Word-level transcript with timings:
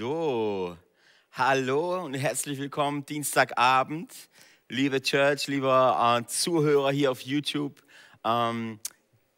So, 0.00 0.78
hallo 1.32 2.02
und 2.02 2.14
herzlich 2.14 2.58
willkommen 2.58 3.04
Dienstagabend, 3.04 4.10
liebe 4.70 5.02
Church, 5.02 5.46
lieber 5.46 6.22
äh, 6.22 6.26
Zuhörer 6.26 6.90
hier 6.90 7.10
auf 7.10 7.20
YouTube, 7.20 7.82
ähm, 8.24 8.80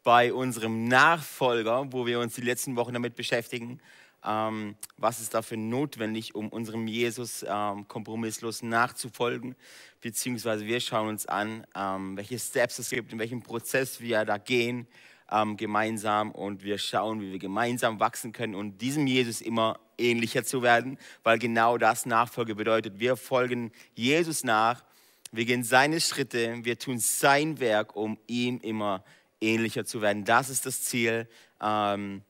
bei 0.05 0.31
unserem 0.31 0.87
Nachfolger, 0.87 1.91
wo 1.91 2.05
wir 2.05 2.21
uns 2.21 2.35
die 2.35 2.41
letzten 2.43 2.77
Wochen 2.77 2.93
damit 2.93 3.17
beschäftigen, 3.17 3.81
ähm, 4.23 4.77
was 4.95 5.19
ist 5.19 5.33
dafür 5.33 5.57
notwendig, 5.57 6.33
um 6.33 6.47
unserem 6.47 6.87
Jesus 6.87 7.45
ähm, 7.45 7.85
kompromisslos 7.89 8.63
nachzufolgen, 8.63 9.57
beziehungsweise 9.99 10.65
wir 10.65 10.79
schauen 10.79 11.09
uns 11.09 11.25
an, 11.25 11.67
ähm, 11.75 12.15
welche 12.15 12.39
Steps 12.39 12.79
es 12.79 12.89
gibt, 12.89 13.11
in 13.11 13.19
welchem 13.19 13.43
Prozess 13.43 13.99
wir 13.99 14.23
da 14.23 14.37
gehen 14.37 14.87
ähm, 15.33 15.57
gemeinsam 15.57 16.31
und 16.31 16.63
wir 16.63 16.77
schauen, 16.77 17.19
wie 17.19 17.31
wir 17.31 17.39
gemeinsam 17.39 17.99
wachsen 17.99 18.31
können 18.31 18.53
und 18.53 18.77
diesem 18.79 19.07
Jesus 19.07 19.41
immer 19.41 19.79
ähnlicher 19.97 20.43
zu 20.43 20.61
werden, 20.61 20.97
weil 21.23 21.39
genau 21.39 21.77
das 21.77 22.05
Nachfolge 22.05 22.55
bedeutet. 22.55 22.99
Wir 22.99 23.17
folgen 23.17 23.71
Jesus 23.95 24.43
nach, 24.43 24.83
wir 25.31 25.45
gehen 25.45 25.63
seine 25.63 25.99
Schritte, 25.99 26.63
wir 26.63 26.77
tun 26.77 26.99
sein 26.99 27.59
Werk, 27.59 27.95
um 27.95 28.19
ihm 28.27 28.59
immer 28.59 29.03
ähnlicher 29.41 29.85
zu 29.85 30.01
werden. 30.01 30.23
Das 30.23 30.49
ist 30.49 30.67
das 30.67 30.83
Ziel. 30.83 31.27
Ähm, 31.59 32.21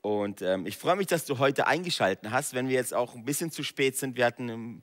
und 0.00 0.42
ähm, 0.42 0.66
ich 0.66 0.76
freue 0.76 0.96
mich, 0.96 1.06
dass 1.08 1.24
du 1.24 1.38
heute 1.38 1.66
eingeschaltet 1.66 2.30
hast, 2.30 2.54
wenn 2.54 2.68
wir 2.68 2.74
jetzt 2.74 2.94
auch 2.94 3.14
ein 3.14 3.24
bisschen 3.24 3.50
zu 3.50 3.64
spät 3.64 3.96
sind. 3.96 4.16
Wir 4.16 4.26
hatten 4.26 4.82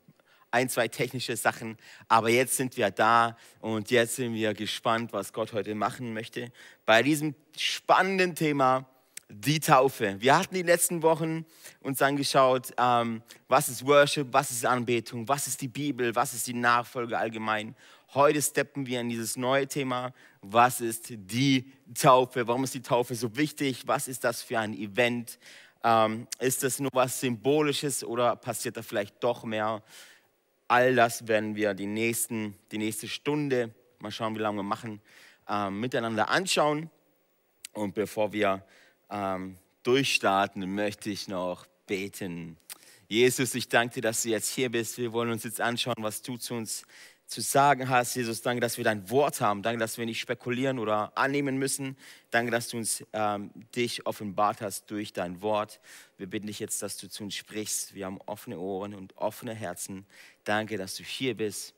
ein, 0.51 0.69
zwei 0.69 0.87
technische 0.87 1.35
Sachen. 1.35 1.77
Aber 2.07 2.29
jetzt 2.29 2.57
sind 2.57 2.77
wir 2.77 2.91
da 2.91 3.37
und 3.59 3.89
jetzt 3.89 4.17
sind 4.17 4.33
wir 4.33 4.53
gespannt, 4.53 5.13
was 5.13 5.33
Gott 5.33 5.53
heute 5.53 5.73
machen 5.75 6.13
möchte. 6.13 6.51
Bei 6.85 7.01
diesem 7.01 7.35
spannenden 7.57 8.35
Thema, 8.35 8.85
die 9.29 9.59
Taufe. 9.59 10.17
Wir 10.19 10.37
hatten 10.37 10.55
die 10.55 10.61
letzten 10.61 11.01
Wochen 11.03 11.45
uns 11.79 12.01
angeschaut, 12.01 12.73
ähm, 12.77 13.23
was 13.47 13.69
ist 13.69 13.85
Worship, 13.85 14.27
was 14.31 14.51
ist 14.51 14.65
Anbetung, 14.65 15.27
was 15.27 15.47
ist 15.47 15.61
die 15.61 15.69
Bibel, 15.69 16.13
was 16.15 16.33
ist 16.33 16.47
die 16.47 16.53
Nachfolge 16.53 17.17
allgemein. 17.17 17.75
Heute 18.13 18.41
steppen 18.41 18.85
wir 18.85 18.99
in 18.99 19.07
dieses 19.07 19.37
neue 19.37 19.67
Thema. 19.67 20.13
Was 20.41 20.81
ist 20.81 21.05
die 21.09 21.71
Taufe? 21.93 22.45
Warum 22.45 22.65
ist 22.65 22.73
die 22.73 22.81
Taufe 22.81 23.15
so 23.15 23.37
wichtig? 23.37 23.83
Was 23.85 24.09
ist 24.09 24.25
das 24.25 24.41
für 24.41 24.59
ein 24.59 24.73
Event? 24.73 25.39
Ähm, 25.81 26.27
ist 26.39 26.61
das 26.63 26.79
nur 26.79 26.91
was 26.93 27.21
Symbolisches 27.21 28.03
oder 28.03 28.35
passiert 28.35 28.75
da 28.75 28.81
vielleicht 28.81 29.23
doch 29.23 29.45
mehr? 29.45 29.81
All 30.71 30.95
das 30.95 31.27
werden 31.27 31.57
wir 31.57 31.73
die, 31.73 31.85
nächsten, 31.85 32.55
die 32.71 32.77
nächste 32.77 33.09
Stunde, 33.09 33.75
mal 33.99 34.09
schauen, 34.09 34.35
wie 34.35 34.39
lange 34.39 34.59
wir 34.59 34.63
machen, 34.63 35.01
ähm, 35.49 35.81
miteinander 35.81 36.29
anschauen. 36.29 36.89
Und 37.73 37.93
bevor 37.93 38.31
wir 38.31 38.63
ähm, 39.09 39.57
durchstarten, 39.83 40.73
möchte 40.73 41.09
ich 41.09 41.27
noch 41.27 41.65
beten. 41.87 42.55
Jesus, 43.09 43.53
ich 43.53 43.67
danke 43.67 43.95
dir, 43.95 44.01
dass 44.03 44.23
du 44.23 44.29
jetzt 44.29 44.47
hier 44.47 44.71
bist. 44.71 44.97
Wir 44.97 45.11
wollen 45.11 45.31
uns 45.31 45.43
jetzt 45.43 45.59
anschauen, 45.59 45.95
was 45.97 46.21
du 46.21 46.37
zu 46.37 46.53
uns 46.53 46.85
zu 47.31 47.39
sagen 47.39 47.87
hast. 47.87 48.13
Jesus, 48.15 48.41
danke, 48.41 48.59
dass 48.59 48.75
wir 48.75 48.83
dein 48.83 49.09
Wort 49.09 49.39
haben. 49.39 49.63
Danke, 49.63 49.79
dass 49.79 49.97
wir 49.97 50.05
nicht 50.05 50.19
spekulieren 50.19 50.79
oder 50.79 51.17
annehmen 51.17 51.57
müssen. 51.57 51.95
Danke, 52.29 52.51
dass 52.51 52.67
du 52.67 52.77
uns 52.77 53.05
ähm, 53.13 53.51
dich 53.73 54.05
offenbart 54.05 54.59
hast 54.59 54.91
durch 54.91 55.13
dein 55.13 55.41
Wort. 55.41 55.79
Wir 56.17 56.27
bitten 56.27 56.47
dich 56.47 56.59
jetzt, 56.59 56.81
dass 56.81 56.97
du 56.97 57.09
zu 57.09 57.23
uns 57.23 57.35
sprichst. 57.35 57.95
Wir 57.95 58.05
haben 58.05 58.19
offene 58.25 58.59
Ohren 58.59 58.93
und 58.93 59.15
offene 59.15 59.53
Herzen. 59.53 60.05
Danke, 60.43 60.77
dass 60.77 60.97
du 60.97 61.03
hier 61.03 61.37
bist 61.37 61.73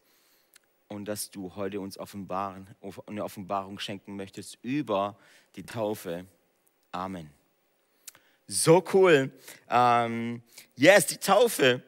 und 0.88 1.06
dass 1.06 1.30
du 1.30 1.56
heute 1.56 1.80
uns 1.80 2.00
offenbaren, 2.00 2.68
eine 3.06 3.24
Offenbarung 3.24 3.78
schenken 3.78 4.16
möchtest 4.16 4.58
über 4.64 5.16
die 5.56 5.64
Taufe. 5.64 6.26
Amen. 6.92 7.30
So 8.48 8.84
cool. 8.92 9.32
Ähm, 9.70 10.42
yes, 10.76 11.06
die 11.06 11.18
Taufe 11.18 11.84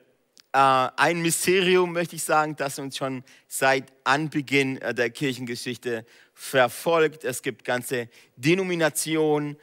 ein 0.57 1.21
Mysterium, 1.21 1.91
möchte 1.91 2.15
ich 2.15 2.23
sagen, 2.23 2.55
das 2.55 2.79
uns 2.79 2.97
schon 2.97 3.23
seit 3.47 3.91
Anbeginn 4.03 4.77
äh, 4.81 4.93
der 4.93 5.09
Kirchengeschichte 5.09 6.05
verfolgt. 6.33 7.23
Es 7.23 7.41
gibt 7.41 7.65
ganze 7.65 8.09
Denominationen, 8.37 9.57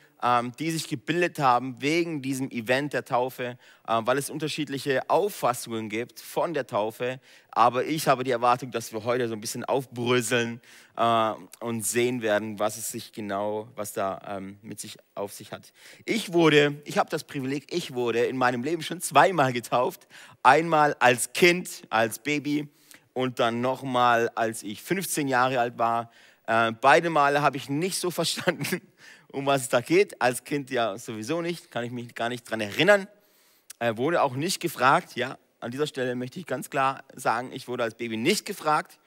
die 0.58 0.70
sich 0.70 0.88
gebildet 0.88 1.38
haben 1.40 1.80
wegen 1.80 2.22
diesem 2.22 2.50
Event 2.50 2.92
der 2.92 3.04
Taufe, 3.04 3.58
äh, 3.88 4.00
weil 4.04 4.18
es 4.18 4.30
unterschiedliche 4.30 5.08
Auffassungen 5.10 5.88
gibt 5.88 6.20
von 6.20 6.54
der 6.54 6.66
Taufe. 6.66 7.20
Aber 7.50 7.84
ich 7.84 8.06
habe 8.06 8.22
die 8.22 8.30
Erwartung, 8.30 8.70
dass 8.70 8.92
wir 8.92 9.04
heute 9.04 9.26
so 9.28 9.34
ein 9.34 9.40
bisschen 9.40 9.64
aufbröseln 9.64 10.60
äh, 10.96 11.32
und 11.60 11.84
sehen 11.84 12.22
werden, 12.22 12.58
was 12.58 12.76
es 12.76 12.90
sich 12.90 13.12
genau, 13.12 13.68
was 13.74 13.92
da 13.92 14.20
ähm, 14.28 14.58
mit 14.62 14.78
sich 14.78 14.96
auf 15.14 15.32
sich 15.32 15.50
hat. 15.50 15.72
Ich 16.04 16.32
wurde, 16.32 16.80
ich 16.84 16.98
habe 16.98 17.10
das 17.10 17.24
Privileg, 17.24 17.74
ich 17.74 17.92
wurde 17.94 18.24
in 18.24 18.36
meinem 18.36 18.62
Leben 18.62 18.82
schon 18.82 19.00
zweimal 19.00 19.52
getauft. 19.52 20.06
Einmal 20.42 20.94
als 21.00 21.32
Kind, 21.32 21.82
als 21.90 22.20
Baby 22.20 22.68
und 23.12 23.40
dann 23.40 23.60
nochmal, 23.60 24.30
als 24.34 24.62
ich 24.62 24.82
15 24.82 25.28
Jahre 25.28 25.60
alt 25.60 25.78
war. 25.78 26.10
Äh, 26.46 26.72
beide 26.80 27.10
Male 27.10 27.42
habe 27.42 27.56
ich 27.56 27.68
nicht 27.68 27.98
so 27.98 28.10
verstanden, 28.12 28.80
um 29.32 29.46
was 29.46 29.62
es 29.62 29.68
da 29.68 29.80
geht. 29.80 30.20
Als 30.20 30.44
Kind 30.44 30.70
ja 30.70 30.96
sowieso 30.98 31.40
nicht, 31.40 31.70
kann 31.70 31.84
ich 31.84 31.90
mich 31.90 32.14
gar 32.14 32.28
nicht 32.28 32.46
daran 32.46 32.60
erinnern. 32.60 33.08
Er 33.78 33.96
wurde 33.96 34.22
auch 34.22 34.34
nicht 34.34 34.60
gefragt, 34.60 35.16
ja, 35.16 35.38
an 35.60 35.70
dieser 35.70 35.86
Stelle 35.86 36.14
möchte 36.14 36.38
ich 36.38 36.46
ganz 36.46 36.70
klar 36.70 37.04
sagen, 37.14 37.50
ich 37.52 37.68
wurde 37.68 37.84
als 37.84 37.94
Baby 37.94 38.16
nicht 38.16 38.44
gefragt, 38.44 38.98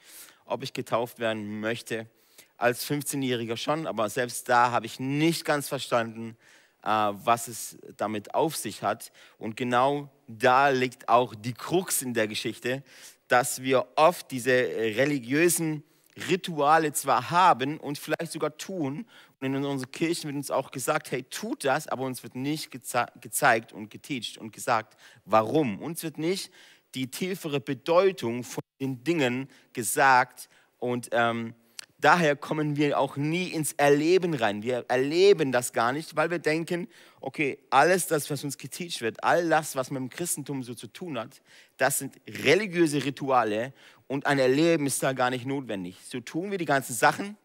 ob 0.44 0.62
ich 0.62 0.72
getauft 0.72 1.18
werden 1.18 1.60
möchte. 1.60 2.06
Als 2.58 2.86
15-Jähriger 2.86 3.56
schon, 3.56 3.86
aber 3.86 4.08
selbst 4.08 4.48
da 4.48 4.70
habe 4.70 4.86
ich 4.86 4.98
nicht 4.98 5.44
ganz 5.44 5.68
verstanden, 5.68 6.36
äh, 6.82 6.88
was 6.88 7.48
es 7.48 7.76
damit 7.96 8.34
auf 8.34 8.56
sich 8.56 8.82
hat. 8.82 9.12
Und 9.38 9.56
genau 9.56 10.08
da 10.26 10.70
liegt 10.70 11.08
auch 11.08 11.34
die 11.34 11.52
Krux 11.52 12.02
in 12.02 12.14
der 12.14 12.28
Geschichte, 12.28 12.82
dass 13.28 13.62
wir 13.62 13.86
oft 13.96 14.30
diese 14.30 14.52
religiösen 14.52 15.82
Rituale 16.28 16.92
zwar 16.92 17.30
haben 17.30 17.78
und 17.78 17.98
vielleicht 17.98 18.32
sogar 18.32 18.56
tun 18.56 19.06
und 19.40 19.54
in 19.54 19.64
unseren 19.64 19.92
Kirchen 19.92 20.28
wird 20.28 20.36
uns 20.36 20.50
auch 20.50 20.70
gesagt, 20.70 21.10
hey, 21.10 21.22
tut 21.22 21.64
das, 21.64 21.88
aber 21.88 22.04
uns 22.04 22.22
wird 22.22 22.34
nicht 22.34 22.70
geze 22.70 23.06
gezeigt 23.20 23.72
und 23.72 23.90
geteacht 23.90 24.38
und 24.38 24.52
gesagt, 24.52 24.96
warum. 25.24 25.80
Uns 25.80 26.02
wird 26.02 26.16
nicht 26.16 26.50
die 26.94 27.10
tiefere 27.10 27.60
Bedeutung 27.60 28.44
von 28.44 28.62
den 28.80 29.04
Dingen 29.04 29.48
gesagt 29.74 30.48
und 30.78 31.10
ähm, 31.12 31.54
daher 31.98 32.36
kommen 32.36 32.76
wir 32.76 32.98
auch 32.98 33.16
nie 33.16 33.48
ins 33.48 33.72
Erleben 33.72 34.32
rein. 34.34 34.62
Wir 34.62 34.86
erleben 34.88 35.52
das 35.52 35.72
gar 35.72 35.92
nicht, 35.92 36.16
weil 36.16 36.30
wir 36.30 36.38
denken, 36.38 36.88
okay, 37.20 37.58
alles 37.68 38.06
das, 38.06 38.30
was 38.30 38.42
uns 38.44 38.56
geteacht 38.56 39.02
wird, 39.02 39.22
all 39.22 39.48
das, 39.48 39.76
was 39.76 39.90
mit 39.90 40.00
dem 40.00 40.08
Christentum 40.08 40.62
so 40.62 40.74
zu 40.74 40.86
tun 40.86 41.18
hat, 41.18 41.42
das 41.76 41.98
sind 41.98 42.16
religiöse 42.26 43.04
Rituale 43.04 43.74
und 44.06 44.24
ein 44.24 44.38
Erleben 44.38 44.86
ist 44.86 45.02
da 45.02 45.12
gar 45.12 45.28
nicht 45.28 45.44
notwendig. 45.44 45.98
So 46.06 46.20
tun 46.20 46.50
wir 46.50 46.58
die 46.58 46.64
ganzen 46.64 46.94
Sachen, 46.94 47.36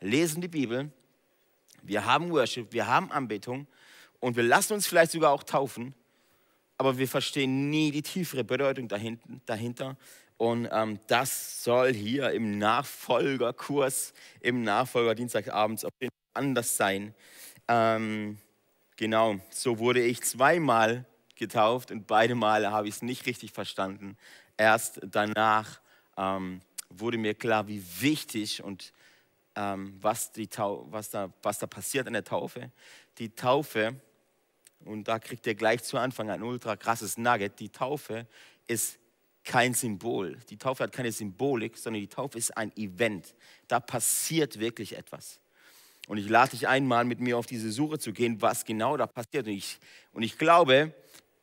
lesen 0.00 0.40
die 0.40 0.48
Bibel, 0.48 0.90
wir 1.88 2.04
haben 2.04 2.30
Worship, 2.30 2.72
wir 2.72 2.86
haben 2.86 3.10
Anbetung 3.10 3.66
und 4.20 4.36
wir 4.36 4.42
lassen 4.42 4.74
uns 4.74 4.86
vielleicht 4.86 5.12
sogar 5.12 5.32
auch 5.32 5.42
taufen, 5.42 5.94
aber 6.76 6.98
wir 6.98 7.08
verstehen 7.08 7.70
nie 7.70 7.90
die 7.90 8.02
tiefere 8.02 8.44
Bedeutung 8.44 8.88
dahinter. 8.88 9.96
Und 10.36 10.68
ähm, 10.70 11.00
das 11.08 11.64
soll 11.64 11.92
hier 11.92 12.30
im 12.30 12.58
Nachfolgerkurs, 12.58 14.12
im 14.40 14.62
Nachfolgerdienstagabends 14.62 15.84
auf 15.84 15.92
jeden 16.00 16.12
anders 16.34 16.76
sein. 16.76 17.14
Ähm, 17.66 18.38
genau, 18.96 19.40
so 19.50 19.78
wurde 19.78 20.00
ich 20.00 20.22
zweimal 20.22 21.04
getauft 21.34 21.90
und 21.90 22.06
beide 22.06 22.34
Male 22.34 22.70
habe 22.70 22.88
ich 22.88 22.96
es 22.96 23.02
nicht 23.02 23.26
richtig 23.26 23.52
verstanden. 23.52 24.16
Erst 24.56 25.00
danach 25.04 25.80
ähm, 26.16 26.60
wurde 26.88 27.18
mir 27.18 27.34
klar, 27.34 27.68
wie 27.68 27.82
wichtig 28.00 28.62
und 28.62 28.92
ähm, 29.58 29.96
was, 30.00 30.30
die 30.30 30.48
was, 30.56 31.10
da, 31.10 31.32
was 31.42 31.58
da 31.58 31.66
passiert 31.66 32.06
an 32.06 32.12
der 32.12 32.24
Taufe. 32.24 32.70
Die 33.18 33.34
Taufe, 33.34 34.00
und 34.84 35.08
da 35.08 35.18
kriegt 35.18 35.46
ihr 35.48 35.56
gleich 35.56 35.82
zu 35.82 35.98
Anfang 35.98 36.30
ein 36.30 36.44
ultra 36.44 36.76
krasses 36.76 37.18
Nugget, 37.18 37.58
die 37.58 37.68
Taufe 37.68 38.28
ist 38.68 38.98
kein 39.42 39.74
Symbol. 39.74 40.38
Die 40.48 40.58
Taufe 40.58 40.84
hat 40.84 40.92
keine 40.92 41.10
Symbolik, 41.10 41.76
sondern 41.76 42.00
die 42.00 42.08
Taufe 42.08 42.38
ist 42.38 42.56
ein 42.56 42.70
Event. 42.76 43.34
Da 43.66 43.80
passiert 43.80 44.60
wirklich 44.60 44.96
etwas. 44.96 45.40
Und 46.06 46.18
ich 46.18 46.28
lade 46.28 46.52
dich 46.52 46.68
einmal 46.68 47.04
mit 47.04 47.18
mir 47.18 47.36
auf 47.36 47.46
diese 47.46 47.72
Suche 47.72 47.98
zu 47.98 48.12
gehen, 48.12 48.40
was 48.40 48.64
genau 48.64 48.96
da 48.96 49.06
passiert. 49.06 49.46
Und 49.46 49.52
ich, 49.52 49.78
und 50.12 50.22
ich 50.22 50.38
glaube, 50.38 50.94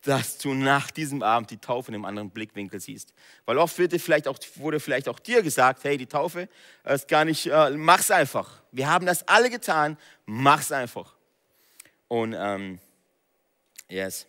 dass 0.06 0.38
du 0.38 0.54
nach 0.54 0.92
diesem 0.92 1.24
Abend 1.24 1.50
die 1.50 1.57
Taufe 1.57 1.90
in 1.90 1.96
einem 1.96 2.06
anderen 2.06 2.30
Blickwinkel 2.30 2.80
siehst. 2.80 3.13
Weil 3.46 3.57
oft 3.57 3.78
wird 3.80 4.00
vielleicht 4.00 4.28
auch, 4.28 4.38
wurde 4.56 4.80
vielleicht 4.80 5.10
auch 5.10 5.19
dir 5.19 5.42
gesagt, 5.42 5.84
hey, 5.84 5.98
die 5.98 6.06
Taufe 6.06 6.48
ist 6.84 7.07
gar 7.07 7.25
nicht, 7.25 7.48
äh, 7.48 7.72
mach's 7.72 8.12
einfach. 8.12 8.62
Wir 8.72 8.88
haben 8.88 9.07
das 9.07 9.28
alle 9.28 9.50
getan, 9.50 9.98
mach's 10.25 10.72
einfach. 10.72 11.16
Und 12.07 12.36
ähm, 12.38 12.80
yes. 13.90 14.28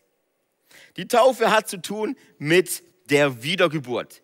Die 0.97 1.07
Taufe 1.07 1.51
hat 1.51 1.69
zu 1.69 1.81
tun 1.81 2.17
mit 2.39 2.83
der 3.11 3.43
Wiedergeburt. 3.43 4.23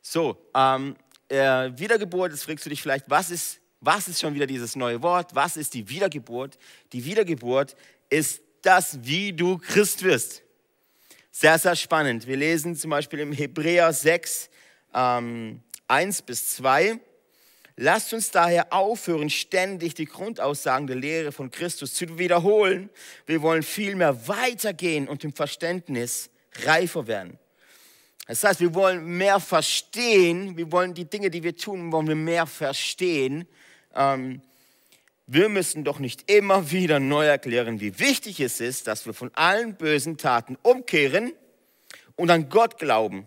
So, 0.00 0.36
ähm, 0.54 0.96
äh, 1.28 1.70
Wiedergeburt, 1.76 2.32
jetzt 2.32 2.44
fragst 2.44 2.64
du 2.64 2.70
dich 2.70 2.80
vielleicht, 2.80 3.10
was 3.10 3.30
ist, 3.30 3.60
was 3.80 4.08
ist 4.08 4.20
schon 4.20 4.34
wieder 4.34 4.46
dieses 4.46 4.74
neue 4.74 5.02
Wort? 5.02 5.34
Was 5.34 5.58
ist 5.58 5.74
die 5.74 5.86
Wiedergeburt? 5.86 6.58
Die 6.94 7.04
Wiedergeburt 7.04 7.76
ist 8.08 8.40
das, 8.62 8.98
wie 9.02 9.34
du 9.34 9.58
Christ 9.58 10.02
wirst. 10.02 10.42
Sehr, 11.36 11.58
sehr 11.58 11.74
spannend. 11.74 12.28
Wir 12.28 12.36
lesen 12.36 12.76
zum 12.76 12.90
Beispiel 12.90 13.18
im 13.18 13.32
Hebräer 13.32 13.92
6, 13.92 14.50
ähm, 14.94 15.64
1 15.88 16.22
bis 16.22 16.54
2. 16.54 17.00
Lasst 17.74 18.14
uns 18.14 18.30
daher 18.30 18.72
aufhören, 18.72 19.28
ständig 19.28 19.94
die 19.94 20.04
Grundaussagen 20.04 20.86
der 20.86 20.94
Lehre 20.94 21.32
von 21.32 21.50
Christus 21.50 21.94
zu 21.94 22.20
wiederholen. 22.20 22.88
Wir 23.26 23.42
wollen 23.42 23.64
vielmehr 23.64 24.28
weitergehen 24.28 25.08
und 25.08 25.24
im 25.24 25.32
Verständnis 25.32 26.30
reifer 26.62 27.08
werden. 27.08 27.36
Das 28.28 28.44
heißt, 28.44 28.60
wir 28.60 28.72
wollen 28.72 29.04
mehr 29.04 29.40
verstehen, 29.40 30.56
wir 30.56 30.70
wollen 30.70 30.94
die 30.94 31.10
Dinge, 31.10 31.30
die 31.30 31.42
wir 31.42 31.56
tun, 31.56 31.90
wollen 31.90 32.06
wir 32.06 32.14
mehr 32.14 32.46
verstehen. 32.46 33.48
Ähm, 33.92 34.40
wir 35.26 35.48
müssen 35.48 35.84
doch 35.84 35.98
nicht 35.98 36.30
immer 36.30 36.70
wieder 36.70 37.00
neu 37.00 37.26
erklären, 37.26 37.80
wie 37.80 37.98
wichtig 37.98 38.40
es 38.40 38.60
ist, 38.60 38.86
dass 38.86 39.06
wir 39.06 39.14
von 39.14 39.30
allen 39.34 39.76
bösen 39.76 40.16
Taten 40.16 40.56
umkehren 40.62 41.32
und 42.16 42.30
an 42.30 42.48
Gott 42.48 42.78
glauben 42.78 43.26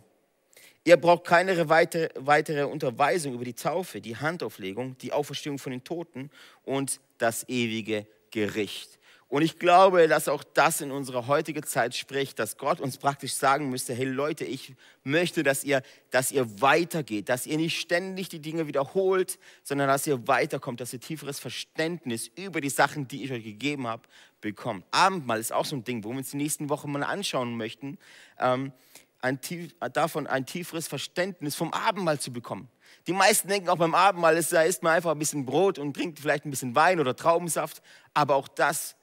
Ihr 0.87 0.95
braucht 0.95 1.25
keine 1.25 1.67
weitere, 1.67 2.07
weitere 2.15 2.63
Unterweisung 2.63 3.33
über 3.33 3.43
die 3.43 3.55
Taufe, 3.55 3.99
die 3.99 4.15
Handauflegung, 4.15 4.97
die 4.99 5.11
Auferstehung 5.11 5.59
von 5.59 5.73
den 5.73 5.83
Toten 5.83 6.31
und 6.63 7.01
das 7.17 7.43
ewige 7.49 8.07
Gericht. 8.31 8.96
Und 9.29 9.41
ich 9.41 9.59
glaube, 9.59 10.07
dass 10.07 10.29
auch 10.29 10.43
das 10.43 10.79
in 10.79 10.89
unserer 10.89 11.27
heutigen 11.27 11.63
Zeit 11.63 11.93
spricht, 11.95 12.39
dass 12.39 12.55
Gott 12.55 12.79
uns 12.79 12.97
praktisch 12.97 13.33
sagen 13.33 13.69
müsste, 13.69 13.93
hey 13.93 14.05
Leute, 14.05 14.45
ich 14.45 14.73
möchte, 15.03 15.43
dass 15.43 15.65
ihr, 15.65 15.81
dass 16.11 16.31
ihr 16.31 16.61
weitergeht, 16.61 17.27
dass 17.27 17.45
ihr 17.45 17.57
nicht 17.57 17.77
ständig 17.77 18.29
die 18.29 18.39
Dinge 18.39 18.67
wiederholt, 18.67 19.37
sondern 19.63 19.89
dass 19.89 20.07
ihr 20.07 20.29
weiterkommt, 20.29 20.79
dass 20.79 20.93
ihr 20.93 21.01
tieferes 21.01 21.39
Verständnis 21.39 22.31
über 22.35 22.61
die 22.61 22.69
Sachen, 22.69 23.09
die 23.09 23.25
ich 23.25 23.31
euch 23.33 23.43
gegeben 23.43 23.85
habe, 23.85 24.03
bekommt. 24.39 24.85
Abendmahl 24.91 25.41
ist 25.41 25.51
auch 25.51 25.65
so 25.65 25.75
ein 25.75 25.83
Ding, 25.83 26.05
wo 26.05 26.11
wir 26.11 26.19
uns 26.19 26.31
die 26.31 26.37
nächsten 26.37 26.69
Wochen 26.69 26.89
mal 26.89 27.03
anschauen 27.03 27.57
möchten. 27.57 27.97
Ähm, 28.39 28.71
ein 29.19 29.41
tief, 29.41 29.75
davon 29.91 30.27
ein 30.27 30.45
tieferes 30.45 30.87
Verständnis 30.87 31.55
vom 31.55 31.73
Abendmahl 31.73 32.19
zu 32.19 32.31
bekommen. 32.31 32.69
Die 33.07 33.13
meisten 33.13 33.49
denken 33.49 33.67
auch 33.67 33.77
beim 33.77 33.95
Abendmahl, 33.95 34.41
da 34.41 34.61
isst 34.61 34.83
man 34.83 34.93
einfach 34.93 35.11
ein 35.11 35.19
bisschen 35.19 35.45
Brot 35.45 35.79
und 35.79 35.95
trinkt 35.95 36.19
vielleicht 36.19 36.45
ein 36.45 36.49
bisschen 36.49 36.75
Wein 36.75 36.99
oder 36.99 37.15
Traubensaft. 37.15 37.81
Aber 38.13 38.35
auch 38.35 38.47
das 38.47 38.95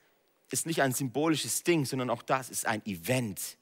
ist 0.51 0.67
nicht 0.67 0.83
ein 0.83 0.93
symbolisches 0.93 1.63
Ding, 1.63 1.85
sondern 1.85 2.11
auch 2.11 2.23
das 2.23 2.51
ist 2.51 2.67
ein 2.67 2.85
Event. 2.87 3.57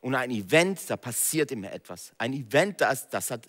Und 0.00 0.14
ein 0.14 0.30
Event, 0.30 0.88
da 0.88 0.96
passiert 0.96 1.50
immer 1.50 1.72
etwas. 1.72 2.12
Ein 2.18 2.32
Event, 2.32 2.80
das, 2.80 3.08
das, 3.08 3.30
hat, 3.30 3.48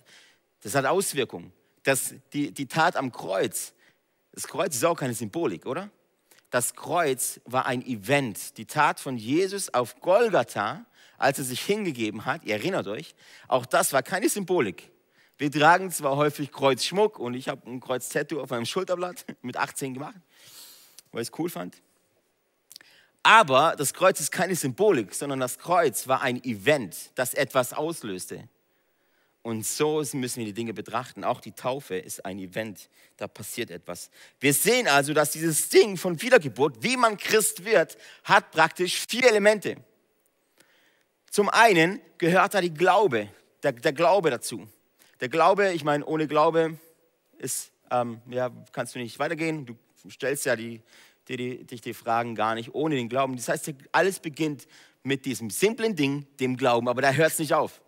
das 0.61 0.75
hat 0.75 0.85
Auswirkungen. 0.85 1.53
Das, 1.83 2.15
die, 2.33 2.51
die 2.51 2.65
Tat 2.65 2.95
am 2.95 3.11
Kreuz, 3.11 3.73
das 4.31 4.47
Kreuz 4.47 4.75
ist 4.75 4.83
auch 4.83 4.95
keine 4.95 5.13
Symbolik, 5.13 5.65
oder? 5.65 5.89
Das 6.49 6.75
Kreuz 6.75 7.39
war 7.45 7.65
ein 7.65 7.85
Event. 7.85 8.57
Die 8.57 8.65
Tat 8.65 8.99
von 8.99 9.17
Jesus 9.17 9.73
auf 9.73 9.99
Golgatha 9.99 10.85
als 11.17 11.39
er 11.39 11.45
sich 11.45 11.61
hingegeben 11.61 12.25
hat, 12.25 12.43
ihr 12.45 12.55
erinnert 12.55 12.87
euch, 12.87 13.15
auch 13.47 13.65
das 13.65 13.93
war 13.93 14.03
keine 14.03 14.29
Symbolik. 14.29 14.91
Wir 15.37 15.51
tragen 15.51 15.91
zwar 15.91 16.15
häufig 16.15 16.51
Kreuzschmuck 16.51 17.19
und 17.19 17.33
ich 17.33 17.49
habe 17.49 17.69
ein 17.69 17.79
Kreuz-Tattoo 17.79 18.41
auf 18.41 18.49
meinem 18.49 18.65
Schulterblatt 18.65 19.25
mit 19.41 19.57
18 19.57 19.93
gemacht, 19.93 20.15
weil 21.11 21.21
ich 21.21 21.29
es 21.29 21.39
cool 21.39 21.49
fand. 21.49 21.81
Aber 23.27 23.75
das 23.77 23.93
Kreuz 23.93 24.21
ist 24.21 24.31
keine 24.31 24.55
Symbolik, 24.55 25.13
sondern 25.13 25.41
das 25.41 25.57
Kreuz 25.57 26.07
war 26.07 26.21
ein 26.21 26.41
Event, 26.45 27.11
das 27.15 27.33
etwas 27.33 27.73
auslöste. 27.73 28.47
Und 29.41 29.65
so 29.65 30.01
müssen 30.13 30.39
wir 30.39 30.45
die 30.45 30.53
Dinge 30.53 30.73
betrachten. 30.73 31.25
Auch 31.25 31.41
die 31.41 31.51
Taufe 31.51 31.97
ist 31.97 32.23
ein 32.23 32.39
Event, 32.39 32.87
da 33.17 33.27
passiert 33.27 33.69
etwas. 33.69 34.11
Wir 34.39 34.53
sehen 34.53 34.87
also, 34.87 35.13
dass 35.13 35.31
dieses 35.31 35.67
Ding 35.67 35.97
von 35.97 36.21
Wiedergeburt, 36.21 36.81
wie 36.83 36.95
man 36.95 37.17
Christ 37.17 37.65
wird, 37.65 37.97
hat 38.23 38.51
praktisch 38.51 39.05
vier 39.09 39.27
Elemente. 39.27 39.75
Zum 41.29 41.49
einen 41.49 41.99
gehört 42.19 42.53
da 42.53 42.61
die 42.61 42.73
Glaube, 42.73 43.27
der, 43.61 43.73
der 43.73 43.91
Glaube 43.91 44.29
dazu. 44.29 44.69
Der 45.19 45.27
Glaube, 45.27 45.73
ich 45.73 45.83
meine, 45.83 46.05
ohne 46.05 46.27
Glaube 46.27 46.79
ist, 47.39 47.73
ähm, 47.91 48.21
ja, 48.29 48.51
kannst 48.71 48.95
du 48.95 48.99
nicht 48.99 49.19
weitergehen. 49.19 49.65
Du 49.65 49.75
stellst 50.09 50.45
ja 50.45 50.55
die, 50.55 50.81
die, 51.35 51.65
dich 51.65 51.81
die 51.81 51.93
Fragen 51.93 52.35
gar 52.35 52.55
nicht 52.55 52.73
ohne 52.73 52.95
den 52.95 53.09
Glauben. 53.09 53.35
Das 53.35 53.49
heißt, 53.49 53.73
alles 53.91 54.19
beginnt 54.19 54.67
mit 55.03 55.25
diesem 55.25 55.49
simplen 55.49 55.95
Ding, 55.95 56.25
dem 56.39 56.55
Glauben, 56.55 56.87
aber 56.87 57.01
da 57.01 57.11
hört 57.11 57.31
es 57.31 57.39
nicht 57.39 57.53
auf. 57.53 57.81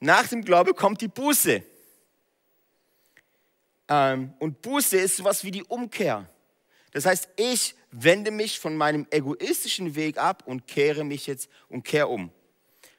Nach 0.00 0.26
dem 0.26 0.44
Glaube 0.44 0.74
kommt 0.74 1.00
die 1.00 1.08
Buße. 1.08 1.62
Ähm, 3.88 4.34
und 4.38 4.60
Buße 4.60 4.98
ist 4.98 5.16
sowas 5.16 5.44
wie 5.44 5.50
die 5.50 5.64
Umkehr. 5.64 6.28
Das 6.92 7.06
heißt, 7.06 7.28
ich 7.36 7.74
wende 7.90 8.30
mich 8.30 8.58
von 8.58 8.76
meinem 8.76 9.06
egoistischen 9.10 9.94
Weg 9.94 10.18
ab 10.18 10.42
und 10.46 10.66
kehre 10.66 11.04
mich 11.04 11.26
jetzt 11.26 11.48
und 11.68 11.84
kehre 11.84 12.08
um. 12.08 12.30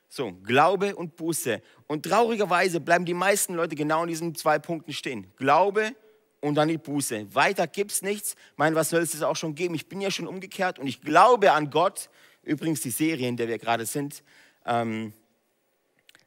So, 0.07 0.33
Glaube 0.43 0.95
und 0.95 1.15
Buße. 1.15 1.61
Und 1.87 2.03
traurigerweise 2.03 2.79
bleiben 2.79 3.05
die 3.05 3.13
meisten 3.13 3.53
Leute 3.53 3.75
genau 3.75 4.01
in 4.01 4.09
diesen 4.09 4.33
zwei 4.33 4.57
Punkten 4.57 4.91
stehen. 4.91 5.31
Glaube 5.37 5.87
und 5.87 5.95
dann 6.41 6.67
die 6.67 6.77
Buße. 6.77 7.33
Weiter 7.35 7.67
gibt 7.67 7.91
es 7.91 8.01
nichts. 8.01 8.35
Mein, 8.55 8.75
was 8.75 8.89
soll 8.89 9.01
es 9.01 9.21
auch 9.21 9.35
schon 9.35 9.55
geben? 9.55 9.75
Ich 9.75 9.87
bin 9.87 10.01
ja 10.01 10.11
schon 10.11 10.27
umgekehrt 10.27 10.79
und 10.79 10.87
ich 10.87 11.01
glaube 11.01 11.51
an 11.51 11.69
Gott. 11.69 12.09
Übrigens 12.43 12.81
die 12.81 12.91
Serie, 12.91 13.27
in 13.27 13.37
der 13.37 13.47
wir 13.47 13.57
gerade 13.57 13.85
sind, 13.85 14.23
ähm, 14.65 15.13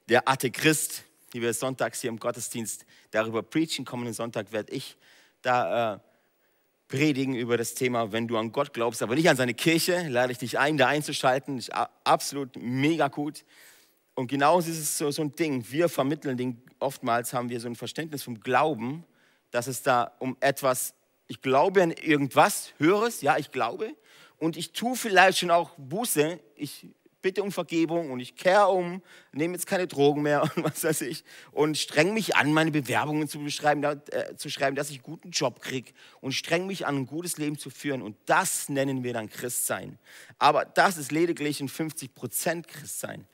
der 0.08 0.28
Atte 0.28 0.50
Christ, 0.50 1.04
die 1.32 1.40
wir 1.40 1.54
sonntags 1.54 2.00
hier 2.00 2.10
im 2.10 2.18
Gottesdienst 2.18 2.84
darüber 3.10 3.42
preachen. 3.42 3.84
Kommenden 3.84 4.14
Sonntag 4.14 4.52
werde 4.52 4.72
ich 4.72 4.96
da 5.40 5.94
äh, 5.94 5.98
predigen 6.88 7.34
über 7.34 7.56
das 7.56 7.74
Thema, 7.74 8.12
wenn 8.12 8.28
du 8.28 8.36
an 8.36 8.52
Gott 8.52 8.74
glaubst, 8.74 9.02
aber 9.02 9.14
nicht 9.14 9.28
an 9.30 9.36
seine 9.36 9.54
Kirche. 9.54 10.06
Lade 10.08 10.32
ich 10.32 10.38
dich 10.38 10.58
ein, 10.58 10.76
da 10.76 10.88
einzuschalten. 10.88 11.56
Ist 11.56 11.72
absolut 12.04 12.56
mega 12.56 13.08
gut. 13.08 13.44
Und 14.14 14.26
genauso 14.26 14.70
ist 14.70 14.78
es 14.78 14.98
so, 14.98 15.10
so 15.10 15.22
ein 15.22 15.34
Ding. 15.34 15.64
Wir 15.70 15.88
vermitteln 15.88 16.36
den, 16.36 16.62
oftmals 16.78 17.32
haben 17.32 17.48
wir 17.48 17.60
so 17.60 17.68
ein 17.68 17.76
Verständnis 17.76 18.22
vom 18.22 18.40
Glauben, 18.40 19.04
dass 19.52 19.68
es 19.68 19.82
da 19.82 20.12
um 20.18 20.36
etwas, 20.40 20.94
ich 21.28 21.40
glaube 21.40 21.82
an 21.82 21.92
irgendwas 21.92 22.72
Höheres, 22.78 23.22
ja, 23.22 23.38
ich 23.38 23.52
glaube. 23.52 23.94
Und 24.38 24.56
ich 24.56 24.72
tue 24.72 24.96
vielleicht 24.96 25.38
schon 25.38 25.52
auch 25.52 25.70
Buße. 25.78 26.40
Ich 26.56 26.88
bitte 27.22 27.42
um 27.42 27.52
Vergebung 27.52 28.10
und 28.10 28.18
ich 28.18 28.34
kehre 28.34 28.66
um, 28.68 29.00
nehme 29.30 29.54
jetzt 29.54 29.66
keine 29.66 29.86
Drogen 29.86 30.22
mehr 30.22 30.42
und 30.56 30.64
was 30.64 30.82
weiß 30.82 31.02
ich 31.02 31.24
und 31.52 31.78
streng 31.78 32.12
mich 32.12 32.34
an, 32.34 32.52
meine 32.52 32.72
Bewerbungen 32.72 33.28
zu, 33.28 33.38
beschreiben, 33.38 33.82
äh, 33.84 34.34
zu 34.36 34.50
schreiben, 34.50 34.74
dass 34.74 34.90
ich 34.90 34.96
einen 34.96 35.04
guten 35.04 35.30
Job 35.30 35.60
kriege 35.60 35.92
und 36.20 36.32
streng 36.32 36.66
mich 36.66 36.84
an, 36.86 36.96
ein 36.96 37.06
gutes 37.06 37.38
Leben 37.38 37.56
zu 37.56 37.70
führen. 37.70 38.02
Und 38.02 38.16
das 38.26 38.68
nennen 38.68 39.04
wir 39.04 39.12
dann 39.12 39.30
Christsein. 39.30 39.98
Aber 40.38 40.64
das 40.64 40.98
ist 40.98 41.12
lediglich 41.12 41.60
ein 41.60 41.68
50 41.68 42.14
Prozent 42.14 42.66
Christsein. 42.66 43.26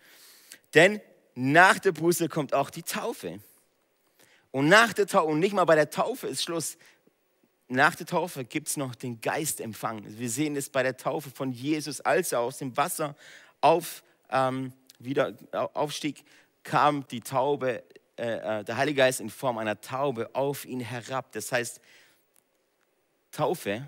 Denn 0.75 1.00
nach 1.35 1.79
der 1.79 1.93
Buße 1.93 2.29
kommt 2.29 2.52
auch 2.52 2.69
die 2.69 2.83
Taufe. 2.83 3.40
Und 4.50 4.69
nach 4.69 4.93
der 4.93 5.07
Taufe, 5.07 5.31
und 5.31 5.40
nicht 5.40 5.52
mal 5.52 5.64
bei 5.64 5.75
der 5.75 5.90
Taufe 5.90 6.26
ist 6.26 6.43
Schluss, 6.43 6.78
nach 7.69 7.95
der 7.95 8.07
Taufe 8.07 8.45
gibt 8.45 8.69
es 8.69 8.76
noch 8.76 8.95
den 8.95 9.21
Geistempfang. 9.21 10.02
Wir 10.07 10.31
sehen 10.31 10.57
es 10.57 10.71
bei 10.71 10.83
der 10.83 10.97
Taufe 10.97 11.31
von 11.31 11.52
Jesus, 11.52 12.00
als 12.00 12.33
er 12.33 12.40
aus 12.40 12.59
dem 12.59 12.76
Wasser 12.76 13.14
auf, 13.61 14.02
ähm, 14.31 14.73
wieder 14.99 15.35
aufstieg, 15.75 16.25
kam 16.62 17.07
die 17.09 17.21
Taube, 17.21 17.83
äh, 18.17 18.61
äh, 18.61 18.64
der 18.64 18.76
Heilige 18.76 18.99
Geist 18.99 19.21
in 19.21 19.28
Form 19.28 19.59
einer 19.59 19.81
Taube 19.81 20.35
auf 20.35 20.64
ihn 20.64 20.81
herab. 20.81 21.31
Das 21.33 21.52
heißt, 21.52 21.81
Taufe 23.33 23.87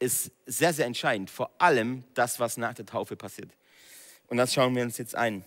ist 0.00 0.32
sehr, 0.46 0.72
sehr 0.72 0.86
entscheidend, 0.86 1.30
vor 1.30 1.50
allem 1.58 2.04
das, 2.14 2.40
was 2.40 2.56
nach 2.56 2.74
der 2.74 2.86
Taufe 2.86 3.16
passiert. 3.16 3.50
Und 4.26 4.36
das 4.36 4.52
schauen 4.52 4.74
wir 4.74 4.82
uns 4.82 4.98
jetzt 4.98 5.14
ein. 5.14 5.44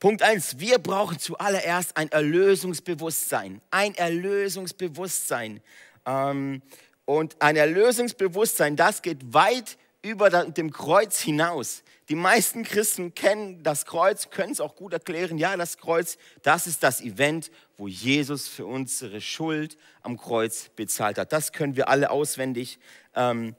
Punkt 0.00 0.22
1, 0.22 0.60
wir 0.60 0.78
brauchen 0.78 1.18
zuallererst 1.18 1.96
ein 1.96 2.08
Erlösungsbewusstsein. 2.12 3.60
Ein 3.72 3.96
Erlösungsbewusstsein. 3.96 5.60
Ähm, 6.06 6.62
und 7.04 7.42
ein 7.42 7.56
Erlösungsbewusstsein, 7.56 8.76
das 8.76 9.02
geht 9.02 9.34
weit 9.34 9.76
über 10.00 10.30
dem 10.30 10.70
Kreuz 10.70 11.20
hinaus. 11.20 11.82
Die 12.08 12.14
meisten 12.14 12.62
Christen 12.62 13.12
kennen 13.12 13.64
das 13.64 13.86
Kreuz, 13.86 14.30
können 14.30 14.52
es 14.52 14.60
auch 14.60 14.76
gut 14.76 14.92
erklären. 14.92 15.36
Ja, 15.36 15.56
das 15.56 15.78
Kreuz, 15.78 16.16
das 16.42 16.68
ist 16.68 16.84
das 16.84 17.00
Event, 17.00 17.50
wo 17.76 17.88
Jesus 17.88 18.46
für 18.46 18.66
unsere 18.66 19.20
Schuld 19.20 19.76
am 20.02 20.16
Kreuz 20.16 20.68
bezahlt 20.76 21.18
hat. 21.18 21.32
Das 21.32 21.50
können 21.50 21.74
wir 21.74 21.88
alle 21.88 22.10
auswendig 22.10 22.78
ähm, 23.16 23.56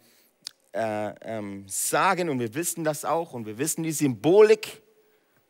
äh, 0.72 1.10
ähm, 1.22 1.66
sagen 1.68 2.30
und 2.30 2.40
wir 2.40 2.54
wissen 2.54 2.86
das 2.86 3.04
auch 3.04 3.34
und 3.34 3.46
wir 3.46 3.58
wissen 3.58 3.84
die 3.84 3.92
Symbolik 3.92 4.82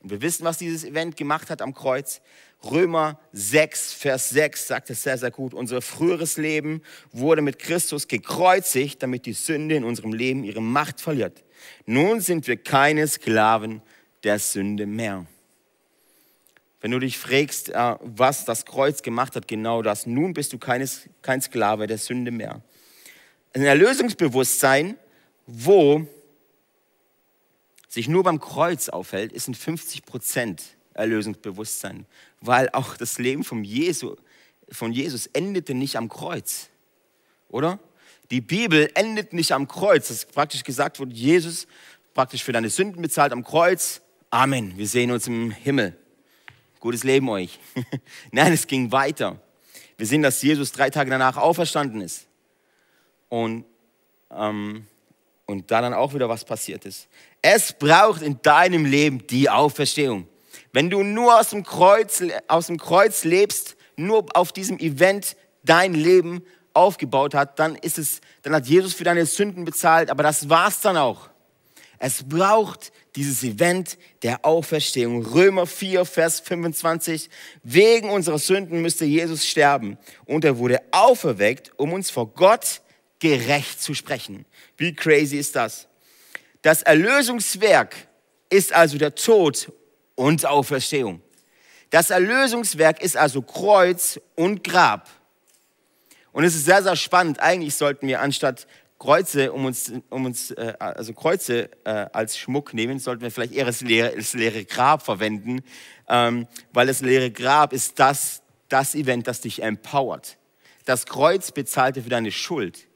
und 0.02 0.12
wir 0.12 0.22
wissen, 0.22 0.46
was 0.46 0.58
dieses 0.58 0.86
Event 0.86 1.18
gemacht 1.18 1.50
hat 1.50 1.62
am 1.62 1.74
Kreuz. 1.74 2.22
Römer 2.64 3.20
6, 3.34 3.94
Vers 3.94 4.30
6 4.30 4.68
sagt 4.68 4.90
es 4.90 5.04
sehr, 5.04 5.18
sehr 5.18 5.32
gut. 5.32 5.54
Unser 5.54 5.82
früheres 5.82 6.38
Leben 6.38 6.82
wurde 7.12 7.42
mit 7.42 7.60
Christus 7.60 8.08
gekreuzigt, 8.08 9.04
damit 9.04 9.26
die 9.26 9.34
Sünde 9.34 9.76
in 9.76 9.84
unserem 9.84 10.14
Leben 10.14 10.44
ihre 10.44 10.62
Macht 10.62 11.02
verliert. 11.02 11.44
Nun 11.86 12.22
sind 12.22 12.48
wir 12.48 12.58
keine 12.58 13.08
Sklaven 13.08 13.82
der 14.24 14.40
Sünde 14.40 14.86
mehr. 14.86 15.26
Wenn 16.82 16.92
du 16.92 17.00
dich 17.00 17.18
fragst, 17.18 17.70
äh, 17.70 17.96
was 18.02 18.46
das 18.46 18.66
Kreuz 18.66 19.02
gemacht 19.02 19.36
hat, 19.36 19.48
genau 19.48 19.82
das. 19.82 20.06
Nun 20.06 20.34
bist 20.34 20.54
du 20.54 20.58
kein 20.58 21.42
Sklave 21.42 21.88
der 21.88 21.98
Sünde 21.98 22.32
mehr. 22.32 22.62
Ein 23.54 23.64
Erlösungsbewusstsein, 23.64 24.96
wo 25.46 26.08
sich 27.90 28.08
nur 28.08 28.24
beim 28.24 28.40
Kreuz 28.40 28.88
aufhält, 28.88 29.34
ist 29.34 29.50
ein 29.50 29.56
50 29.56 30.06
Prozent 30.06 30.64
Erlösungsbewusstsein, 30.94 32.06
weil 32.40 32.70
auch 32.70 32.96
das 32.96 33.18
Leben 33.20 33.44
von, 33.44 33.64
Jesu, 33.64 34.16
von 34.72 34.94
Jesus 34.94 35.28
endete 35.28 35.74
nicht 35.74 35.96
am 35.98 36.08
Kreuz, 36.08 36.70
oder? 37.50 37.80
Die 38.32 38.42
Bibel 38.42 38.92
endet 38.94 39.34
nicht 39.34 39.52
am 39.52 39.68
Kreuz, 39.68 40.10
das 40.10 40.26
praktisch 40.26 40.64
gesagt 40.64 41.00
wurde, 41.00 41.14
Jesus 41.14 41.68
praktisch 42.14 42.44
für 42.44 42.52
deine 42.52 42.70
Sünden 42.70 43.02
bezahlt 43.02 43.32
am 43.32 43.44
Kreuz. 43.44 44.02
Amen, 44.30 44.78
wir 44.78 44.88
sehen 44.88 45.10
uns 45.10 45.26
im 45.26 45.52
Himmel. 45.52 45.98
Gutes 46.80 47.04
Leben 47.04 47.28
euch. 47.30 47.60
Nein, 48.32 48.54
es 48.54 48.68
ging 48.68 48.92
weiter. 48.92 49.42
Wir 49.98 50.06
sehen, 50.06 50.22
dass 50.22 50.42
Jesus 50.42 50.72
drei 50.72 50.90
Tage 50.90 51.10
danach 51.10 51.38
auferstanden 51.38 52.02
ist. 52.02 52.28
Und, 53.30 53.66
ähm, 54.32 54.86
und 55.50 55.72
da 55.72 55.82
dann 55.82 55.96
auch 55.96 56.14
wieder 56.14 56.30
was 56.30 56.46
passiert 56.46 56.86
ist. 56.86 57.08
Es 57.42 57.74
braucht 57.74 58.22
in 58.22 58.40
deinem 58.44 58.86
Leben 58.86 59.26
die 59.28 59.50
Auferstehung. 59.50 60.28
Wenn 60.72 60.92
du 60.92 61.02
nur 61.02 61.40
aus 61.40 61.50
dem 61.50 61.64
Kreuz, 61.64 62.24
aus 62.48 62.68
dem 62.68 62.78
Kreuz 62.78 63.24
lebst, 63.24 63.76
nur 63.96 64.26
auf 64.36 64.52
diesem 64.52 64.78
Event 64.78 65.36
dein 65.64 65.96
Leben 65.96 66.44
aufgebaut 66.74 67.34
hat, 67.34 67.58
dann 67.58 67.76
ist 67.76 67.98
es, 67.98 68.22
dann 68.44 68.54
hat 68.54 68.68
Jesus 68.68 68.94
für 68.94 69.04
deine 69.04 69.26
Sünden 69.26 69.66
bezahlt, 69.66 70.12
aber 70.12 70.22
das 70.22 70.50
war's 70.50 70.82
dann 70.82 70.98
auch. 70.98 71.30
Es 71.98 72.24
braucht 72.24 72.92
dieses 73.16 73.44
Event 73.44 73.98
der 74.22 74.46
Auferstehung. 74.46 75.26
Römer 75.26 75.66
4, 75.66 76.06
Vers 76.06 76.40
25. 76.42 77.30
Wegen 77.64 78.12
unserer 78.12 78.38
Sünden 78.38 78.82
müsste 78.82 79.04
Jesus 79.04 79.46
sterben 79.46 79.98
und 80.26 80.46
er 80.46 80.60
wurde 80.60 80.80
auferweckt, 80.92 81.72
um 81.76 81.92
uns 81.92 82.12
vor 82.12 82.28
Gott 82.28 82.82
gerecht 83.20 83.82
zu 83.82 83.94
sprechen. 83.94 84.46
Wie 84.78 84.94
crazy 84.94 85.38
ist 85.38 85.56
das? 85.56 85.88
Das 86.62 86.82
Erlösungswerk 86.84 87.96
ist 88.50 88.74
also 88.74 88.98
der 88.98 89.16
Tod 89.16 89.72
und 90.16 90.46
Auferstehung. 90.46 91.22
Das 91.90 92.10
Erlösungswerk 92.10 93.02
ist 93.02 93.18
also 93.18 93.42
Kreuz 93.42 94.20
und 94.36 94.64
Grab. 94.64 95.10
Und 96.32 96.44
es 96.44 96.56
ist 96.56 96.66
sehr, 96.66 96.84
sehr 96.84 96.96
spannend. 96.96 97.40
Eigentlich 97.40 97.76
sollten 97.76 98.08
wir 98.08 98.22
anstatt 98.22 98.68
Kreuze, 99.00 99.54
um 99.54 99.66
uns, 99.66 99.92
um 100.10 100.26
uns 100.26 100.52
äh, 100.52 100.74
also 100.78 101.14
Kreuze 101.14 101.70
äh, 101.86 102.08
als 102.12 102.38
Schmuck 102.38 102.74
nehmen, 102.74 103.00
sollten 103.00 103.22
wir 103.22 103.32
vielleicht 103.32 103.54
eher 103.54 103.66
das 103.66 103.82
leere, 103.82 104.14
das 104.16 104.34
leere 104.34 104.66
Grab 104.66 105.04
verwenden, 105.04 105.62
ähm, 106.10 106.48
weil 106.74 106.86
das 106.86 107.00
leere 107.00 107.32
Grab 107.32 107.72
ist 107.72 107.98
das, 107.98 108.44
das 108.68 108.96
Event, 108.96 109.26
das 109.28 109.40
dich 109.42 109.64
empowert. 109.64 110.38
Das 110.84 111.06
Kreuz 111.06 111.52
bezahlte 111.52 112.04
für 112.04 112.10
deine 112.10 112.32
Schuld, 112.32 112.89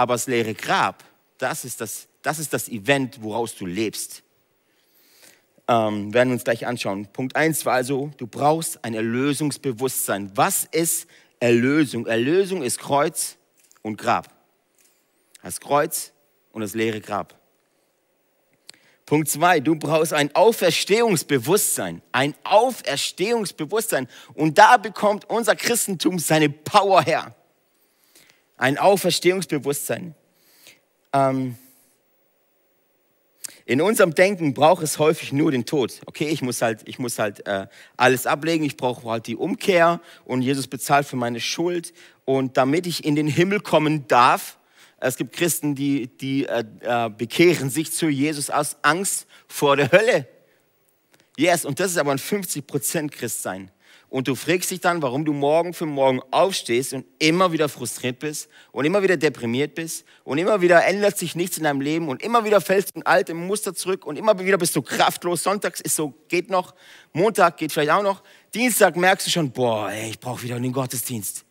aber 0.00 0.14
das 0.14 0.26
leere 0.26 0.54
Grab, 0.54 1.04
das 1.36 1.66
ist 1.66 1.78
das, 1.82 2.08
das, 2.22 2.38
ist 2.38 2.54
das 2.54 2.70
Event, 2.70 3.22
woraus 3.22 3.54
du 3.54 3.66
lebst. 3.66 4.22
Ähm, 5.68 6.14
werden 6.14 6.30
wir 6.30 6.32
uns 6.32 6.44
gleich 6.44 6.66
anschauen. 6.66 7.06
Punkt 7.12 7.36
1 7.36 7.66
war 7.66 7.74
also, 7.74 8.10
du 8.16 8.26
brauchst 8.26 8.82
ein 8.82 8.94
Erlösungsbewusstsein. 8.94 10.32
Was 10.34 10.64
ist 10.64 11.06
Erlösung? 11.38 12.06
Erlösung 12.06 12.62
ist 12.62 12.78
Kreuz 12.78 13.36
und 13.82 13.98
Grab. 13.98 14.32
Das 15.42 15.60
Kreuz 15.60 16.12
und 16.52 16.62
das 16.62 16.72
leere 16.72 17.02
Grab. 17.02 17.38
Punkt 19.04 19.28
2, 19.28 19.60
du 19.60 19.76
brauchst 19.76 20.14
ein 20.14 20.34
Auferstehungsbewusstsein. 20.34 22.00
Ein 22.10 22.34
Auferstehungsbewusstsein. 22.44 24.08
Und 24.32 24.56
da 24.56 24.78
bekommt 24.78 25.28
unser 25.28 25.56
Christentum 25.56 26.18
seine 26.18 26.48
Power 26.48 27.02
her. 27.02 27.34
Ein 28.60 28.76
Auferstehungsbewusstsein. 28.76 30.14
Ähm, 31.14 31.56
in 33.64 33.80
unserem 33.80 34.14
Denken 34.14 34.52
braucht 34.52 34.82
es 34.82 34.98
häufig 34.98 35.32
nur 35.32 35.50
den 35.50 35.64
Tod. 35.64 35.98
Okay, 36.04 36.28
ich 36.28 36.42
muss 36.42 36.60
halt, 36.60 36.82
ich 36.86 36.98
muss 36.98 37.18
halt 37.18 37.46
äh, 37.46 37.68
alles 37.96 38.26
ablegen, 38.26 38.62
ich 38.62 38.76
brauche 38.76 39.08
halt 39.08 39.28
die 39.28 39.36
Umkehr 39.36 40.02
und 40.26 40.42
Jesus 40.42 40.66
bezahlt 40.66 41.06
für 41.06 41.16
meine 41.16 41.40
Schuld. 41.40 41.94
Und 42.26 42.58
damit 42.58 42.86
ich 42.86 43.06
in 43.06 43.16
den 43.16 43.28
Himmel 43.28 43.60
kommen 43.60 44.06
darf, 44.08 44.58
es 44.98 45.16
gibt 45.16 45.34
Christen, 45.34 45.74
die, 45.74 46.08
die 46.18 46.44
äh, 46.44 46.62
äh, 46.80 47.08
bekehren 47.08 47.70
sich 47.70 47.92
zu 47.92 48.10
Jesus 48.10 48.50
aus 48.50 48.76
Angst 48.82 49.26
vor 49.48 49.76
der 49.76 49.90
Hölle. 49.90 50.28
Yes, 51.38 51.64
und 51.64 51.80
das 51.80 51.92
ist 51.92 51.96
aber 51.96 52.10
ein 52.10 52.18
50% 52.18 53.08
Christsein. 53.08 53.70
Und 54.10 54.26
du 54.26 54.34
fragst 54.34 54.72
dich 54.72 54.80
dann, 54.80 55.02
warum 55.02 55.24
du 55.24 55.32
morgen 55.32 55.72
für 55.72 55.86
morgen 55.86 56.20
aufstehst 56.32 56.92
und 56.94 57.06
immer 57.20 57.52
wieder 57.52 57.68
frustriert 57.68 58.18
bist 58.18 58.48
und 58.72 58.84
immer 58.84 59.04
wieder 59.04 59.16
deprimiert 59.16 59.76
bist 59.76 60.04
und 60.24 60.38
immer 60.38 60.60
wieder 60.60 60.84
ändert 60.84 61.16
sich 61.16 61.36
nichts 61.36 61.58
in 61.58 61.62
deinem 61.62 61.80
Leben 61.80 62.08
und 62.08 62.20
immer 62.20 62.44
wieder 62.44 62.60
fällst 62.60 62.90
du 62.90 62.98
in 62.98 63.06
alte 63.06 63.34
Muster 63.34 63.72
zurück 63.72 64.04
und 64.04 64.16
immer 64.16 64.36
wieder 64.40 64.58
bist 64.58 64.74
du 64.74 64.82
kraftlos. 64.82 65.44
Sonntags 65.44 65.80
ist 65.80 65.94
so, 65.94 66.12
geht 66.26 66.50
noch. 66.50 66.74
Montag 67.12 67.56
geht 67.56 67.70
vielleicht 67.70 67.92
auch 67.92 68.02
noch. 68.02 68.24
Dienstag 68.52 68.96
merkst 68.96 69.28
du 69.28 69.30
schon, 69.30 69.52
boah, 69.52 69.92
ey, 69.92 70.10
ich 70.10 70.18
brauche 70.18 70.42
wieder 70.42 70.58
den 70.58 70.72
Gottesdienst. 70.72 71.44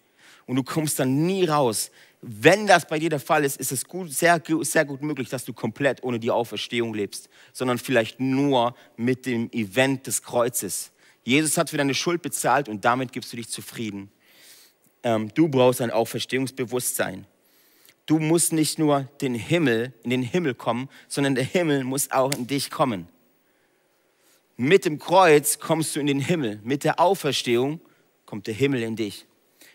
Und 0.46 0.58
du 0.58 0.64
kommst 0.64 1.00
dann 1.00 1.26
nie 1.26 1.46
raus. 1.46 1.92
Wenn 2.22 2.68
das 2.68 2.86
bei 2.86 3.00
dir 3.00 3.10
der 3.10 3.22
Fall 3.22 3.46
ist, 3.46 3.56
ist 3.56 3.72
es 3.72 3.86
gut, 3.86 4.12
sehr, 4.12 4.42
sehr 4.64 4.84
gut 4.84 5.02
möglich, 5.02 5.30
dass 5.30 5.46
du 5.46 5.54
komplett 5.54 6.04
ohne 6.04 6.20
die 6.20 6.32
Auferstehung 6.32 6.94
lebst, 6.94 7.30
sondern 7.54 7.78
vielleicht 7.78 8.20
nur 8.20 8.76
mit 8.98 9.26
dem 9.26 9.50
Event 9.54 10.08
des 10.08 10.22
Kreuzes. 10.22 10.92
Jesus 11.24 11.58
hat 11.58 11.70
für 11.70 11.78
deine 11.78 11.94
Schuld 11.94 12.22
bezahlt 12.22 12.70
und 12.70 12.86
damit 12.86 13.12
gibst 13.12 13.32
du 13.34 13.38
dich 13.38 13.50
zufrieden. 13.50 14.12
Ähm, 15.04 15.34
du 15.34 15.48
brauchst 15.48 15.82
ein 15.82 15.92
Auferstehungsbewusstsein. 15.92 17.26
Du 18.06 18.18
musst 18.18 18.54
nicht 18.54 18.80
nur 18.80 19.04
den 19.22 19.36
Himmel, 19.36 19.94
in 20.04 20.10
den 20.10 20.24
Himmel 20.24 20.56
kommen, 20.56 20.90
sondern 21.08 21.36
der 21.36 21.44
Himmel 21.44 21.84
muss 21.84 22.10
auch 22.12 22.34
in 22.34 22.48
dich 22.48 22.72
kommen. 22.72 23.08
Mit 24.58 24.86
dem 24.86 25.00
Kreuz 25.00 25.60
kommst 25.60 25.96
du 25.96 26.00
in 26.00 26.08
den 26.08 26.20
Himmel. 26.20 26.60
Mit 26.64 26.84
der 26.84 27.00
Auferstehung 27.00 27.80
kommt 28.26 28.48
der 28.48 28.54
Himmel 28.54 28.82
in 28.82 28.96
dich. 28.96 29.26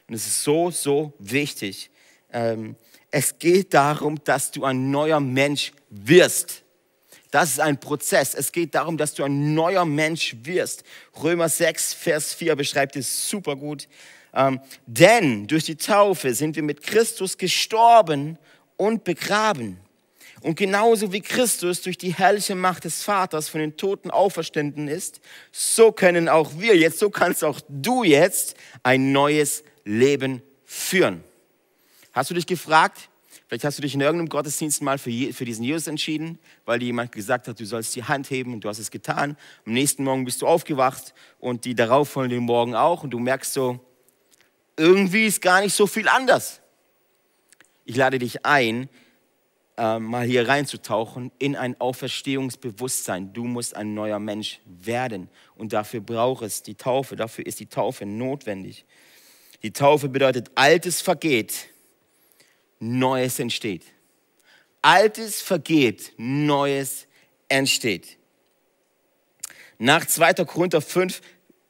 Und 0.09 0.15
es 0.15 0.27
ist 0.27 0.43
so, 0.43 0.71
so 0.71 1.15
wichtig. 1.19 1.91
Ähm, 2.33 2.77
es 3.11 3.39
geht 3.39 3.73
darum, 3.73 4.23
dass 4.25 4.51
du 4.51 4.65
ein 4.65 4.91
neuer 4.91 5.21
Mensch 5.21 5.73
wirst. 5.89 6.64
Das 7.35 7.51
ist 7.51 7.59
ein 7.59 7.81
Prozess. 7.81 8.33
Es 8.33 8.53
geht 8.53 8.77
darum, 8.77 8.97
dass 8.97 9.13
du 9.13 9.25
ein 9.25 9.55
neuer 9.55 9.85
Mensch 9.85 10.37
wirst. 10.45 10.85
Römer 11.21 11.49
6, 11.49 11.93
Vers 11.93 12.33
4 12.33 12.55
beschreibt 12.55 12.95
es 12.95 13.29
super 13.29 13.57
gut. 13.57 13.89
Ähm, 14.33 14.61
denn 14.87 15.49
durch 15.49 15.65
die 15.65 15.75
Taufe 15.75 16.33
sind 16.33 16.55
wir 16.55 16.63
mit 16.63 16.85
Christus 16.85 17.37
gestorben 17.37 18.39
und 18.77 19.03
begraben. 19.03 19.81
Und 20.43 20.55
genauso 20.55 21.11
wie 21.11 21.23
Christus 21.23 21.83
durch 21.83 21.99
die 21.99 22.15
herrliche 22.15 22.55
Macht 22.55 22.85
des 22.85 23.03
Vaters 23.03 23.49
von 23.49 23.59
den 23.59 23.77
Toten 23.77 24.13
auferstanden 24.13 24.87
ist, 24.87 25.21
so 25.51 25.91
können 25.91 26.29
auch 26.29 26.53
wir 26.59 26.77
jetzt, 26.77 27.01
so 27.01 27.11
kannst 27.11 27.43
auch 27.43 27.61
du 27.69 28.05
jetzt 28.05 28.55
ein 28.85 29.11
neues 29.11 29.65
Leben 29.85 30.41
führen. 30.65 31.25
Hast 32.13 32.31
du 32.31 32.35
dich 32.35 32.47
gefragt, 32.47 33.09
vielleicht 33.47 33.65
hast 33.65 33.79
du 33.79 33.83
dich 33.83 33.95
in 33.95 34.01
irgendeinem 34.01 34.29
Gottesdienst 34.29 34.83
mal 34.83 34.99
für, 34.99 35.11
für 35.33 35.45
diesen 35.45 35.65
Jesus 35.65 35.87
entschieden, 35.87 36.39
weil 36.65 36.79
dir 36.79 36.87
jemand 36.87 37.13
gesagt 37.13 37.49
hat, 37.49 37.61
du 37.61 37.67
sollst 37.67 37.95
die 37.97 38.05
Hand 38.05 38.31
heben 38.31 38.53
und 38.53 38.63
du 38.63 38.69
hast 38.69 38.79
es 38.79 38.91
getan. 38.91 39.37
Am 39.67 39.73
nächsten 39.73 40.05
Morgen 40.05 40.25
bist 40.25 40.43
du 40.43 40.47
aufgewacht 40.47 41.15
und 41.39 41.65
die 41.65 41.75
darauffolgenden 41.75 42.45
Morgen 42.45 42.75
auch 42.75 43.05
und 43.05 43.11
du 43.11 43.19
merkst 43.19 43.53
so, 43.53 43.81
irgendwie 44.77 45.27
ist 45.27 45.41
gar 45.41 45.61
nicht 45.61 45.75
so 45.75 45.87
viel 45.87 46.09
anders. 46.09 46.61
Ich 47.85 47.97
lade 47.97 48.19
dich 48.19 48.45
ein, 48.45 48.89
äh, 49.77 49.99
mal 49.99 50.27
hier 50.27 50.49
reinzutauchen 50.49 51.31
in 51.39 51.55
ein 51.55 51.81
Auferstehungsbewusstsein. 51.81 53.33
Du 53.33 53.45
musst 53.45 53.77
ein 53.77 53.95
neuer 53.95 54.19
Mensch 54.19 54.61
werden 54.65 55.29
und 55.55 55.73
dafür 55.73 56.01
braucht 56.01 56.45
es 56.45 56.63
die 56.63 56.77
Taufe, 56.77 57.17
dafür 57.17 57.47
ist 57.47 57.61
die 57.61 57.67
Taufe 57.67 58.07
notwendig. 58.07 58.87
Die 59.63 59.73
Taufe 59.73 60.09
bedeutet, 60.09 60.51
Altes 60.55 61.01
vergeht 61.01 61.69
Neues 62.85 63.39
entsteht. 63.39 63.85
Altes 64.83 65.41
vergeht, 65.41 66.13
Neues 66.19 67.07
entsteht. 67.49 68.19
Nach 69.79 70.05
2. 70.05 70.45
Korinther 70.45 70.83
5, 70.83 71.23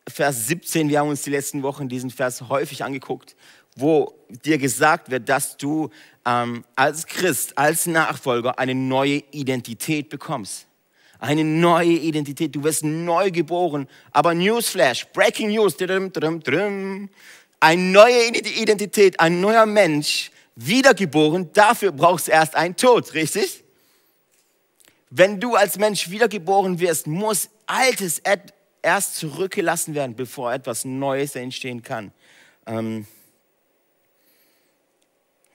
Vers 0.09 0.49
17, 0.49 0.89
wir 0.89 0.99
haben 0.99 1.09
uns 1.09 1.23
die 1.23 1.31
letzten 1.31 1.63
Wochen 1.63 1.89
diesen 1.89 2.11
Vers 2.11 2.49
häufig 2.49 2.83
angeguckt, 2.83 3.37
wo 3.77 4.13
dir 4.45 4.59
gesagt 4.59 5.11
wird, 5.11 5.29
dass 5.29 5.57
du 5.57 5.91
ähm, 6.27 6.65
als 6.75 7.07
Christ, 7.07 7.57
als 7.57 7.87
Nachfolger 7.87 8.59
eine 8.59 8.75
neue 8.75 9.23
Identität 9.31 10.09
bekommst. 10.09 10.67
Eine 11.21 11.45
neue 11.45 11.93
Identität. 11.93 12.55
Du 12.55 12.65
wirst 12.65 12.85
neu 12.85 13.31
geboren. 13.31 13.89
Aber 14.11 14.35
Newsflash, 14.35 15.07
Breaking 15.13 15.53
News, 15.53 15.77
eine 15.81 17.09
neue 17.93 18.27
Identität, 18.27 19.21
ein 19.21 19.41
neuer 19.41 19.65
Mensch 19.65 20.33
wiedergeboren, 20.57 21.53
dafür 21.53 21.93
brauchst 21.93 22.29
du 22.29 22.33
erst 22.33 22.55
einen 22.55 22.77
Tod, 22.77 23.15
richtig? 23.15 23.65
Wenn 25.11 25.41
du 25.41 25.55
als 25.55 25.79
Mensch 25.79 26.11
wiedergeboren 26.11 26.81
wirst, 26.81 27.07
muss 27.07 27.49
Altes 27.67 28.21
erst 28.83 29.17
zurückgelassen 29.17 29.95
werden, 29.95 30.15
bevor 30.17 30.53
etwas 30.53 30.85
Neues 30.85 31.37
entstehen 31.37 31.83
kann. 31.83 32.13
Ähm, 32.67 33.07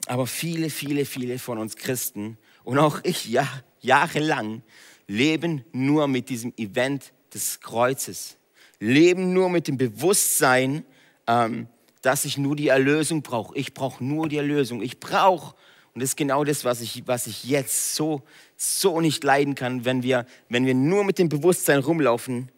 aber 0.08 0.28
viele, 0.28 0.70
viele, 0.70 1.06
viele 1.06 1.38
von 1.40 1.58
uns 1.58 1.76
Christen 1.76 2.38
und 2.64 2.80
auch 2.80 3.00
ich 3.04 3.26
ja, 3.26 3.48
jahrelang, 3.82 4.64
leben 5.08 5.66
nur 5.72 6.08
mit 6.08 6.30
diesem 6.30 6.54
Event 6.58 7.14
des 7.34 7.60
Kreuzes, 7.60 8.38
leben 8.80 9.34
nur 9.34 9.50
mit 9.50 9.68
dem 9.68 9.78
Bewusstsein, 9.78 10.86
ähm, 11.28 11.68
dass 12.02 12.26
ich 12.26 12.38
nur 12.38 12.56
die 12.56 12.70
Erlösung 12.70 13.22
brauche. 13.22 13.58
Ich 13.58 13.74
brauche 13.74 14.04
nur 14.04 14.30
die 14.30 14.38
Erlösung. 14.38 14.82
Ich 14.82 15.00
brauche, 15.00 15.56
und 15.94 16.02
das 16.02 16.12
ist 16.12 16.16
genau 16.18 16.44
das, 16.44 16.64
was 16.66 16.82
ich, 16.82 17.04
was 17.08 17.28
ich 17.28 17.44
jetzt 17.44 17.96
so, 17.96 18.22
so 18.58 19.02
nicht 19.02 19.24
leiden 19.24 19.56
kann, 19.56 19.86
wenn 19.86 20.04
wir, 20.04 20.26
wenn 20.48 20.66
wir 20.66 20.74
nur 20.74 21.04
mit 21.04 21.20
dem 21.20 21.30
Bewusstsein 21.30 21.80
rumlaufen, 21.80 22.52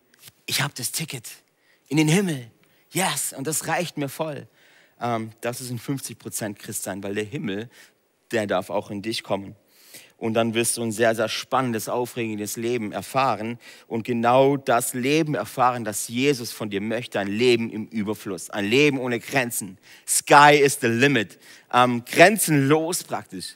ich 0.45 0.61
habe 0.61 0.73
das 0.75 0.91
Ticket 0.91 1.29
in 1.87 1.97
den 1.97 2.07
Himmel. 2.07 2.51
Yes, 2.91 3.33
und 3.33 3.47
das 3.47 3.67
reicht 3.67 3.97
mir 3.97 4.09
voll. 4.09 4.47
Ähm, 4.99 5.31
das 5.41 5.61
ist 5.61 5.71
ein 5.71 5.79
50% 5.79 6.55
Christsein, 6.55 7.01
weil 7.03 7.15
der 7.15 7.23
Himmel, 7.23 7.69
der 8.31 8.47
darf 8.47 8.69
auch 8.69 8.91
in 8.91 9.01
dich 9.01 9.23
kommen. 9.23 9.55
Und 10.21 10.35
dann 10.35 10.53
wirst 10.53 10.77
du 10.77 10.83
ein 10.83 10.91
sehr, 10.91 11.15
sehr 11.15 11.27
spannendes, 11.29 11.89
aufregendes 11.89 12.55
Leben 12.55 12.91
erfahren 12.91 13.57
und 13.87 14.03
genau 14.03 14.55
das 14.55 14.93
Leben 14.93 15.33
erfahren, 15.33 15.83
das 15.83 16.09
Jesus 16.09 16.51
von 16.51 16.69
dir 16.69 16.79
möchte. 16.79 17.19
Ein 17.19 17.27
Leben 17.27 17.71
im 17.71 17.87
Überfluss, 17.87 18.51
ein 18.51 18.65
Leben 18.65 18.99
ohne 18.99 19.19
Grenzen. 19.19 19.79
Sky 20.07 20.59
is 20.63 20.77
the 20.79 20.85
limit. 20.85 21.39
Ähm, 21.73 22.03
grenzenlos 22.05 23.03
praktisch. 23.03 23.55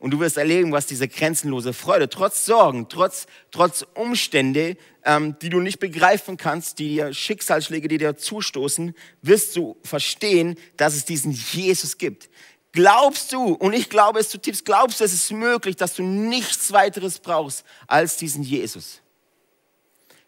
Und 0.00 0.10
du 0.10 0.20
wirst 0.20 0.36
erleben, 0.36 0.70
was 0.72 0.84
diese 0.84 1.08
grenzenlose 1.08 1.72
Freude, 1.72 2.10
trotz 2.10 2.44
Sorgen, 2.44 2.90
trotz, 2.90 3.26
trotz 3.50 3.86
Umstände, 3.94 4.76
ähm, 5.06 5.36
die 5.40 5.48
du 5.48 5.60
nicht 5.60 5.78
begreifen 5.78 6.36
kannst, 6.36 6.78
die 6.78 6.88
dir 6.88 7.14
Schicksalsschläge, 7.14 7.88
die 7.88 7.98
dir 7.98 8.18
zustoßen, 8.18 8.94
wirst 9.22 9.56
du 9.56 9.76
verstehen, 9.82 10.56
dass 10.76 10.94
es 10.94 11.06
diesen 11.06 11.32
Jesus 11.32 11.96
gibt. 11.96 12.28
Glaubst 12.72 13.32
du, 13.32 13.52
und 13.52 13.74
ich 13.74 13.90
glaube 13.90 14.18
es 14.18 14.30
zutiefst, 14.30 14.64
glaubst 14.64 15.00
du, 15.00 15.04
es 15.04 15.12
ist 15.12 15.30
möglich, 15.30 15.76
dass 15.76 15.94
du 15.94 16.02
nichts 16.02 16.72
weiteres 16.72 17.18
brauchst 17.18 17.64
als 17.86 18.16
diesen 18.16 18.42
Jesus? 18.42 19.02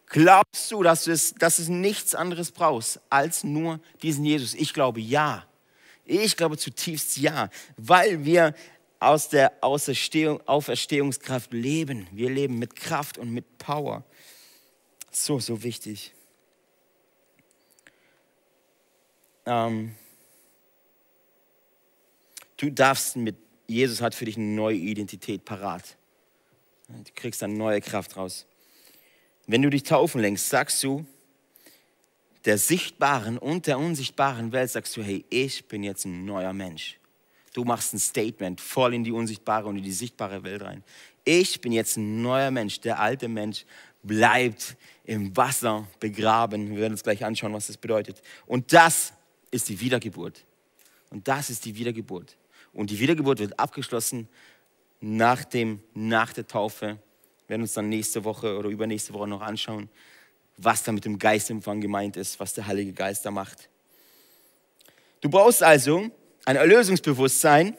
Glaubst 0.07 0.71
du, 0.71 0.83
dass 0.83 1.05
du 1.05 1.13
es, 1.13 1.35
dass 1.35 1.59
es 1.59 1.69
nichts 1.69 2.15
anderes 2.15 2.53
brauchst 2.53 3.01
als 3.09 3.45
nur 3.45 3.81
diesen 4.03 4.25
Jesus? 4.25 4.53
Ich 4.55 4.75
glaube 4.75 5.01
ja. 5.01 5.47
Ich 6.05 6.37
glaube 6.37 6.59
zutiefst 6.59 7.17
ja, 7.17 7.49
weil 7.79 8.27
wir 8.27 8.55
aus 9.01 9.31
der 9.31 9.53
Auferstehungskraft 9.63 11.53
leben. 11.53 12.07
Wir 12.13 12.29
leben 12.29 12.59
mit 12.59 12.77
Kraft 12.77 13.17
und 13.17 13.33
mit 13.33 13.59
Power. 13.59 14.05
So, 15.11 15.41
so 15.41 15.63
wichtig. 15.63 16.13
Ähm, 19.47 19.95
Du 22.65 22.71
darfst 22.71 23.17
mit, 23.17 23.37
Jesus 23.67 24.01
hat 24.01 24.15
für 24.15 24.25
dich 24.25 24.39
eine 24.39 24.47
neue 24.47 24.79
Identität 24.79 25.45
parat. 25.45 25.99
Du 26.89 27.13
kriegst 27.15 27.43
eine 27.43 27.53
neue 27.53 27.83
Kraft 27.83 28.17
raus. 28.17 28.47
Wenn 29.47 29.61
du 29.61 29.69
dich 29.69 29.83
taufen 29.83 30.23
längst, 30.23 30.49
sagst 30.49 30.83
du 30.83 31.05
der 32.47 32.57
sichtbaren 32.57 33.37
und 33.37 33.67
der 33.67 33.79
unsichtbaren 33.79 34.53
Welt, 34.53 34.71
sagst 34.71 34.97
du, 34.97 35.03
hey, 35.03 35.27
ich 35.29 35.69
bin 35.69 35.83
jetzt 35.83 36.07
ein 36.07 36.25
neuer 36.25 36.55
Mensch. 36.55 36.99
Du 37.53 37.65
machst 37.65 37.93
ein 37.93 37.99
Statement 37.99 38.63
voll 38.63 38.95
in 38.95 39.05
die 39.05 39.13
unsichtbare 39.13 39.69
und 39.69 39.77
in 39.77 39.85
die 39.85 39.93
sichtbare 39.93 40.43
Welt 40.43 40.63
rein. 40.63 40.83
Ich 41.23 41.61
bin 41.61 41.71
jetzt 41.71 41.99
ein 41.99 42.23
neuer 42.23 42.51
Mensch. 42.51 42.81
Der 42.81 42.99
alte 42.99 43.29
Mensch 43.29 43.67
bleibt 44.03 44.79
im 45.05 45.37
Wasser 45.37 45.87
begraben. 46.01 46.71
Wir 46.71 46.79
werden 46.79 46.95
uns 46.95 47.03
gleich 47.03 47.27
anschauen, 47.27 47.53
was 47.53 47.67
das 47.67 47.77
bedeutet. 47.77 48.23
Und 48.47 48.73
das 48.73 49.13
ist 49.51 49.69
die 49.69 49.79
Wiedergeburt. 49.79 50.47
Und 51.11 51.29
das 51.29 51.51
ist 51.51 51.67
die 51.67 51.77
Wiedergeburt. 51.77 52.39
Und 52.75 52.91
die 52.91 52.99
Wiedergeburt 52.99 53.39
wird 53.39 53.59
abgeschlossen 53.59 54.29
nach, 55.01 55.45
dem, 55.45 55.81
nach 55.95 56.33
der 56.33 56.47
Taufe. 56.47 56.87
Wir 56.87 57.49
werden 57.49 57.63
uns 57.63 57.73
dann 57.73 57.89
nächste 57.89 58.25
Woche 58.25 58.59
oder 58.59 58.69
übernächste 58.69 59.13
Woche 59.13 59.29
noch 59.29 59.43
anschauen, 59.43 59.89
was 60.57 60.83
da 60.83 60.93
mit 60.93 61.05
dem 61.05 61.19
Geistempfang 61.19 61.81
gemeint 61.81 62.17
ist, 62.17 62.41
was 62.41 62.55
der 62.55 62.67
Heilige 62.67 62.93
Geist 62.93 63.25
da 63.25 63.31
macht. 63.31 63.69
Du 65.21 65.31
brauchst 65.31 65.63
also 65.63 66.11
ein 66.45 66.57
Erlösungsbewusstsein, 66.57 67.77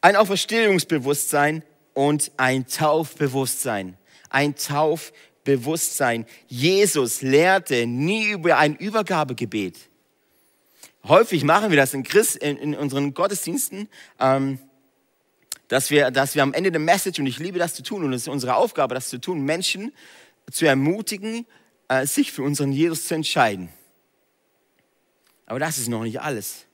ein 0.00 0.16
Auferstehungsbewusstsein 0.16 1.62
und 1.92 2.30
ein 2.36 2.66
Taufbewusstsein. 2.66 3.98
Ein 4.30 4.54
Taufbewusstsein. 4.54 6.26
Jesus 6.46 7.22
lehrte 7.22 7.86
nie 7.86 8.30
über 8.30 8.58
ein 8.58 8.76
Übergabegebet 8.76 9.90
häufig 11.08 11.44
machen 11.44 11.70
wir 11.70 11.76
das 11.76 11.94
in, 11.94 12.02
Christ, 12.02 12.36
in, 12.36 12.56
in 12.56 12.74
unseren 12.74 13.14
Gottesdiensten, 13.14 13.88
ähm, 14.18 14.58
dass, 15.68 15.90
wir, 15.90 16.10
dass 16.10 16.34
wir 16.34 16.42
am 16.42 16.52
Ende 16.52 16.70
der 16.70 16.80
Message, 16.80 17.18
und 17.18 17.26
ich 17.26 17.38
liebe 17.38 17.58
das 17.58 17.74
zu 17.74 17.82
tun, 17.82 18.04
und 18.04 18.12
es 18.12 18.22
ist 18.22 18.28
unsere 18.28 18.56
Aufgabe, 18.56 18.94
das 18.94 19.08
zu 19.08 19.18
tun, 19.18 19.40
Menschen 19.42 19.92
zu 20.50 20.66
ermutigen, 20.66 21.46
äh, 21.88 22.06
sich 22.06 22.32
für 22.32 22.42
unseren 22.42 22.72
Jesus 22.72 23.06
zu 23.06 23.14
entscheiden. 23.14 23.68
Aber 25.46 25.58
das 25.58 25.78
ist 25.78 25.88
noch 25.88 26.02
nicht 26.02 26.20
alles. 26.20 26.66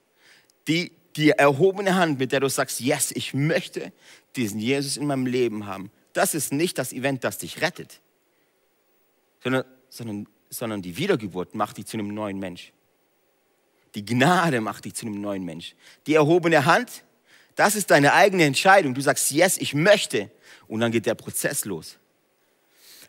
Die, 0.69 0.93
die 1.17 1.31
erhobene 1.31 1.95
Hand, 1.95 2.19
mit 2.19 2.33
der 2.33 2.41
du 2.41 2.49
sagst, 2.49 2.81
yes, 2.81 3.11
ich 3.13 3.35
möchte 3.35 3.93
diesen 4.37 4.59
Jesus 4.59 4.97
in 4.97 5.07
meinem 5.07 5.27
Leben 5.27 5.67
haben, 5.67 5.91
das 6.13 6.35
ist 6.35 6.53
nicht 6.53 6.79
das 6.79 6.93
Event, 6.93 7.25
das 7.25 7.39
dich 7.39 7.61
rettet, 7.61 8.01
sondern, 9.43 9.65
sondern, 9.89 10.29
sondern 10.51 10.83
die 10.83 10.97
Wiedergeburt 10.97 11.55
macht 11.55 11.79
dich 11.79 11.87
zu 11.87 11.97
einem 11.97 12.09
neuen 12.15 12.39
Mensch. 12.39 12.73
Die 13.95 14.05
Gnade 14.05 14.61
macht 14.61 14.85
dich 14.85 14.95
zu 14.95 15.07
einem 15.07 15.21
neuen 15.21 15.45
Mensch. 15.45 15.75
Die 16.07 16.15
erhobene 16.15 16.65
Hand, 16.65 17.05
das 17.55 17.75
ist 17.75 17.91
deine 17.91 18.15
eigene 18.15 18.45
Entscheidung. 18.45 18.95
Du 18.95 19.01
sagst, 19.01 19.31
yes, 19.31 19.59
ich 19.59 19.75
möchte. 19.75 20.31
Und 20.67 20.81
dann 20.81 20.93
geht 20.93 21.07
der 21.07 21.15
Prozess 21.15 21.65
los. 21.65 21.99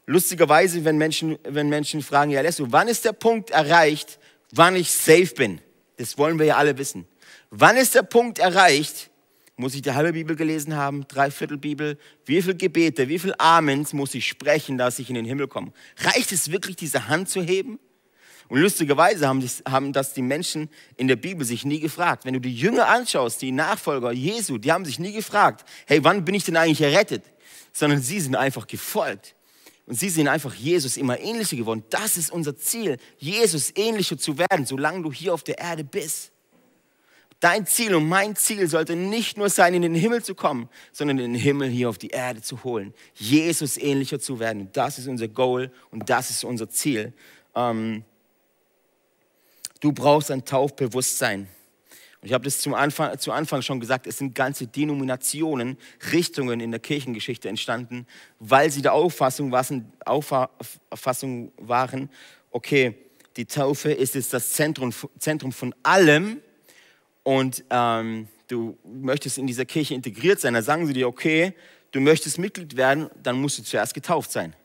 Lustigerweise, 0.06 0.84
wenn 0.84 0.98
Menschen, 0.98 1.38
wenn 1.44 1.70
Menschen 1.70 2.02
fragen, 2.02 2.32
ja, 2.32 2.42
Lesso, 2.42 2.72
wann 2.72 2.90
ist 2.90 3.06
der 3.06 3.14
Punkt 3.14 3.52
erreicht, 3.52 4.20
wann 4.52 4.76
ich 4.76 4.92
safe 4.92 5.34
bin? 5.36 5.62
Das 5.96 6.18
wollen 6.18 6.40
wir 6.40 6.46
ja 6.46 6.58
alle 6.58 6.78
wissen. 6.78 7.08
Wann 7.50 7.78
ist 7.78 7.96
der 7.96 8.04
Punkt 8.04 8.40
erreicht? 8.40 9.10
Muss 9.56 9.76
ich 9.76 9.84
die 9.84 9.92
halbe 9.92 10.14
Bibel 10.14 10.36
gelesen 10.36 10.76
haben, 10.76 11.08
dreiviertel 11.08 11.58
Bibel? 11.58 11.98
Wie 12.26 12.42
viele 12.42 12.56
Gebete, 12.56 13.08
wie 13.08 13.20
viele 13.20 13.40
Amens 13.40 13.94
muss 13.94 14.16
ich 14.16 14.28
sprechen, 14.28 14.78
dass 14.78 15.00
ich 15.00 15.10
in 15.10 15.16
den 15.16 15.26
Himmel 15.26 15.48
komme? 15.48 15.72
Reicht 15.98 16.32
es 16.32 16.52
wirklich, 16.52 16.76
diese 16.76 17.08
Hand 17.08 17.30
zu 17.30 17.42
heben? 17.42 17.80
Und 18.54 18.60
lustigerweise 18.60 19.28
haben, 19.28 19.44
haben 19.68 19.94
das 19.94 20.14
die 20.14 20.22
Menschen 20.22 20.70
in 20.96 21.08
der 21.08 21.16
Bibel 21.16 21.44
sich 21.44 21.66
nie 21.66 21.80
gefragt. 21.80 22.24
Wenn 22.24 22.36
du 22.36 22.40
die 22.40 22.54
Jünger 22.54 22.88
anschaust, 22.88 23.42
die 23.42 23.52
Nachfolger 23.52 24.12
Jesu, 24.12 24.60
die 24.60 24.72
haben 24.72 24.86
sich 24.86 25.00
nie 25.00 25.12
gefragt, 25.12 25.66
hey, 25.88 26.04
wann 26.04 26.24
bin 26.24 26.36
ich 26.36 26.44
denn 26.44 26.56
eigentlich 26.56 26.82
errettet? 26.82 27.24
Sondern 27.72 28.00
sie 28.00 28.20
sind 28.20 28.36
einfach 28.36 28.68
gefolgt. 28.68 29.34
Und 29.88 29.98
sie 29.98 30.10
sind 30.10 30.28
einfach 30.28 30.54
Jesus 30.54 30.98
immer 30.98 31.20
ähnlicher 31.20 31.58
geworden. 31.58 31.84
Das 31.90 32.16
ist 32.16 32.32
unser 32.32 32.56
Ziel, 32.56 32.98
Jesus 33.18 33.72
ähnlicher 33.76 34.20
zu 34.20 34.38
werden, 34.38 34.68
solange 34.68 35.02
du 35.02 35.12
hier 35.12 35.34
auf 35.34 35.42
der 35.42 35.58
Erde 35.58 35.84
bist. 35.84 36.32
Dein 37.40 37.66
Ziel 37.66 37.96
und 37.96 38.08
mein 38.08 38.36
Ziel 38.36 38.68
sollte 38.68 38.96
nicht 38.96 39.36
nur 39.36 39.50
sein, 39.50 39.74
in 39.74 39.82
den 39.82 39.96
Himmel 39.96 40.22
zu 40.22 40.36
kommen, 40.36 40.70
sondern 40.92 41.18
den 41.18 41.34
Himmel 41.34 41.70
hier 41.70 41.90
auf 41.90 41.98
die 41.98 42.10
Erde 42.10 42.44
zu 42.44 42.64
holen. 42.64 42.94
Jesus 43.16 43.78
ähnlicher 43.78 44.20
zu 44.20 44.40
werden. 44.40 44.70
Das 44.74 45.00
ist 45.00 45.08
unser 45.08 45.28
Goal 45.28 45.72
und 45.90 46.12
das 46.12 46.30
ist 46.30 46.44
unser 46.44 46.70
Ziel. 46.70 47.14
Ähm, 47.56 48.06
Du 49.84 49.92
brauchst 49.92 50.32
ein 50.32 50.46
Taufbewusstsein. 50.46 51.42
Und 51.42 52.28
ich 52.28 52.32
habe 52.32 52.46
das 52.46 52.60
zum 52.60 52.74
Anfang, 52.74 53.20
zu 53.20 53.34
Anfang 53.34 53.62
schon 53.62 53.82
gesagt, 53.82 54.08
es 54.08 54.18
sind 54.18 54.34
ganze 54.34 54.66
Denominationen, 54.66 55.78
Richtungen 56.14 56.62
in 56.62 56.72
der 56.72 56.80
Kirchengeschichte 56.80 57.50
entstanden, 57.50 58.08
weil 58.40 58.72
sie 58.72 58.82
der 58.82 58.94
Auffassung 58.94 59.52
waren, 59.52 59.92
Auffassung 60.06 61.52
waren 61.58 62.10
okay, 62.52 62.96
die 63.36 63.44
Taufe 63.44 63.92
ist 63.92 64.16
jetzt 64.16 64.32
das 64.32 64.54
Zentrum, 64.54 64.94
Zentrum 65.20 65.52
von 65.52 65.76
allem 65.84 66.40
und 67.24 67.66
ähm, 67.70 68.30
du 68.48 68.78
möchtest 68.86 69.38
in 69.38 69.48
dieser 69.48 69.66
Kirche 69.66 69.96
integriert 69.96 70.40
sein. 70.40 70.54
Da 70.54 70.62
sagen 70.62 70.88
sie 70.88 70.94
dir, 70.94 71.10
okay, 71.10 71.56
du 71.92 72.00
möchtest 72.00 72.38
Mitglied 72.38 72.78
werden, 72.78 73.10
dann 73.22 73.42
musst 73.42 73.58
du 73.58 73.64
zuerst 73.64 73.94
getauft 73.94 74.32
sein. 74.32 74.56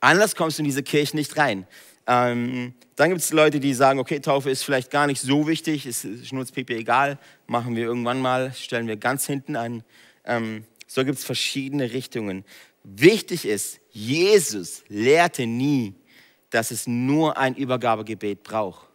Anders 0.00 0.36
kommst 0.36 0.58
du 0.58 0.60
in 0.60 0.66
diese 0.66 0.82
Kirche 0.82 1.16
nicht 1.16 1.38
rein. 1.38 1.66
Ähm, 2.06 2.74
dann 2.94 3.10
gibt 3.10 3.20
es 3.20 3.32
Leute, 3.32 3.60
die 3.60 3.74
sagen, 3.74 3.98
okay, 3.98 4.20
Taufe 4.20 4.50
ist 4.50 4.62
vielleicht 4.62 4.90
gar 4.90 5.06
nicht 5.06 5.20
so 5.20 5.46
wichtig, 5.46 5.86
ist 5.86 6.06
Schnurzpipi 6.26 6.74
egal, 6.74 7.18
machen 7.46 7.74
wir 7.76 7.84
irgendwann 7.84 8.20
mal, 8.20 8.52
stellen 8.54 8.86
wir 8.86 8.96
ganz 8.96 9.26
hinten 9.26 9.56
an. 9.56 9.82
Ähm, 10.24 10.64
so 10.86 11.04
gibt 11.04 11.18
es 11.18 11.24
verschiedene 11.24 11.92
Richtungen. 11.92 12.44
Wichtig 12.84 13.44
ist, 13.44 13.80
Jesus 13.90 14.84
lehrte 14.88 15.46
nie, 15.46 15.94
dass 16.50 16.70
es 16.70 16.86
nur 16.86 17.36
ein 17.36 17.56
Übergabegebet 17.56 18.44
braucht. 18.44 18.88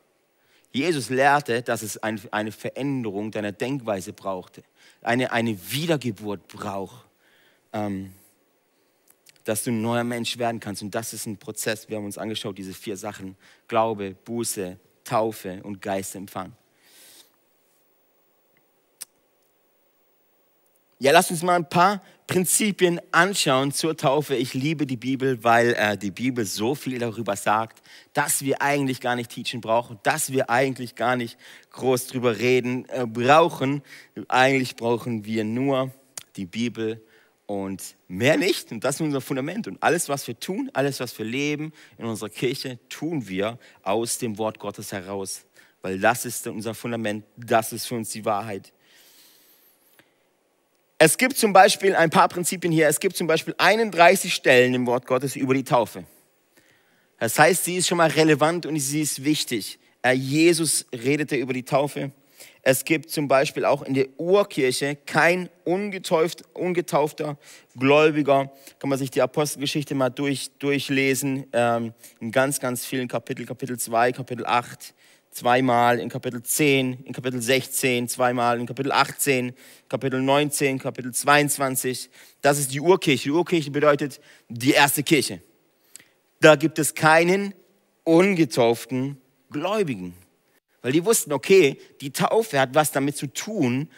Jesus 0.72 1.10
lehrte, 1.10 1.62
dass 1.62 1.82
es 1.82 1.98
ein, 1.98 2.20
eine 2.32 2.54
Veränderung 2.54 3.32
deiner 3.32 3.52
Denkweise 3.52 4.14
brauchte, 4.14 4.64
eine, 5.02 5.34
eine 5.34 5.58
Wiedergeburt 5.72 6.48
braucht. 6.48 7.06
Ähm, 7.74 8.14
dass 9.44 9.64
du 9.64 9.72
ein 9.72 9.82
neuer 9.82 10.04
Mensch 10.04 10.38
werden 10.38 10.60
kannst. 10.60 10.82
Und 10.82 10.94
das 10.94 11.14
ist 11.14 11.26
ein 11.26 11.38
Prozess. 11.38 11.90
Wir 11.90 11.98
haben 11.98 12.06
uns 12.06 12.18
angeschaut, 12.18 12.58
diese 12.58 12.74
vier 12.74 12.98
Sachen. 12.98 13.36
Glaube, 13.68 14.16
Buße, 14.26 14.78
Taufe 15.04 15.62
und 15.64 15.82
Geistempfang. 15.82 16.54
Ja, 21.00 21.12
lass 21.12 21.32
uns 21.32 21.42
mal 21.42 21.56
ein 21.56 21.68
paar 21.68 22.00
Prinzipien 22.28 23.02
anschauen 23.12 23.72
zur 23.72 23.98
Taufe. 23.98 24.36
Ich 24.36 24.54
liebe 24.54 24.86
die 24.86 24.98
Bibel, 24.98 25.44
weil 25.44 25.74
äh, 25.74 25.98
die 25.98 26.12
Bibel 26.12 26.46
so 26.46 26.76
viel 26.76 27.00
darüber 27.00 27.36
sagt, 27.36 27.82
dass 28.14 28.46
wir 28.46 28.62
eigentlich 28.62 29.02
gar 29.02 29.16
nicht 29.16 29.32
teachen 29.32 29.62
brauchen, 29.62 29.98
dass 30.04 30.32
wir 30.32 30.52
eigentlich 30.52 30.94
gar 30.94 31.16
nicht 31.16 31.40
groß 31.72 32.06
drüber 32.06 32.38
reden 32.38 32.88
äh, 32.90 33.08
brauchen. 33.08 33.82
Eigentlich 34.28 34.76
brauchen 34.76 35.26
wir 35.26 35.44
nur 35.44 35.90
die 36.36 36.46
Bibel 36.46 37.04
und 37.52 37.98
mehr 38.08 38.38
nicht. 38.38 38.72
Und 38.72 38.86
das 38.86 38.96
ist 38.96 39.02
unser 39.02 39.20
Fundament. 39.20 39.68
Und 39.68 39.84
alles, 39.84 40.08
was 40.08 40.26
wir 40.26 40.40
tun, 40.40 40.72
alles, 40.72 41.02
was 41.02 41.18
wir 41.20 41.26
leben 41.26 41.74
in 41.98 42.06
unserer 42.06 42.30
Kirche, 42.30 42.80
tun 42.88 43.28
wir 43.28 43.60
aus 43.84 44.18
dem 44.20 44.38
Wort 44.38 44.58
Gottes 44.58 44.94
heraus. 44.94 45.44
Weil 45.82 46.00
das 46.00 46.24
ist 46.24 46.48
unser 46.48 46.74
Fundament, 46.74 47.26
das 47.36 47.74
ist 47.74 47.88
für 47.88 47.96
uns 47.96 48.10
die 48.12 48.24
Wahrheit. 48.24 48.72
Es 50.98 51.18
gibt 51.18 51.38
zum 51.38 51.52
Beispiel 51.52 51.94
ein 51.94 52.10
paar 52.10 52.30
Prinzipien 52.30 52.72
hier. 52.72 52.88
Es 52.88 53.02
gibt 53.02 53.18
zum 53.18 53.28
Beispiel 53.28 53.54
31 53.58 54.34
Stellen 54.34 54.74
im 54.74 54.88
Wort 54.88 55.06
Gottes 55.06 55.36
über 55.36 55.54
die 55.54 55.66
Taufe. 55.66 56.06
Das 57.20 57.38
heißt, 57.38 57.66
sie 57.66 57.76
ist 57.76 57.88
schon 57.90 57.98
mal 57.98 58.12
relevant 58.12 58.66
und 58.66 58.80
sie 58.80 59.02
ist 59.02 59.26
wichtig. 59.26 59.78
Jesus 60.14 60.86
redete 60.94 61.36
über 61.36 61.52
die 61.52 61.64
Taufe. 61.64 62.14
Es 62.64 62.86
gibt 62.86 63.10
zum 63.10 63.28
Beispiel 63.28 63.66
auch 63.66 63.82
in 63.82 63.96
der 63.96 64.08
Urkirche 64.18 64.96
kein 65.06 65.50
ungetauft, 65.64 66.44
ungetaufter 66.54 67.38
Gläubiger. 67.76 68.52
Kann 68.78 68.90
man 68.90 69.00
sich 69.00 69.10
die 69.10 69.22
Apostelgeschichte 69.22 69.96
mal 69.96 70.10
durch, 70.10 70.52
durchlesen. 70.60 71.48
Ähm, 71.54 71.94
in 72.20 72.32
ganz, 72.32 72.60
ganz 72.60 72.86
vielen 72.86 73.08
Kapiteln. 73.08 73.48
Kapitel 73.48 73.80
2, 73.80 74.12
Kapitel 74.12 74.46
8, 74.46 74.94
zweimal 75.32 76.00
in 76.00 76.10
Kapitel 76.10 76.44
10, 76.44 77.04
in 77.06 77.14
Kapitel 77.14 77.42
16, 77.42 78.08
zweimal 78.08 78.60
in 78.60 78.68
Kapitel 78.68 78.92
18, 78.92 79.54
Kapitel 79.90 80.22
19, 80.22 80.78
Kapitel 80.78 81.12
22. 81.12 82.12
Das 82.42 82.60
ist 82.60 82.72
die 82.72 82.80
Urkirche. 82.80 83.24
Die 83.24 83.32
Urkirche 83.32 83.72
bedeutet 83.72 84.22
die 84.50 84.72
erste 84.72 85.02
Kirche. 85.02 85.42
Da 86.42 86.56
gibt 86.56 86.78
es 86.78 86.94
keinen 86.94 87.56
ungetauften 88.04 89.18
Gläubigen. 89.50 90.14
Weil 90.82 90.92
die 90.92 91.06
wussten, 91.06 91.32
okay, 91.34 91.80
die 92.02 92.12
Taufe 92.12 92.60
hat 92.60 92.74
was 92.74 92.92
damit 92.92 93.18
zu 93.18 93.28
tun, 93.28 93.90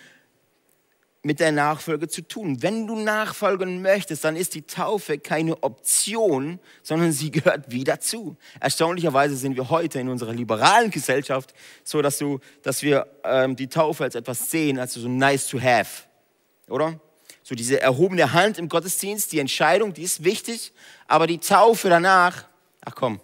mit 1.26 1.40
der 1.40 1.54
Nachfolge 1.54 2.10
zu 2.10 2.22
tun. 2.28 2.62
Wenn 2.62 2.86
du 2.86 2.98
nachfolgen 2.98 3.82
möchtest, 3.82 4.26
dann 4.26 4.36
ist 4.36 4.56
die 4.56 4.64
Taufe 4.64 5.18
keine 5.18 5.64
Option, 5.64 6.60
sondern 6.82 7.14
sie 7.14 7.32
gehört 7.32 7.72
wie 7.72 7.86
dazu. 7.86 8.36
Erstaunlicherweise 8.60 9.38
sind 9.38 9.56
wir 9.56 9.70
heute 9.70 10.00
in 10.00 10.10
unserer 10.10 10.34
liberalen 10.34 10.92
Gesellschaft 10.92 11.54
so, 11.86 12.02
dass, 12.02 12.18
du, 12.18 12.40
dass 12.62 12.84
wir 12.84 13.08
ähm, 13.24 13.56
die 13.56 13.68
Taufe 13.68 14.04
als 14.04 14.16
etwas 14.16 14.52
sehen, 14.52 14.78
als 14.78 14.96
so 14.96 15.08
nice 15.08 15.48
to 15.48 15.62
have, 15.62 16.04
oder? 16.68 17.00
So 17.42 17.56
diese 17.56 17.80
erhobene 17.80 18.34
Hand 18.34 18.58
im 18.58 18.68
Gottesdienst, 18.68 19.32
die 19.32 19.40
Entscheidung, 19.40 19.94
die 19.94 20.04
ist 20.04 20.26
wichtig, 20.26 20.74
aber 21.08 21.28
die 21.28 21.40
Taufe 21.40 21.88
danach, 21.88 22.46
ach 22.82 22.96
komm, 22.96 23.22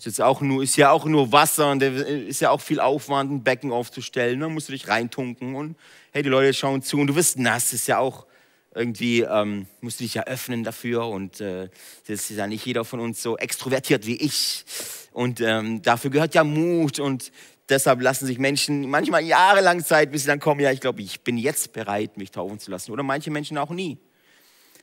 ist 0.00 0.06
jetzt 0.06 0.22
auch 0.22 0.40
nur, 0.40 0.62
ist 0.62 0.76
ja 0.76 0.92
auch 0.92 1.04
nur 1.04 1.30
Wasser 1.30 1.70
und 1.70 1.82
ist 1.82 2.40
ja 2.40 2.48
auch 2.48 2.62
viel 2.62 2.80
Aufwand, 2.80 3.30
ein 3.30 3.42
Becken 3.42 3.70
aufzustellen. 3.70 4.40
Da 4.40 4.48
musst 4.48 4.68
du 4.68 4.72
dich 4.72 4.88
reintunken 4.88 5.54
und 5.54 5.76
hey, 6.12 6.22
die 6.22 6.30
Leute 6.30 6.54
schauen 6.54 6.80
zu 6.80 6.96
und 6.96 7.08
du 7.08 7.16
wirst 7.16 7.38
nass, 7.38 7.74
ist 7.74 7.86
ja 7.86 7.98
auch 7.98 8.26
irgendwie, 8.74 9.20
ähm, 9.20 9.66
musst 9.82 10.00
du 10.00 10.04
dich 10.04 10.14
ja 10.14 10.24
öffnen 10.24 10.64
dafür 10.64 11.06
und 11.06 11.42
äh, 11.42 11.68
das 12.06 12.30
ist 12.30 12.38
ja 12.38 12.46
nicht 12.46 12.64
jeder 12.64 12.86
von 12.86 12.98
uns 12.98 13.22
so 13.22 13.36
extrovertiert 13.36 14.06
wie 14.06 14.16
ich 14.16 14.64
und 15.12 15.42
ähm, 15.42 15.82
dafür 15.82 16.10
gehört 16.10 16.34
ja 16.34 16.44
Mut 16.44 16.98
und 16.98 17.30
deshalb 17.68 18.00
lassen 18.00 18.24
sich 18.24 18.38
Menschen 18.38 18.88
manchmal 18.88 19.22
jahrelang 19.22 19.84
Zeit, 19.84 20.12
bis 20.12 20.22
sie 20.22 20.28
dann 20.28 20.40
kommen, 20.40 20.62
ja, 20.62 20.72
ich 20.72 20.80
glaube, 20.80 21.02
ich 21.02 21.20
bin 21.20 21.36
jetzt 21.36 21.74
bereit, 21.74 22.16
mich 22.16 22.30
taufen 22.30 22.58
zu 22.58 22.70
lassen 22.70 22.90
oder 22.90 23.02
manche 23.02 23.30
Menschen 23.30 23.58
auch 23.58 23.70
nie. 23.70 23.98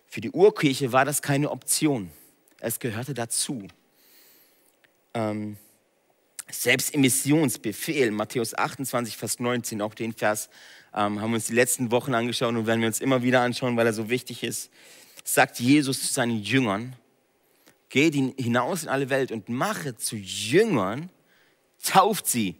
Für 0.06 0.22
die 0.22 0.30
Urkirche 0.30 0.92
war 0.92 1.06
das 1.06 1.24
keine 1.24 1.50
Option, 1.50 2.12
es 2.60 2.80
gehörte 2.80 3.16
dazu. 3.16 3.68
Ähm, 5.14 5.58
selbst 6.50 6.94
im 6.94 7.02
Missionsbefehl, 7.02 8.12
Matthäus 8.12 8.54
28, 8.54 9.18
Vers 9.18 9.40
19, 9.40 9.82
auch 9.82 9.94
den 9.94 10.14
Vers 10.14 10.50
ähm, 10.94 11.22
haben 11.22 11.32
wir 11.32 11.36
uns 11.36 11.48
die 11.48 11.54
letzten 11.54 11.92
Wochen 11.92 12.14
angeschaut 12.14 12.56
und 12.56 12.68
werden 12.68 12.80
wir 12.82 12.88
uns 12.88 13.00
immer 13.00 13.22
wieder 13.22 13.42
anschauen, 13.42 13.76
weil 13.76 13.86
er 13.86 13.94
so 13.94 14.10
wichtig 14.10 14.44
ist, 14.44 14.72
sagt 15.24 15.60
Jesus 15.60 16.08
zu 16.08 16.14
seinen 16.14 16.42
Jüngern, 16.42 16.96
geht 17.90 18.14
hinaus 18.14 18.84
in 18.84 18.90
alle 18.90 19.10
Welt 19.10 19.32
und 19.32 19.50
mache 19.50 19.96
zu 19.96 20.16
Jüngern, 20.16 21.10
tauft 21.84 22.28
sie. 22.28 22.56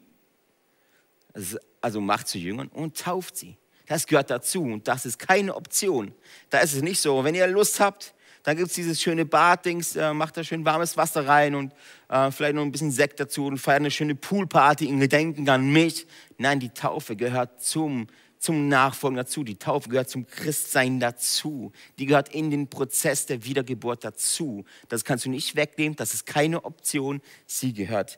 Also, 1.34 1.58
also 1.82 2.02
macht 2.02 2.28
zu 2.28 2.38
Jüngern 2.38 2.68
und 2.68 2.98
tauft 2.98 3.38
sie. 3.38 3.58
Das 3.88 4.06
gehört 4.06 4.30
dazu 4.30 4.64
und 4.64 4.88
das 4.88 5.06
ist 5.06 5.18
keine 5.18 5.56
Option. 5.56 6.14
Da 6.50 6.60
ist 6.60 6.74
es 6.74 6.82
nicht 6.82 7.00
so, 7.00 7.24
wenn 7.24 7.36
ihr 7.36 7.48
Lust 7.48 7.80
habt, 7.80 8.14
dann 8.48 8.56
gibt 8.56 8.70
es 8.70 8.76
dieses 8.76 9.02
schöne 9.02 9.26
Baddings, 9.26 9.98
äh, 9.98 10.14
macht 10.14 10.38
da 10.38 10.42
schön 10.42 10.64
warmes 10.64 10.96
Wasser 10.96 11.28
rein 11.28 11.54
und 11.54 11.74
äh, 12.08 12.32
vielleicht 12.32 12.56
noch 12.56 12.62
ein 12.62 12.72
bisschen 12.72 12.92
Sekt 12.92 13.20
dazu 13.20 13.46
und 13.46 13.58
feiert 13.58 13.82
eine 13.82 13.92
schöne 13.92 14.16
Poolparty 14.16 14.86
in 14.86 15.02
Gedenken 15.02 15.50
an 15.50 15.70
mich. 15.70 16.08
Nein, 16.38 16.62
die 16.62 16.70
Taufe 16.70 17.18
gehört 17.18 17.62
zum 17.62 18.08
zum 18.40 18.70
Nachfolgen 18.70 19.18
dazu. 19.18 19.44
Die 19.44 19.58
Taufe 19.58 19.90
gehört 19.90 20.10
zum 20.10 20.28
Christsein 20.28 21.02
dazu. 21.02 21.74
Die 22.00 22.06
gehört 22.06 22.34
in 22.34 22.50
den 22.50 22.70
Prozess 22.70 23.26
der 23.26 23.44
Wiedergeburt 23.44 24.06
dazu. 24.06 24.64
Das 24.88 25.04
kannst 25.04 25.26
du 25.26 25.30
nicht 25.30 25.58
wegnehmen. 25.58 25.98
Das 25.98 26.14
ist 26.14 26.26
keine 26.26 26.64
Option. 26.64 27.20
Sie 27.48 27.74
gehört 27.74 28.18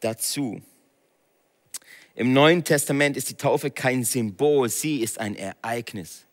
dazu. 0.00 0.60
Im 2.14 2.34
Neuen 2.34 2.62
Testament 2.62 3.16
ist 3.16 3.30
die 3.30 3.36
Taufe 3.36 3.70
kein 3.70 4.04
Symbol. 4.04 4.68
Sie 4.68 5.00
ist 5.00 5.18
ein 5.18 5.34
Ereignis, 5.34 6.26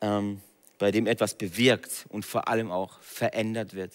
ähm, 0.00 0.40
bei 0.78 0.90
dem 0.90 1.06
etwas 1.06 1.34
bewirkt 1.34 2.06
und 2.08 2.24
vor 2.24 2.48
allem 2.48 2.70
auch 2.70 3.00
verändert 3.00 3.74
wird. 3.74 3.92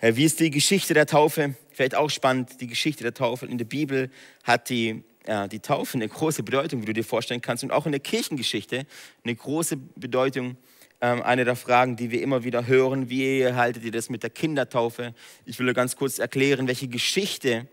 Wie 0.00 0.24
ist 0.24 0.40
die 0.40 0.50
Geschichte 0.50 0.92
der 0.92 1.06
Taufe? 1.06 1.54
Vielleicht 1.70 1.94
auch 1.94 2.10
spannend, 2.10 2.60
die 2.60 2.66
Geschichte 2.66 3.02
der 3.02 3.14
Taufe. 3.14 3.46
In 3.46 3.56
der 3.56 3.64
Bibel 3.64 4.10
hat 4.44 4.68
die, 4.68 5.02
ja, 5.26 5.48
die 5.48 5.60
Taufe 5.60 5.96
eine 5.96 6.06
große 6.06 6.42
Bedeutung, 6.42 6.82
wie 6.82 6.86
du 6.86 6.92
dir 6.92 7.04
vorstellen 7.04 7.40
kannst. 7.40 7.64
Und 7.64 7.70
auch 7.70 7.86
in 7.86 7.92
der 7.92 8.00
Kirchengeschichte 8.00 8.86
eine 9.24 9.34
große 9.34 9.76
Bedeutung. 9.76 10.58
Ähm, 11.00 11.22
eine 11.22 11.44
der 11.44 11.56
Fragen, 11.56 11.96
die 11.96 12.10
wir 12.10 12.22
immer 12.22 12.44
wieder 12.44 12.66
hören, 12.66 13.08
wie 13.08 13.46
haltet 13.46 13.84
ihr 13.84 13.90
das 13.90 14.10
mit 14.10 14.22
der 14.22 14.30
Kindertaufe? 14.30 15.14
Ich 15.44 15.58
will 15.58 15.72
ganz 15.72 15.96
kurz 15.96 16.18
erklären, 16.18 16.68
welche 16.68 16.88
Geschichte 16.88 17.66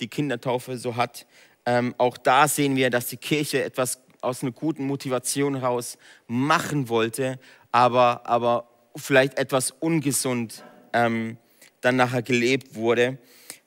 die 0.00 0.08
Kindertaufe 0.08 0.78
so 0.78 0.96
hat. 0.96 1.26
Ähm, 1.66 1.94
auch 1.98 2.16
da 2.18 2.46
sehen 2.46 2.76
wir, 2.76 2.90
dass 2.90 3.08
die 3.08 3.16
Kirche 3.16 3.64
etwas 3.64 4.00
aus 4.24 4.42
einer 4.42 4.52
guten 4.52 4.86
Motivation 4.86 5.56
heraus 5.56 5.98
machen 6.26 6.88
wollte, 6.88 7.38
aber, 7.72 8.26
aber 8.26 8.68
vielleicht 8.96 9.38
etwas 9.38 9.70
ungesund 9.70 10.64
ähm, 10.92 11.36
dann 11.80 11.96
nachher 11.96 12.22
gelebt 12.22 12.74
wurde. 12.74 13.18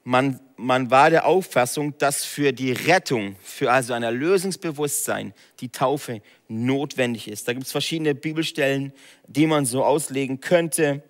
Man, 0.03 0.39
man 0.55 0.89
war 0.89 1.09
der 1.09 1.25
Auffassung, 1.25 1.97
dass 1.97 2.23
für 2.23 2.53
die 2.53 2.71
Rettung, 2.71 3.35
für 3.41 3.71
also 3.71 3.93
ein 3.93 4.03
Erlösungsbewusstsein, 4.03 5.33
die 5.59 5.69
Taufe 5.69 6.21
notwendig 6.47 7.27
ist. 7.27 7.47
Da 7.47 7.53
gibt 7.53 7.65
es 7.65 7.71
verschiedene 7.71 8.15
Bibelstellen, 8.15 8.93
die 9.27 9.47
man 9.47 9.65
so 9.65 9.83
auslegen 9.83 10.39
könnte. 10.39 11.03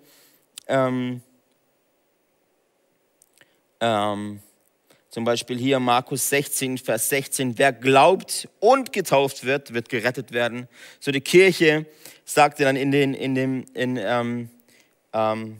Ähm, 0.66 1.22
ähm, 3.80 4.40
zum 5.18 5.24
Beispiel 5.24 5.58
hier 5.58 5.80
Markus 5.80 6.28
16, 6.28 6.78
Vers 6.78 7.08
16. 7.08 7.58
Wer 7.58 7.72
glaubt 7.72 8.48
und 8.60 8.92
getauft 8.92 9.44
wird, 9.44 9.74
wird 9.74 9.88
gerettet 9.88 10.30
werden. 10.30 10.68
So 11.00 11.10
die 11.10 11.20
Kirche 11.20 11.86
sagte 12.24 12.62
dann 12.62 12.76
in 12.76 12.92
den, 12.92 13.14
in 13.14 13.34
dem, 13.34 13.64
in, 13.74 13.96
ähm, 13.96 14.48
ähm, 15.12 15.56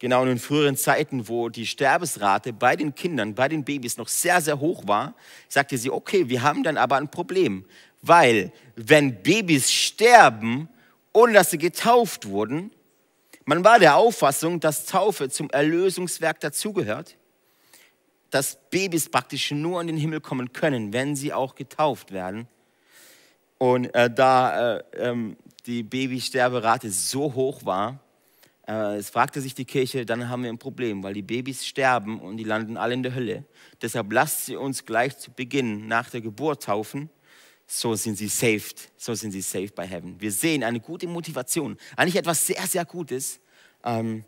genau 0.00 0.22
in 0.22 0.30
den 0.30 0.38
früheren 0.40 0.76
Zeiten, 0.76 1.28
wo 1.28 1.48
die 1.48 1.66
Sterbesrate 1.66 2.52
bei 2.52 2.74
den 2.74 2.96
Kindern, 2.96 3.36
bei 3.36 3.48
den 3.48 3.62
Babys 3.62 3.96
noch 3.96 4.08
sehr, 4.08 4.40
sehr 4.40 4.58
hoch 4.58 4.88
war, 4.88 5.14
sagte 5.48 5.78
sie, 5.78 5.92
okay, 5.92 6.28
wir 6.28 6.42
haben 6.42 6.64
dann 6.64 6.76
aber 6.76 6.96
ein 6.96 7.12
Problem, 7.12 7.64
weil 8.02 8.50
wenn 8.74 9.22
Babys 9.22 9.70
sterben, 9.70 10.68
ohne 11.12 11.34
dass 11.34 11.52
sie 11.52 11.58
getauft 11.58 12.26
wurden, 12.26 12.72
man 13.44 13.62
war 13.62 13.78
der 13.78 13.94
Auffassung, 13.94 14.58
dass 14.58 14.86
Taufe 14.86 15.30
zum 15.30 15.48
Erlösungswerk 15.50 16.40
dazugehört, 16.40 17.16
dass 18.30 18.58
Babys 18.70 19.08
praktisch 19.08 19.50
nur 19.50 19.80
in 19.80 19.88
den 19.88 19.96
Himmel 19.96 20.20
kommen 20.20 20.52
können, 20.52 20.92
wenn 20.92 21.16
sie 21.16 21.32
auch 21.32 21.54
getauft 21.54 22.12
werden. 22.12 22.48
Und 23.58 23.94
äh, 23.94 24.10
da 24.10 24.76
äh, 24.76 24.84
ähm, 24.96 25.36
die 25.66 25.82
Babysterberate 25.82 26.90
so 26.90 27.34
hoch 27.34 27.64
war, 27.64 28.00
äh, 28.66 28.96
es 28.96 29.10
fragte 29.10 29.40
sich 29.40 29.54
die 29.54 29.64
Kirche, 29.64 30.06
dann 30.06 30.28
haben 30.28 30.44
wir 30.44 30.50
ein 30.50 30.58
Problem, 30.58 31.02
weil 31.02 31.14
die 31.14 31.22
Babys 31.22 31.66
sterben 31.66 32.20
und 32.20 32.36
die 32.36 32.44
landen 32.44 32.76
alle 32.76 32.94
in 32.94 33.02
der 33.02 33.14
Hölle. 33.14 33.44
Deshalb 33.82 34.12
lasst 34.12 34.46
sie 34.46 34.56
uns 34.56 34.84
gleich 34.84 35.18
zu 35.18 35.32
Beginn 35.32 35.88
nach 35.88 36.08
der 36.08 36.20
Geburt 36.20 36.62
taufen. 36.62 37.10
So 37.66 37.94
sind 37.94 38.16
sie 38.16 38.28
saved, 38.28 38.90
so 38.96 39.14
sind 39.14 39.32
sie 39.32 39.42
saved 39.42 39.74
by 39.74 39.86
heaven. 39.86 40.20
Wir 40.20 40.32
sehen 40.32 40.64
eine 40.64 40.80
gute 40.80 41.06
Motivation, 41.06 41.76
eigentlich 41.96 42.16
etwas 42.16 42.46
sehr, 42.46 42.66
sehr 42.66 42.84
Gutes, 42.84 43.40
ähm, 43.84 44.24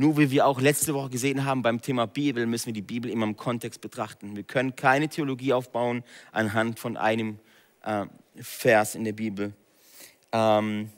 Nur 0.00 0.16
wie 0.16 0.30
wir 0.30 0.46
auch 0.46 0.60
letzte 0.60 0.94
Woche 0.94 1.10
gesehen 1.10 1.44
haben 1.44 1.62
beim 1.62 1.82
Thema 1.82 2.06
Bibel, 2.06 2.46
müssen 2.46 2.66
wir 2.66 2.72
die 2.72 2.82
Bibel 2.82 3.10
immer 3.10 3.26
im 3.26 3.36
Kontext 3.36 3.80
betrachten. 3.80 4.36
Wir 4.36 4.44
können 4.44 4.76
keine 4.76 5.08
Theologie 5.08 5.52
aufbauen 5.52 6.04
anhand 6.30 6.78
von 6.78 6.96
einem 6.96 7.40
äh, 7.82 8.06
Vers 8.36 8.94
in 8.94 9.02
der 9.02 9.12
Bibel. 9.12 9.54
Ähm, 10.30 10.90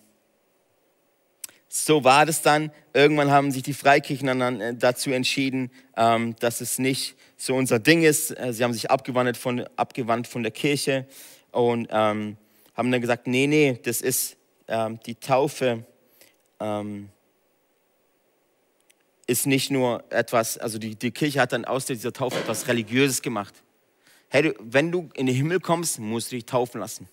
so 1.67 2.05
war 2.05 2.27
das 2.27 2.43
dann. 2.43 2.71
Irgendwann 2.93 3.31
haben 3.31 3.53
sich 3.53 3.63
die 3.63 3.73
Freikirchen 3.73 4.27
dann 4.27 4.61
äh, 4.61 4.75
dazu 4.75 5.11
entschieden, 5.13 5.71
ähm, 5.97 6.37
dass 6.41 6.61
es 6.61 6.79
nicht 6.79 7.17
so 7.39 7.55
unser 7.55 7.79
Ding 7.79 8.03
ist. 8.03 8.39
Äh, 8.39 8.53
sie 8.53 8.63
haben 8.65 8.75
sich 8.75 8.91
abgewandt 8.91 9.39
von, 9.39 9.65
abgewandt 9.77 10.27
von 10.27 10.43
der 10.43 10.53
Kirche 10.53 11.07
und 11.53 11.89
ähm, 11.91 12.37
haben 12.75 12.93
dann 12.93 13.01
gesagt, 13.01 13.27
nee, 13.27 13.47
nee, 13.47 13.81
das 13.83 14.03
ist 14.03 14.37
ähm, 14.69 15.01
die 15.07 15.15
Taufe 15.15 15.87
ähm, 16.61 17.09
ist 19.31 19.47
nicht 19.47 19.71
nur 19.71 20.03
etwas, 20.11 20.59
also 20.59 20.79
die, 20.79 20.97
die 20.97 21.13
Kirche 21.13 21.41
hat 21.41 21.53
dann 21.53 21.65
aus 21.65 21.87
dieser 21.87 22.13
Taufe 22.13 22.41
etwas 22.41 22.67
Religiöses 22.67 23.23
gemacht. 23.23 23.55
Hey, 24.29 24.53
wenn 24.59 24.91
du 24.91 25.09
in 25.15 25.27
den 25.27 25.37
Himmel 25.37 25.61
kommst, 25.61 26.01
musst 26.01 26.33
du 26.33 26.37
dich 26.37 26.47
taufen 26.47 26.81
lassen. 26.81 27.09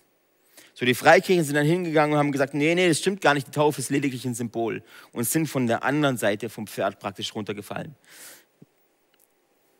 So, 0.74 0.84
die 0.84 0.94
Freikirchen 0.94 1.44
sind 1.44 1.54
dann 1.54 1.66
hingegangen 1.66 2.14
und 2.14 2.18
haben 2.18 2.32
gesagt, 2.32 2.54
nee, 2.54 2.74
nee, 2.74 2.88
das 2.88 2.98
stimmt 2.98 3.20
gar 3.20 3.34
nicht, 3.34 3.46
die 3.46 3.52
Taufe 3.52 3.80
ist 3.80 3.90
lediglich 3.90 4.24
ein 4.24 4.34
Symbol 4.34 4.82
und 5.12 5.28
sind 5.28 5.46
von 5.46 5.68
der 5.68 5.84
anderen 5.84 6.16
Seite 6.16 6.48
vom 6.48 6.66
Pferd 6.66 6.98
praktisch 6.98 7.34
runtergefallen. 7.34 7.94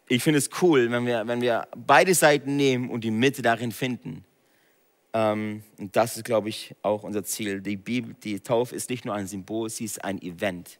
Ich 0.06 0.22
finde 0.22 0.38
es 0.38 0.48
cool, 0.62 0.90
wenn 0.92 1.06
wir, 1.06 1.26
wenn 1.26 1.40
wir 1.40 1.66
beide 1.76 2.14
Seiten 2.14 2.56
nehmen 2.56 2.88
und 2.88 3.02
die 3.02 3.10
Mitte 3.10 3.42
darin 3.42 3.72
finden. 3.72 4.24
Ähm, 5.12 5.64
und 5.76 5.96
das 5.96 6.16
ist, 6.16 6.24
glaube 6.24 6.50
ich, 6.50 6.74
auch 6.82 7.02
unser 7.02 7.24
Ziel. 7.24 7.60
Die, 7.60 7.76
Bibel, 7.76 8.14
die 8.22 8.38
Taufe 8.40 8.76
ist 8.76 8.90
nicht 8.90 9.04
nur 9.04 9.14
ein 9.14 9.26
Symbol, 9.26 9.68
sie 9.70 9.84
ist 9.84 10.04
ein 10.04 10.22
Event. 10.22 10.78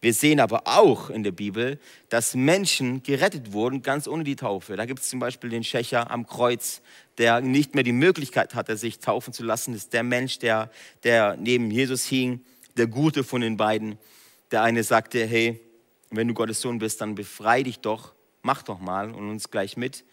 Wir 0.00 0.14
sehen 0.14 0.40
aber 0.40 0.62
auch 0.66 1.10
in 1.10 1.22
der 1.22 1.32
Bibel, 1.32 1.80
dass 2.08 2.34
Menschen 2.34 3.02
gerettet 3.02 3.52
wurden, 3.52 3.82
ganz 3.82 4.06
ohne 4.06 4.24
die 4.24 4.36
Taufe. 4.36 4.76
Da 4.76 4.84
gibt 4.86 5.00
es 5.00 5.08
zum 5.08 5.18
Beispiel 5.18 5.50
den 5.50 5.64
Schächer 5.64 6.10
am 6.10 6.26
Kreuz, 6.26 6.82
der 7.18 7.40
nicht 7.40 7.74
mehr 7.74 7.84
die 7.84 7.92
Möglichkeit 7.92 8.54
hatte, 8.54 8.76
sich 8.76 9.00
taufen 9.00 9.32
zu 9.32 9.42
lassen. 9.42 9.72
Das 9.72 9.84
ist 9.84 9.92
der 9.92 10.02
Mensch, 10.02 10.38
der, 10.38 10.70
der 11.02 11.36
neben 11.36 11.70
Jesus 11.70 12.04
hing, 12.04 12.44
der 12.76 12.86
Gute 12.86 13.24
von 13.24 13.40
den 13.40 13.56
beiden. 13.56 13.98
Der 14.50 14.62
eine 14.62 14.84
sagte, 14.84 15.26
hey, 15.26 15.60
wenn 16.10 16.28
du 16.28 16.34
Gottes 16.34 16.60
Sohn 16.60 16.78
bist, 16.78 17.00
dann 17.00 17.14
befrei 17.14 17.62
dich 17.62 17.80
doch, 17.80 18.14
mach 18.42 18.62
doch 18.62 18.78
mal 18.78 19.10
und 19.10 19.28
uns 19.30 19.50
gleich 19.50 19.76
mit. 19.76 20.04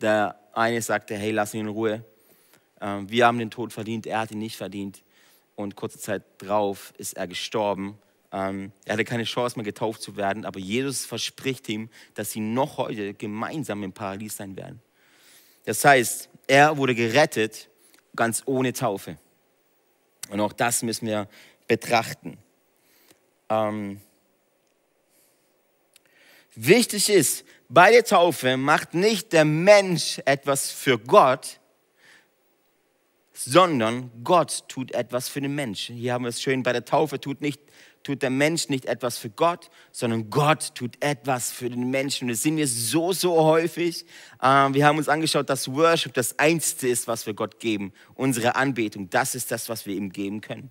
Der 0.00 0.38
eine 0.52 0.80
sagte, 0.82 1.16
hey, 1.16 1.32
lass 1.32 1.54
ihn 1.54 1.60
in 1.60 1.68
Ruhe. 1.68 2.04
Ähm, 2.80 3.10
wir 3.10 3.26
haben 3.26 3.38
den 3.38 3.50
Tod 3.50 3.72
verdient, 3.72 4.06
er 4.06 4.20
hat 4.20 4.30
ihn 4.30 4.38
nicht 4.38 4.56
verdient. 4.56 5.02
Und 5.56 5.76
kurze 5.76 5.98
Zeit 5.98 6.22
drauf 6.38 6.94
ist 6.96 7.16
er 7.16 7.26
gestorben 7.26 7.98
ähm, 8.32 8.72
er 8.84 8.94
hatte 8.94 9.04
keine 9.04 9.24
Chance 9.24 9.56
mehr 9.56 9.64
getauft 9.64 10.02
zu 10.02 10.16
werden, 10.16 10.44
aber 10.44 10.60
Jesus 10.60 11.04
verspricht 11.04 11.68
ihm, 11.68 11.90
dass 12.14 12.30
sie 12.30 12.40
noch 12.40 12.78
heute 12.78 13.14
gemeinsam 13.14 13.82
im 13.82 13.92
Paradies 13.92 14.36
sein 14.36 14.56
werden. 14.56 14.80
Das 15.64 15.84
heißt, 15.84 16.28
er 16.46 16.76
wurde 16.76 16.94
gerettet, 16.94 17.68
ganz 18.14 18.42
ohne 18.46 18.72
Taufe. 18.72 19.18
Und 20.30 20.40
auch 20.40 20.52
das 20.52 20.82
müssen 20.82 21.06
wir 21.06 21.28
betrachten. 21.66 22.38
Ähm, 23.48 24.00
wichtig 26.54 27.10
ist, 27.10 27.44
bei 27.68 27.90
der 27.90 28.04
Taufe 28.04 28.56
macht 28.56 28.94
nicht 28.94 29.32
der 29.32 29.44
Mensch 29.44 30.20
etwas 30.24 30.70
für 30.70 30.98
Gott, 30.98 31.60
sondern 33.32 34.10
Gott 34.22 34.68
tut 34.68 34.92
etwas 34.92 35.28
für 35.28 35.40
den 35.40 35.54
Menschen. 35.54 35.96
Hier 35.96 36.12
haben 36.12 36.24
wir 36.24 36.28
es 36.28 36.42
schön, 36.42 36.62
bei 36.62 36.72
der 36.72 36.84
Taufe 36.84 37.20
tut 37.20 37.40
nicht 37.40 37.60
tut 38.02 38.22
der 38.22 38.30
Mensch 38.30 38.68
nicht 38.68 38.86
etwas 38.86 39.18
für 39.18 39.30
Gott, 39.30 39.70
sondern 39.92 40.30
Gott 40.30 40.74
tut 40.74 40.96
etwas 41.00 41.52
für 41.52 41.68
den 41.68 41.90
Menschen. 41.90 42.24
Und 42.24 42.30
das 42.30 42.42
sehen 42.42 42.56
wir 42.56 42.66
so, 42.66 43.12
so 43.12 43.44
häufig. 43.44 44.04
Ähm, 44.42 44.74
wir 44.74 44.86
haben 44.86 44.98
uns 44.98 45.08
angeschaut, 45.08 45.50
dass 45.50 45.72
Worship 45.72 46.14
das 46.14 46.38
Einzige 46.38 46.90
ist, 46.90 47.06
was 47.06 47.26
wir 47.26 47.34
Gott 47.34 47.60
geben. 47.60 47.92
Unsere 48.14 48.56
Anbetung, 48.56 49.10
das 49.10 49.34
ist 49.34 49.50
das, 49.50 49.68
was 49.68 49.86
wir 49.86 49.94
ihm 49.94 50.10
geben 50.10 50.40
können. 50.40 50.70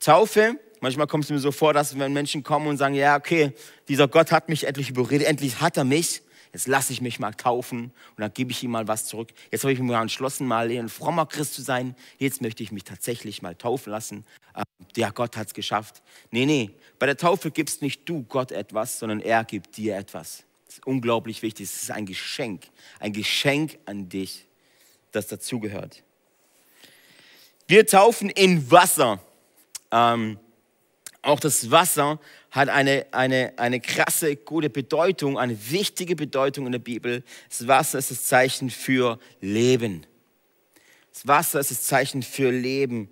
Taufe, 0.00 0.58
manchmal 0.80 1.06
kommt 1.06 1.24
es 1.24 1.30
mir 1.30 1.38
so 1.38 1.52
vor, 1.52 1.72
dass 1.72 1.98
wenn 1.98 2.12
Menschen 2.12 2.42
kommen 2.42 2.66
und 2.66 2.76
sagen, 2.76 2.94
ja, 2.94 3.16
okay, 3.16 3.52
dieser 3.88 4.08
Gott 4.08 4.32
hat 4.32 4.48
mich 4.48 4.66
endlich 4.66 4.90
überredet, 4.90 5.26
endlich 5.26 5.60
hat 5.60 5.76
er 5.76 5.84
mich 5.84 6.22
jetzt 6.56 6.68
lasse 6.68 6.90
ich 6.90 7.02
mich 7.02 7.18
mal 7.18 7.34
taufen 7.34 7.84
und 7.84 8.20
dann 8.20 8.32
gebe 8.32 8.50
ich 8.50 8.62
ihm 8.62 8.70
mal 8.70 8.88
was 8.88 9.04
zurück. 9.04 9.28
Jetzt 9.52 9.62
habe 9.62 9.74
ich 9.74 9.78
mich 9.78 9.90
mal 9.90 10.00
entschlossen, 10.00 10.46
mal 10.46 10.70
ein 10.70 10.88
frommer 10.88 11.26
Christ 11.26 11.52
zu 11.52 11.60
sein. 11.60 11.94
Jetzt 12.18 12.40
möchte 12.40 12.62
ich 12.62 12.72
mich 12.72 12.84
tatsächlich 12.84 13.42
mal 13.42 13.54
taufen 13.54 13.90
lassen. 13.90 14.24
Ähm, 14.56 14.64
ja, 14.96 15.10
Gott 15.10 15.36
hat 15.36 15.48
es 15.48 15.54
geschafft. 15.54 16.02
Nee, 16.30 16.46
nee, 16.46 16.70
bei 16.98 17.04
der 17.04 17.18
Taufe 17.18 17.50
gibst 17.50 17.82
nicht 17.82 18.08
du 18.08 18.22
Gott 18.22 18.52
etwas, 18.52 18.98
sondern 18.98 19.20
er 19.20 19.44
gibt 19.44 19.76
dir 19.76 19.96
etwas. 19.96 20.44
Das 20.64 20.76
ist 20.76 20.86
unglaublich 20.86 21.42
wichtig. 21.42 21.66
Es 21.66 21.82
ist 21.82 21.90
ein 21.90 22.06
Geschenk, 22.06 22.68
ein 23.00 23.12
Geschenk 23.12 23.78
an 23.84 24.08
dich, 24.08 24.46
das 25.12 25.26
dazugehört. 25.26 26.04
Wir 27.68 27.86
taufen 27.86 28.30
in 28.30 28.70
Wasser. 28.70 29.20
Ähm, 29.90 30.38
auch 31.26 31.40
das 31.40 31.70
Wasser 31.70 32.20
hat 32.50 32.68
eine, 32.68 33.06
eine, 33.10 33.52
eine 33.56 33.80
krasse, 33.80 34.36
gute 34.36 34.70
Bedeutung, 34.70 35.38
eine 35.38 35.58
wichtige 35.70 36.14
Bedeutung 36.14 36.66
in 36.66 36.72
der 36.72 36.78
Bibel. 36.78 37.24
Das 37.48 37.66
Wasser 37.66 37.98
ist 37.98 38.12
das 38.12 38.24
Zeichen 38.24 38.70
für 38.70 39.18
Leben. 39.40 40.06
Das 41.12 41.26
Wasser 41.26 41.58
ist 41.58 41.72
das 41.72 41.82
Zeichen 41.82 42.22
für 42.22 42.50
Leben. 42.50 43.08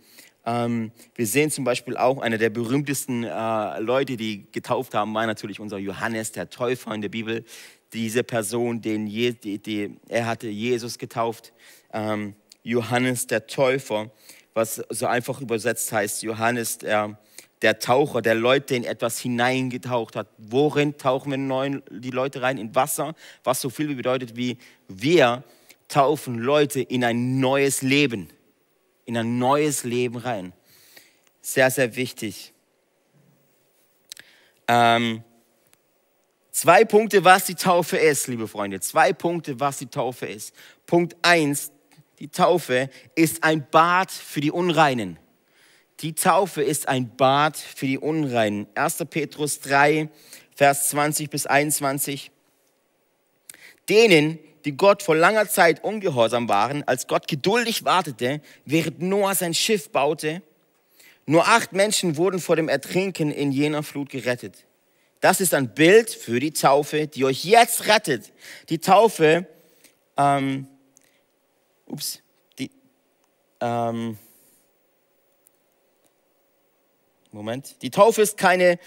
Ähm, 0.47 0.93
wir 1.17 1.27
sehen 1.27 1.51
zum 1.51 1.65
Beispiel 1.65 1.97
auch, 1.97 2.19
einer 2.21 2.39
der 2.39 2.51
berühmtesten 2.51 3.25
äh, 3.25 3.81
Leute, 3.81 4.17
die 4.17 4.47
getauft 4.53 4.95
haben, 4.95 5.13
war 5.13 5.27
natürlich 5.27 5.59
unser 5.59 5.79
Johannes, 5.79 6.31
der 6.31 6.51
Täufer 6.51 6.95
in 6.95 7.03
der 7.03 7.09
Bibel. 7.09 7.45
Diese 7.93 8.23
Person, 8.23 8.81
den 8.81 9.09
Je, 9.09 9.33
die, 9.33 9.59
die, 9.59 9.97
er 10.09 10.27
hatte 10.27 10.49
Jesus 10.49 10.99
getauft. 10.99 11.53
Ähm, 11.93 12.37
Johannes, 12.63 13.27
der 13.27 13.47
Täufer, 13.49 14.11
was 14.53 14.83
so 14.89 15.07
einfach 15.07 15.41
übersetzt 15.41 15.91
heißt, 15.91 16.23
Johannes, 16.23 16.79
der 16.79 17.19
der 17.63 17.79
Taucher, 17.79 18.21
der 18.21 18.35
Leute 18.35 18.77
in 18.77 18.85
etwas 18.85 19.19
hineingetaucht 19.19 20.17
hat. 20.17 20.29
Worin 20.39 20.99
tauchen 20.99 21.31
wir 21.31 21.39
neuen, 21.39 21.83
die 21.91 22.11
Leute 22.11 22.43
rein? 22.43 22.59
In 22.59 22.75
Wasser, 22.75 23.15
was 23.43 23.61
so 23.61 23.71
viel 23.71 23.95
bedeutet 23.95 24.37
wie 24.37 24.59
wir 24.89 25.43
taufen 25.89 26.39
Leute 26.39 26.81
in 26.81 27.05
ein 27.05 27.41
neues 27.41 27.83
Leben, 27.83 28.29
in 29.05 29.17
ein 29.17 29.39
neues 29.39 29.85
Leben 29.85 30.17
rein. 30.17 30.53
Sehr, 31.41 31.71
sehr 31.71 31.95
wichtig. 31.97 32.53
Ähm, 34.67 35.23
zwei 36.51 36.85
Punkte, 36.85 37.25
was 37.25 37.45
die 37.45 37.55
Taufe 37.55 37.97
ist, 37.97 38.29
liebe 38.29 38.49
Freunde. 38.49 38.81
Zwei 38.81 39.13
Punkte, 39.13 39.61
was 39.61 39.79
die 39.79 39.87
Taufe 39.87 40.27
ist. 40.27 40.55
Punkt 40.87 41.17
eins, 41.23 41.71
die 42.19 42.29
Taufe 42.29 42.89
ist 43.15 43.45
ein 43.45 43.67
Bad 43.71 44.11
für 44.11 44.41
die 44.41 44.51
Unreinen. 44.51 45.19
Die 46.05 46.15
Taufe 46.15 46.63
ist 46.63 46.87
ein 46.87 47.17
Bad 47.17 47.57
für 47.57 47.87
die 47.87 47.97
Unreinen. 47.97 48.67
1. 48.75 49.07
Petrus 49.09 49.61
3, 49.61 50.11
Vers 50.55 50.91
20 50.91 51.31
bis 51.31 51.47
21. 51.47 52.31
Denen, 53.89 54.39
die 54.67 54.77
Gott 54.77 55.03
vor 55.03 55.17
langer 55.17 55.49
Zeit 55.49 55.83
ungehorsam 55.83 56.47
waren, 56.47 56.87
als 56.87 57.07
Gott 57.07 57.27
geduldig 57.27 57.87
wartete, 57.87 58.43
während 58.67 59.01
Noah 59.01 59.35
sein 59.35 59.55
Schiff 59.55 59.89
baute, 59.93 60.43
nur 61.25 61.49
acht 61.49 61.73
Menschen 61.73 62.19
wurden 62.19 62.39
vor 62.39 62.57
dem 62.57 62.69
Ertrinken 62.69 63.31
in 63.31 63.51
jener 63.51 63.83
Flut 63.83 64.11
gerettet. 64.11 64.67
Das 65.21 65.41
ist 65.41 65.55
ein 65.55 65.73
Bild 65.73 66.11
für 66.11 66.39
die 66.39 66.53
Taufe, 66.53 67.07
die 67.07 67.25
euch 67.25 67.47
jetzt 67.47 67.87
rettet. 67.87 68.31
Die 68.69 68.79
Taufe, 68.79 69.47
ähm, 70.19 70.67
ups, 71.87 72.21
die, 72.59 72.71
ähm, 73.63 74.19
Moment. 77.35 77.83
Die 77.83 77.91
Taufe 77.91 78.23
ist 78.23 78.37
keine 78.37 78.79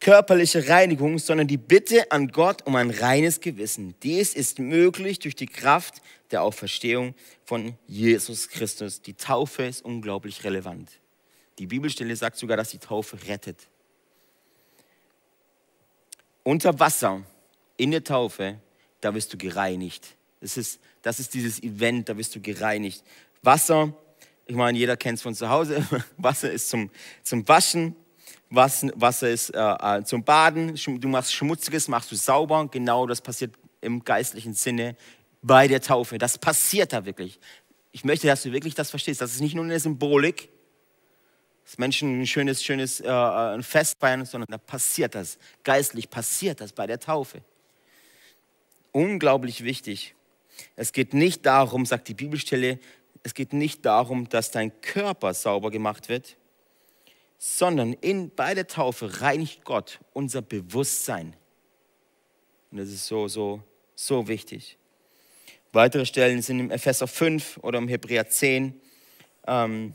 körperliche 0.00 0.68
Reinigung, 0.68 1.18
sondern 1.18 1.46
die 1.46 1.58
Bitte 1.58 2.10
an 2.10 2.28
Gott 2.28 2.66
um 2.66 2.74
ein 2.74 2.90
reines 2.90 3.40
Gewissen. 3.40 3.94
Dies 4.02 4.34
ist 4.34 4.58
möglich 4.58 5.18
durch 5.18 5.36
die 5.36 5.46
Kraft 5.46 6.00
der 6.30 6.42
Auferstehung 6.42 7.14
von 7.44 7.74
Jesus 7.86 8.48
Christus. 8.48 9.02
Die 9.02 9.14
Taufe 9.14 9.64
ist 9.64 9.84
unglaublich 9.84 10.42
relevant. 10.44 10.90
Die 11.58 11.66
Bibelstelle 11.66 12.16
sagt 12.16 12.38
sogar, 12.38 12.56
dass 12.56 12.70
die 12.70 12.78
Taufe 12.78 13.18
rettet. 13.28 13.68
Unter 16.42 16.80
Wasser, 16.80 17.22
in 17.76 17.90
der 17.90 18.02
Taufe, 18.02 18.58
da 19.02 19.14
wirst 19.14 19.34
du 19.34 19.36
gereinigt. 19.36 20.16
Das 20.40 20.56
ist, 20.56 20.80
das 21.02 21.20
ist 21.20 21.34
dieses 21.34 21.62
Event, 21.62 22.08
da 22.08 22.16
wirst 22.16 22.34
du 22.34 22.40
gereinigt. 22.40 23.04
Wasser 23.42 23.94
ich 24.50 24.56
meine, 24.56 24.76
jeder 24.76 24.96
kennt 24.96 25.18
es 25.18 25.22
von 25.22 25.32
zu 25.32 25.48
Hause. 25.48 25.86
Wasser 26.16 26.50
ist 26.50 26.68
zum, 26.68 26.90
zum 27.22 27.46
Waschen, 27.46 27.94
Wasser 28.50 29.30
ist 29.30 29.50
äh, 29.50 29.58
äh 29.58 30.02
zum 30.02 30.24
Baden. 30.24 30.74
Du 30.74 31.08
machst 31.08 31.32
Schmutziges, 31.32 31.86
machst 31.86 32.10
du 32.10 32.16
sauber. 32.16 32.66
Genau 32.68 33.06
das 33.06 33.20
passiert 33.20 33.54
im 33.80 34.02
geistlichen 34.02 34.54
Sinne 34.54 34.96
bei 35.40 35.68
der 35.68 35.80
Taufe. 35.80 36.18
Das 36.18 36.36
passiert 36.36 36.92
da 36.92 37.04
wirklich. 37.04 37.38
Ich 37.92 38.04
möchte, 38.04 38.26
dass 38.26 38.42
du 38.42 38.50
wirklich 38.50 38.74
das 38.74 38.90
verstehst. 38.90 39.20
Das 39.20 39.32
ist 39.32 39.40
nicht 39.40 39.54
nur 39.54 39.64
eine 39.64 39.78
Symbolik, 39.78 40.48
dass 41.64 41.78
Menschen 41.78 42.20
ein 42.20 42.26
schönes, 42.26 42.64
schönes 42.64 43.00
äh, 43.00 43.08
ein 43.08 43.62
Fest 43.62 43.98
feiern, 44.00 44.26
sondern 44.26 44.48
da 44.50 44.58
passiert 44.58 45.14
das. 45.14 45.38
Geistlich 45.62 46.10
passiert 46.10 46.60
das 46.60 46.72
bei 46.72 46.88
der 46.88 46.98
Taufe. 46.98 47.40
Unglaublich 48.90 49.62
wichtig. 49.62 50.16
Es 50.74 50.92
geht 50.92 51.14
nicht 51.14 51.46
darum, 51.46 51.86
sagt 51.86 52.08
die 52.08 52.14
Bibelstelle, 52.14 52.80
es 53.22 53.34
geht 53.34 53.52
nicht 53.52 53.84
darum, 53.84 54.28
dass 54.28 54.50
dein 54.50 54.80
Körper 54.80 55.34
sauber 55.34 55.70
gemacht 55.70 56.08
wird, 56.08 56.36
sondern 57.38 57.94
in, 57.94 58.34
bei 58.34 58.54
der 58.54 58.66
Taufe 58.66 59.20
reinigt 59.20 59.64
Gott 59.64 60.00
unser 60.12 60.42
Bewusstsein. 60.42 61.34
Und 62.70 62.78
das 62.78 62.88
ist 62.88 63.06
so, 63.06 63.28
so, 63.28 63.62
so 63.94 64.28
wichtig. 64.28 64.76
Weitere 65.72 66.04
Stellen 66.04 66.42
sind 66.42 66.60
im 66.60 66.70
Epheser 66.70 67.06
5 67.06 67.58
oder 67.62 67.78
im 67.78 67.88
Hebräer 67.88 68.28
10, 68.28 68.80
ähm, 69.46 69.94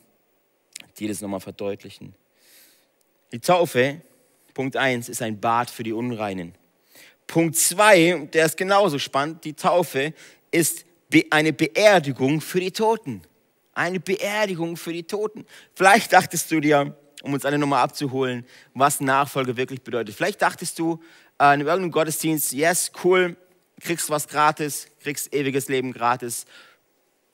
die 0.98 1.08
das 1.08 1.22
nochmal 1.22 1.40
verdeutlichen. 1.40 2.16
Die 3.32 3.40
Taufe, 3.40 4.02
Punkt 4.54 4.78
1, 4.78 5.10
ist 5.10 5.22
ein 5.22 5.40
Bad 5.40 5.70
für 5.70 5.84
die 5.84 5.94
Unreinen. 5.94 6.56
Punkt 7.28 7.58
2, 7.58 8.30
der 8.34 8.46
ist 8.46 8.58
genauso 8.58 9.00
spannend, 9.00 9.44
die 9.44 9.54
Taufe 9.54 10.14
ist 10.52 10.86
eine 11.32 11.54
Beerdigung 11.54 12.42
für 12.42 12.60
die 12.60 12.72
Toten. 12.72 13.22
Eine 13.74 14.00
Beerdigung 14.00 14.78
für 14.78 14.94
die 14.94 15.04
Toten. 15.04 15.46
Vielleicht 15.76 16.14
dachtest 16.14 16.52
du 16.52 16.60
dir, 16.60 16.98
um 17.24 17.34
uns 17.34 17.46
alle 17.46 17.58
nochmal 17.58 17.84
abzuholen, 17.84 18.46
was 18.74 19.02
Nachfolge 19.02 19.58
wirklich 19.58 19.82
bedeutet. 19.82 20.16
Vielleicht 20.16 20.42
dachtest 20.42 20.80
du 20.80 21.02
äh, 21.40 21.54
in 21.54 21.62
irgendeinem 21.62 21.92
Gottesdienst, 21.92 22.54
yes, 22.54 22.92
cool, 23.04 23.36
kriegst 23.82 24.10
was 24.10 24.28
gratis, 24.28 24.88
kriegst 25.02 25.34
ewiges 25.34 25.68
Leben 25.68 25.92
gratis. 25.92 26.46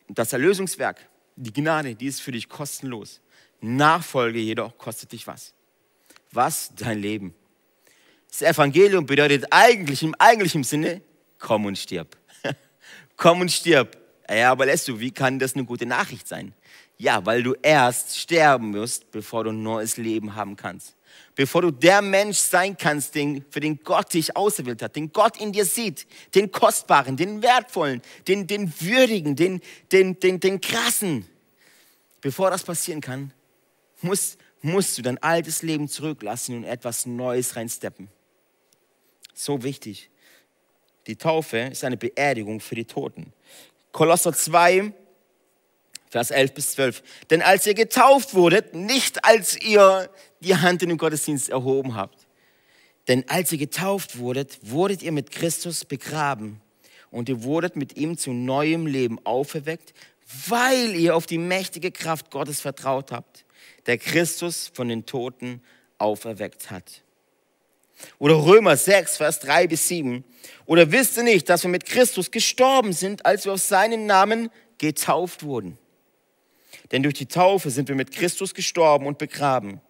Das 0.07 0.33
Erlösungswerk, 0.33 0.97
die 1.35 1.53
Gnade, 1.53 1.95
die 1.95 2.07
ist 2.07 2.21
für 2.21 2.31
dich 2.31 2.49
kostenlos. 2.49 3.21
Nachfolge 3.61 4.39
jedoch 4.39 4.77
kostet 4.77 5.11
dich 5.11 5.27
was. 5.27 5.53
Was? 6.31 6.71
Dein 6.75 6.99
Leben. 6.99 7.35
Das 8.29 8.41
Evangelium 8.41 9.05
bedeutet 9.05 9.45
eigentlich 9.51 10.03
im 10.03 10.15
eigentlichen 10.17 10.63
Sinne, 10.63 11.01
komm 11.37 11.65
und 11.65 11.77
stirb. 11.77 12.17
Komm 13.21 13.41
und 13.41 13.51
stirb. 13.51 13.97
Ja, 14.27 14.51
aber 14.51 14.65
lässt 14.65 14.87
du, 14.87 14.99
wie 14.99 15.11
kann 15.11 15.37
das 15.37 15.53
eine 15.53 15.63
gute 15.63 15.85
Nachricht 15.85 16.27
sein? 16.27 16.53
Ja, 16.97 17.25
weil 17.25 17.43
du 17.43 17.53
erst 17.61 18.17
sterben 18.17 18.71
musst, 18.71 19.11
bevor 19.11 19.43
du 19.43 19.51
ein 19.51 19.61
neues 19.61 19.97
Leben 19.97 20.35
haben 20.35 20.55
kannst. 20.55 20.95
Bevor 21.35 21.61
du 21.61 21.71
der 21.71 22.01
Mensch 22.01 22.37
sein 22.37 22.75
kannst, 22.77 23.15
den, 23.15 23.45
für 23.49 23.59
den 23.59 23.83
Gott 23.83 24.13
dich 24.13 24.35
auserwählt 24.35 24.81
hat, 24.81 24.95
den 24.95 25.11
Gott 25.11 25.39
in 25.39 25.51
dir 25.51 25.65
sieht, 25.65 26.07
den 26.33 26.51
Kostbaren, 26.51 27.15
den 27.15 27.41
Wertvollen, 27.43 28.01
den, 28.27 28.47
den 28.47 28.73
Würdigen, 28.81 29.35
den, 29.35 29.61
den, 29.91 30.19
den, 30.19 30.39
den 30.39 30.59
Krassen. 30.59 31.25
Bevor 32.21 32.49
das 32.49 32.63
passieren 32.63 33.01
kann, 33.01 33.33
musst, 34.01 34.39
musst 34.61 34.97
du 34.97 35.01
dein 35.01 35.17
altes 35.19 35.61
Leben 35.61 35.87
zurücklassen 35.87 36.57
und 36.57 36.63
etwas 36.63 37.05
Neues 37.05 37.55
reinsteppen. 37.55 38.09
So 39.33 39.63
wichtig. 39.63 40.10
Die 41.07 41.15
Taufe 41.15 41.57
ist 41.57 41.83
eine 41.83 41.97
Beerdigung 41.97 42.59
für 42.59 42.75
die 42.75 42.85
Toten. 42.85 43.33
Kolosser 43.91 44.33
2, 44.33 44.93
Vers 46.09 46.31
11 46.31 46.53
bis 46.53 46.71
12. 46.71 47.03
Denn 47.29 47.41
als 47.41 47.65
ihr 47.65 47.73
getauft 47.73 48.33
wurdet, 48.33 48.75
nicht 48.75 49.23
als 49.23 49.59
ihr 49.61 50.09
die 50.41 50.55
Hand 50.55 50.83
in 50.83 50.89
den 50.89 50.97
Gottesdienst 50.97 51.49
erhoben 51.49 51.95
habt, 51.95 52.27
denn 53.07 53.27
als 53.29 53.51
ihr 53.51 53.57
getauft 53.57 54.17
wurdet, 54.17 54.59
wurdet 54.61 55.01
ihr 55.01 55.11
mit 55.11 55.31
Christus 55.31 55.85
begraben 55.85 56.61
und 57.09 57.29
ihr 57.29 57.43
wurdet 57.43 57.75
mit 57.75 57.97
ihm 57.97 58.17
zu 58.17 58.31
neuem 58.31 58.85
Leben 58.85 59.25
auferweckt, 59.25 59.93
weil 60.47 60.95
ihr 60.95 61.15
auf 61.15 61.25
die 61.25 61.37
mächtige 61.37 61.91
Kraft 61.91 62.29
Gottes 62.29 62.61
vertraut 62.61 63.11
habt, 63.11 63.45
der 63.85 63.97
Christus 63.97 64.71
von 64.73 64.87
den 64.87 65.05
Toten 65.05 65.61
auferweckt 65.97 66.71
hat. 66.71 67.03
Oder 68.19 68.35
Römer 68.35 68.77
6, 68.77 69.17
Vers 69.17 69.39
3 69.41 69.67
bis 69.67 69.87
7. 69.87 70.23
Oder 70.65 70.91
wisst 70.91 71.17
ihr 71.17 71.23
nicht, 71.23 71.49
dass 71.49 71.63
wir 71.63 71.69
mit 71.69 71.85
Christus 71.85 72.31
gestorben 72.31 72.93
sind, 72.93 73.25
als 73.25 73.45
wir 73.45 73.53
auf 73.53 73.61
seinen 73.61 74.05
Namen 74.05 74.49
getauft 74.77 75.43
wurden? 75.43 75.77
Denn 76.91 77.03
durch 77.03 77.15
die 77.15 77.25
Taufe 77.25 77.69
sind 77.69 77.87
wir 77.87 77.95
mit 77.95 78.11
Christus 78.11 78.53
gestorben 78.53 79.05
und 79.05 79.17
begraben. 79.17 79.81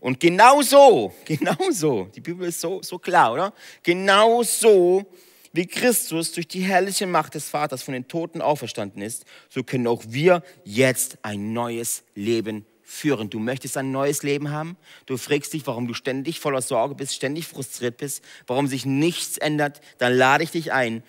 Und 0.00 0.20
genau 0.20 0.62
so, 0.62 1.14
genau 1.24 1.70
so, 1.70 2.04
die 2.14 2.20
Bibel 2.20 2.48
ist 2.48 2.60
so, 2.60 2.82
so 2.82 2.98
klar, 2.98 3.32
oder? 3.32 3.52
Genau 3.82 4.42
so, 4.42 5.06
wie 5.52 5.66
Christus 5.66 6.32
durch 6.32 6.46
die 6.46 6.60
herrliche 6.60 7.06
Macht 7.06 7.34
des 7.34 7.48
Vaters 7.48 7.82
von 7.82 7.94
den 7.94 8.06
Toten 8.06 8.42
auferstanden 8.42 9.02
ist, 9.02 9.24
so 9.48 9.62
können 9.62 9.86
auch 9.86 10.02
wir 10.06 10.42
jetzt 10.64 11.18
ein 11.22 11.52
neues 11.52 12.04
Leben 12.14 12.66
führen. 12.88 13.28
Du 13.28 13.38
möchtest 13.38 13.76
ein 13.76 13.92
neues 13.92 14.22
Leben 14.22 14.50
haben. 14.50 14.78
Du 15.04 15.18
fragst 15.18 15.52
dich, 15.52 15.66
warum 15.66 15.86
du 15.86 15.92
ständig 15.92 16.40
voller 16.40 16.62
Sorge 16.62 16.94
bist, 16.94 17.14
ständig 17.14 17.46
frustriert 17.46 17.98
bist, 17.98 18.24
warum 18.46 18.66
sich 18.66 18.86
nichts 18.86 19.36
ändert. 19.36 19.82
Dann 19.98 20.14
lade 20.14 20.42
ich 20.42 20.50
dich 20.50 20.72
ein. 20.72 21.02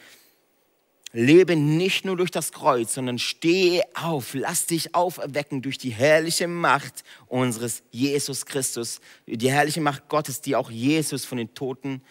Lebe 1.13 1.55
nicht 1.55 2.03
nur 2.03 2.17
durch 2.17 2.31
das 2.31 2.51
Kreuz, 2.51 2.93
sondern 2.93 3.17
stehe 3.17 3.83
auf, 3.95 4.33
lass 4.33 4.65
dich 4.65 4.93
auferwecken 4.93 5.61
durch 5.61 5.77
die 5.77 5.89
herrliche 5.89 6.47
Macht 6.47 7.03
unseres 7.27 7.81
Jesus 7.91 8.45
Christus, 8.45 8.99
die 9.25 9.49
herrliche 9.49 9.81
Macht 9.81 10.09
Gottes, 10.09 10.41
die 10.41 10.57
auch 10.57 10.69
Jesus 10.69 11.23
von 11.23 11.37
den 11.37 11.53
Toten 11.55 12.01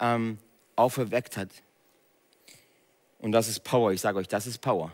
ähm, 0.00 0.38
auferweckt 0.74 1.36
hat. 1.36 1.50
Und 3.18 3.32
das 3.32 3.46
ist 3.46 3.62
Power, 3.62 3.92
ich 3.92 4.00
sage 4.00 4.18
euch, 4.18 4.28
das 4.28 4.46
ist 4.46 4.58
Power. 4.58 4.92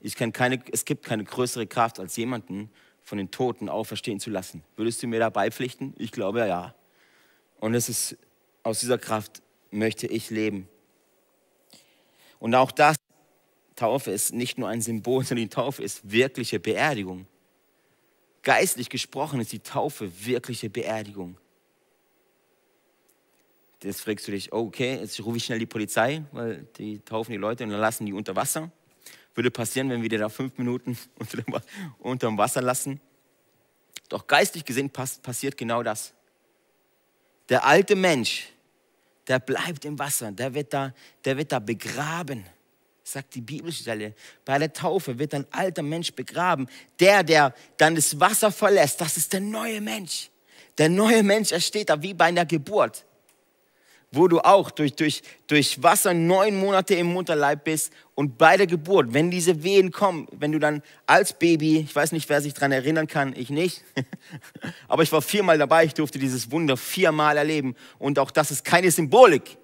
Ich 0.00 0.16
kenne 0.16 0.32
keine, 0.32 0.60
es 0.72 0.84
gibt 0.84 1.06
keine 1.06 1.24
größere 1.24 1.66
Kraft 1.66 2.00
als 2.00 2.16
jemanden, 2.16 2.70
von 3.08 3.18
den 3.18 3.30
Toten 3.30 3.68
auferstehen 3.70 4.20
zu 4.20 4.28
lassen. 4.28 4.62
Würdest 4.76 5.02
du 5.02 5.06
mir 5.06 5.18
da 5.18 5.30
beipflichten? 5.30 5.94
Ich 5.98 6.12
glaube 6.12 6.46
ja. 6.46 6.74
Und 7.58 7.74
es 7.74 7.88
ist, 7.88 8.18
aus 8.62 8.80
dieser 8.80 8.98
Kraft 8.98 9.42
möchte 9.70 10.06
ich 10.06 10.28
leben. 10.28 10.68
Und 12.38 12.54
auch 12.54 12.70
das, 12.70 12.96
Taufe 13.76 14.10
ist 14.10 14.34
nicht 14.34 14.58
nur 14.58 14.68
ein 14.68 14.82
Symbol, 14.82 15.24
sondern 15.24 15.46
die 15.46 15.54
Taufe 15.54 15.82
ist 15.82 16.10
wirkliche 16.10 16.60
Beerdigung. 16.60 17.26
Geistlich 18.42 18.90
gesprochen 18.90 19.40
ist 19.40 19.52
die 19.52 19.60
Taufe 19.60 20.10
wirkliche 20.24 20.68
Beerdigung. 20.68 21.38
Jetzt 23.82 24.02
fragst 24.02 24.26
du 24.26 24.32
dich, 24.32 24.52
okay, 24.52 24.96
jetzt 24.96 25.24
rufe 25.24 25.36
ich 25.36 25.44
schnell 25.44 25.60
die 25.60 25.66
Polizei, 25.66 26.24
weil 26.32 26.66
die 26.76 26.98
taufen 26.98 27.32
die 27.32 27.38
Leute 27.38 27.64
und 27.64 27.70
dann 27.70 27.80
lassen 27.80 28.04
die 28.06 28.12
unter 28.12 28.36
Wasser 28.36 28.70
würde 29.38 29.52
passieren, 29.52 29.88
wenn 29.88 30.02
wir 30.02 30.08
dir 30.08 30.18
da 30.18 30.28
fünf 30.28 30.58
Minuten 30.58 30.98
unter 32.00 32.26
dem 32.26 32.36
Wasser 32.38 32.60
lassen. 32.60 33.00
Doch 34.08 34.26
geistlich 34.26 34.64
gesehen 34.64 34.90
passiert 34.90 35.56
genau 35.56 35.84
das. 35.84 36.12
Der 37.48 37.64
alte 37.64 37.94
Mensch, 37.94 38.48
der 39.28 39.38
bleibt 39.38 39.84
im 39.84 39.96
Wasser, 39.96 40.32
der 40.32 40.54
wird 40.54 40.74
da, 40.74 40.92
der 41.24 41.36
wird 41.36 41.52
da 41.52 41.60
begraben, 41.60 42.44
sagt 43.04 43.36
die 43.36 43.40
Bibelstelle. 43.40 44.14
Bei 44.44 44.58
der 44.58 44.72
Taufe 44.72 45.18
wird 45.20 45.32
ein 45.34 45.46
alter 45.52 45.82
Mensch 45.82 46.12
begraben. 46.12 46.68
Der, 46.98 47.22
der 47.22 47.54
dann 47.76 47.94
das 47.94 48.18
Wasser 48.18 48.50
verlässt, 48.50 49.00
das 49.00 49.16
ist 49.16 49.32
der 49.32 49.40
neue 49.40 49.80
Mensch. 49.80 50.30
Der 50.78 50.88
neue 50.88 51.22
Mensch, 51.22 51.52
er 51.52 51.60
steht 51.60 51.90
da 51.90 52.02
wie 52.02 52.12
bei 52.12 52.24
einer 52.24 52.44
Geburt 52.44 53.04
wo 54.10 54.26
du 54.26 54.40
auch 54.40 54.70
durch, 54.70 54.94
durch, 54.94 55.22
durch 55.46 55.82
Wasser 55.82 56.14
neun 56.14 56.58
Monate 56.58 56.94
im 56.94 57.12
Mutterleib 57.12 57.64
bist 57.64 57.92
und 58.14 58.38
bei 58.38 58.56
der 58.56 58.66
Geburt, 58.66 59.12
wenn 59.12 59.30
diese 59.30 59.62
Wehen 59.62 59.92
kommen, 59.92 60.26
wenn 60.32 60.52
du 60.52 60.58
dann 60.58 60.82
als 61.06 61.38
Baby, 61.38 61.80
ich 61.80 61.94
weiß 61.94 62.12
nicht, 62.12 62.28
wer 62.28 62.40
sich 62.40 62.54
daran 62.54 62.72
erinnern 62.72 63.06
kann, 63.06 63.34
ich 63.36 63.50
nicht, 63.50 63.84
aber 64.88 65.02
ich 65.02 65.12
war 65.12 65.20
viermal 65.20 65.58
dabei, 65.58 65.84
ich 65.84 65.94
durfte 65.94 66.18
dieses 66.18 66.50
Wunder 66.50 66.76
viermal 66.76 67.36
erleben 67.36 67.74
und 67.98 68.18
auch 68.18 68.30
das 68.30 68.50
ist 68.50 68.64
keine 68.64 68.90
Symbolik. 68.90 69.58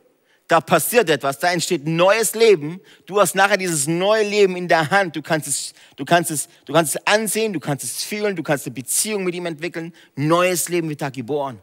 Da 0.46 0.60
passiert 0.60 1.08
etwas, 1.08 1.38
da 1.38 1.50
entsteht 1.50 1.86
neues 1.86 2.34
Leben. 2.34 2.80
Du 3.06 3.18
hast 3.18 3.34
nachher 3.34 3.56
dieses 3.56 3.86
neue 3.86 4.28
Leben 4.28 4.56
in 4.56 4.68
der 4.68 4.90
Hand. 4.90 5.16
Du 5.16 5.22
kannst 5.22 5.48
es, 5.48 5.72
du 5.96 6.04
kannst 6.04 6.30
es, 6.30 6.48
du 6.66 6.74
kannst 6.74 6.94
es 6.94 7.06
ansehen, 7.06 7.54
du 7.54 7.60
kannst 7.60 7.82
es 7.82 8.04
fühlen, 8.04 8.36
du 8.36 8.42
kannst 8.42 8.66
eine 8.66 8.74
Beziehung 8.74 9.24
mit 9.24 9.34
ihm 9.34 9.46
entwickeln. 9.46 9.94
Neues 10.16 10.68
Leben 10.68 10.90
wird 10.90 11.00
da 11.00 11.08
geboren. 11.08 11.60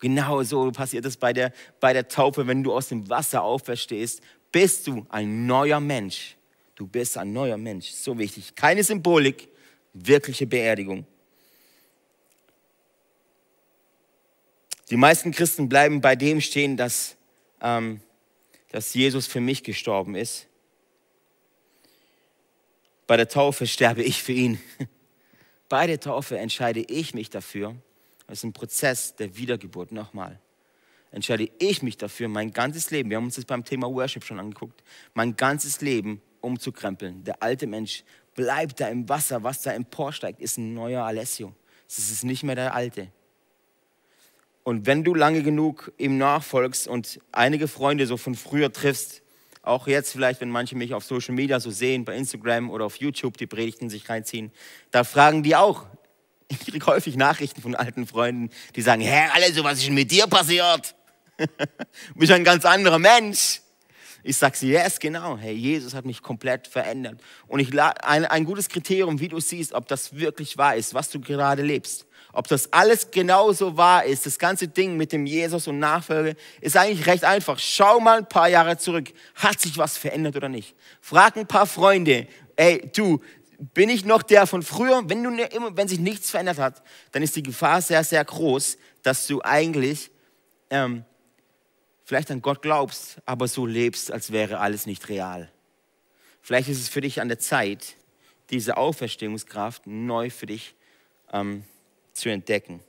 Genau 0.00 0.42
so 0.42 0.70
passiert 0.72 1.06
es 1.06 1.16
bei 1.16 1.32
der, 1.32 1.52
bei 1.80 1.92
der 1.92 2.08
Taufe, 2.08 2.46
wenn 2.46 2.62
du 2.62 2.72
aus 2.74 2.88
dem 2.88 3.08
Wasser 3.08 3.42
auferstehst, 3.42 4.20
bist 4.52 4.86
du 4.86 5.06
ein 5.08 5.46
neuer 5.46 5.80
Mensch. 5.80 6.36
Du 6.74 6.86
bist 6.86 7.16
ein 7.16 7.32
neuer 7.32 7.56
Mensch. 7.56 7.90
So 7.90 8.18
wichtig. 8.18 8.54
Keine 8.54 8.84
Symbolik, 8.84 9.48
wirkliche 9.94 10.46
Beerdigung. 10.46 11.06
Die 14.90 14.96
meisten 14.96 15.32
Christen 15.32 15.68
bleiben 15.68 16.00
bei 16.00 16.14
dem 16.14 16.40
stehen, 16.40 16.76
dass, 16.76 17.16
ähm, 17.60 18.00
dass 18.70 18.94
Jesus 18.94 19.26
für 19.26 19.40
mich 19.40 19.64
gestorben 19.64 20.14
ist. 20.14 20.46
Bei 23.06 23.16
der 23.16 23.28
Taufe 23.28 23.66
sterbe 23.66 24.02
ich 24.02 24.22
für 24.22 24.32
ihn. 24.32 24.60
Bei 25.68 25.88
der 25.88 25.98
Taufe 25.98 26.38
entscheide 26.38 26.80
ich 26.80 27.12
mich 27.12 27.28
dafür, 27.28 27.74
das 28.26 28.38
ist 28.38 28.44
ein 28.44 28.52
Prozess 28.52 29.14
der 29.14 29.36
Wiedergeburt. 29.36 29.92
Nochmal. 29.92 30.40
Entscheide 31.12 31.48
ich 31.58 31.82
mich 31.82 31.96
dafür, 31.96 32.28
mein 32.28 32.52
ganzes 32.52 32.90
Leben, 32.90 33.10
wir 33.10 33.16
haben 33.16 33.24
uns 33.24 33.36
das 33.36 33.44
beim 33.44 33.64
Thema 33.64 33.88
Worship 33.88 34.24
schon 34.24 34.38
angeguckt, 34.38 34.82
mein 35.14 35.36
ganzes 35.36 35.80
Leben 35.80 36.20
umzukrempeln. 36.40 37.24
Der 37.24 37.42
alte 37.42 37.66
Mensch 37.66 38.04
bleibt 38.34 38.80
da 38.80 38.88
im 38.88 39.08
Wasser, 39.08 39.42
was 39.42 39.62
da 39.62 39.72
emporsteigt, 39.72 40.40
ist 40.40 40.58
ein 40.58 40.74
neuer 40.74 41.04
Alessio. 41.04 41.54
Es 41.88 41.98
ist 41.98 42.24
nicht 42.24 42.42
mehr 42.42 42.54
der 42.54 42.74
alte. 42.74 43.08
Und 44.62 44.84
wenn 44.86 45.04
du 45.04 45.14
lange 45.14 45.42
genug 45.42 45.92
ihm 45.96 46.18
nachfolgst 46.18 46.88
und 46.88 47.20
einige 47.30 47.68
Freunde 47.68 48.06
so 48.06 48.16
von 48.16 48.34
früher 48.34 48.72
triffst, 48.72 49.22
auch 49.62 49.86
jetzt 49.86 50.12
vielleicht, 50.12 50.40
wenn 50.40 50.50
manche 50.50 50.76
mich 50.76 50.92
auf 50.92 51.04
Social 51.04 51.34
Media 51.34 51.60
so 51.60 51.70
sehen, 51.70 52.04
bei 52.04 52.16
Instagram 52.16 52.70
oder 52.70 52.84
auf 52.84 52.96
YouTube 52.96 53.36
die 53.36 53.46
Predigten 53.46 53.90
sich 53.90 54.08
reinziehen, 54.08 54.52
da 54.90 55.02
fragen 55.04 55.42
die 55.42 55.56
auch. 55.56 55.86
Ich 56.48 56.60
kriege 56.66 56.86
häufig 56.86 57.16
Nachrichten 57.16 57.60
von 57.60 57.74
alten 57.74 58.06
Freunden, 58.06 58.50
die 58.74 58.82
sagen, 58.82 59.02
Herr, 59.02 59.34
alles 59.34 59.62
was 59.62 59.78
ist 59.78 59.86
denn 59.86 59.94
mit 59.94 60.10
dir 60.10 60.26
passiert? 60.26 60.94
du 61.36 61.46
bist 62.14 62.32
ein 62.32 62.44
ganz 62.44 62.64
anderer 62.64 62.98
Mensch. 62.98 63.60
Ich 64.22 64.36
sage 64.38 64.56
sie, 64.56 64.70
yes, 64.70 64.98
genau. 64.98 65.36
Hey, 65.36 65.54
Jesus 65.54 65.94
hat 65.94 66.04
mich 66.04 66.20
komplett 66.20 66.66
verändert. 66.66 67.20
Und 67.46 67.60
ich, 67.60 67.80
ein, 67.80 68.24
ein 68.24 68.44
gutes 68.44 68.68
Kriterium, 68.68 69.20
wie 69.20 69.28
du 69.28 69.38
siehst, 69.38 69.72
ob 69.72 69.86
das 69.86 70.16
wirklich 70.16 70.58
wahr 70.58 70.74
ist, 70.74 70.94
was 70.94 71.10
du 71.10 71.20
gerade 71.20 71.62
lebst. 71.62 72.06
Ob 72.32 72.48
das 72.48 72.72
alles 72.72 73.12
genauso 73.12 73.76
wahr 73.76 74.04
ist, 74.04 74.26
das 74.26 74.38
ganze 74.38 74.66
Ding 74.66 74.96
mit 74.96 75.12
dem 75.12 75.26
Jesus 75.26 75.68
und 75.68 75.78
Nachfolge, 75.78 76.34
ist 76.60 76.76
eigentlich 76.76 77.06
recht 77.06 77.22
einfach. 77.22 77.58
Schau 77.60 78.00
mal 78.00 78.18
ein 78.18 78.28
paar 78.28 78.48
Jahre 78.48 78.76
zurück. 78.78 79.12
Hat 79.36 79.60
sich 79.60 79.78
was 79.78 79.96
verändert 79.96 80.34
oder 80.34 80.48
nicht? 80.48 80.74
Frag 81.00 81.36
ein 81.36 81.46
paar 81.46 81.66
Freunde. 81.66 82.26
Ey, 82.56 82.90
du, 82.94 83.22
bin 83.58 83.88
ich 83.88 84.04
noch 84.04 84.22
der 84.22 84.46
von 84.46 84.62
früher? 84.62 85.08
Wenn, 85.08 85.22
du, 85.22 85.30
ne, 85.30 85.48
wenn 85.70 85.88
sich 85.88 85.98
nichts 85.98 86.30
verändert 86.30 86.58
hat, 86.58 86.82
dann 87.12 87.22
ist 87.22 87.36
die 87.36 87.42
Gefahr 87.42 87.80
sehr, 87.80 88.04
sehr 88.04 88.24
groß, 88.24 88.78
dass 89.02 89.26
du 89.26 89.40
eigentlich 89.42 90.10
ähm, 90.70 91.04
vielleicht 92.04 92.30
an 92.30 92.42
Gott 92.42 92.62
glaubst, 92.62 93.18
aber 93.24 93.48
so 93.48 93.66
lebst, 93.66 94.10
als 94.10 94.32
wäre 94.32 94.58
alles 94.58 94.86
nicht 94.86 95.08
real. 95.08 95.50
Vielleicht 96.42 96.68
ist 96.68 96.80
es 96.80 96.88
für 96.88 97.00
dich 97.00 97.20
an 97.20 97.28
der 97.28 97.38
Zeit, 97.38 97.96
diese 98.50 98.76
Auferstehungskraft 98.76 99.86
neu 99.86 100.30
für 100.30 100.46
dich 100.46 100.74
ähm, 101.32 101.64
zu 102.12 102.28
entdecken. 102.28 102.80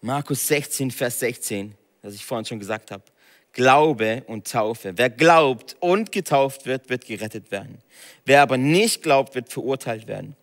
Markus 0.00 0.48
16, 0.48 0.90
Vers 0.90 1.20
16, 1.20 1.76
das 2.02 2.14
ich 2.14 2.24
vorhin 2.24 2.44
schon 2.44 2.58
gesagt 2.58 2.90
habe. 2.90 3.04
Glaube 3.52 4.24
und 4.26 4.50
Taufe. 4.50 4.92
Wer 4.96 5.10
glaubt 5.10 5.76
und 5.80 6.12
getauft 6.12 6.66
wird, 6.66 6.88
wird 6.88 7.06
gerettet 7.06 7.50
werden. 7.50 7.78
Wer 8.24 8.42
aber 8.42 8.56
nicht 8.56 9.02
glaubt, 9.02 9.34
wird 9.34 9.50
verurteilt 9.50 10.06
werden. 10.06 10.36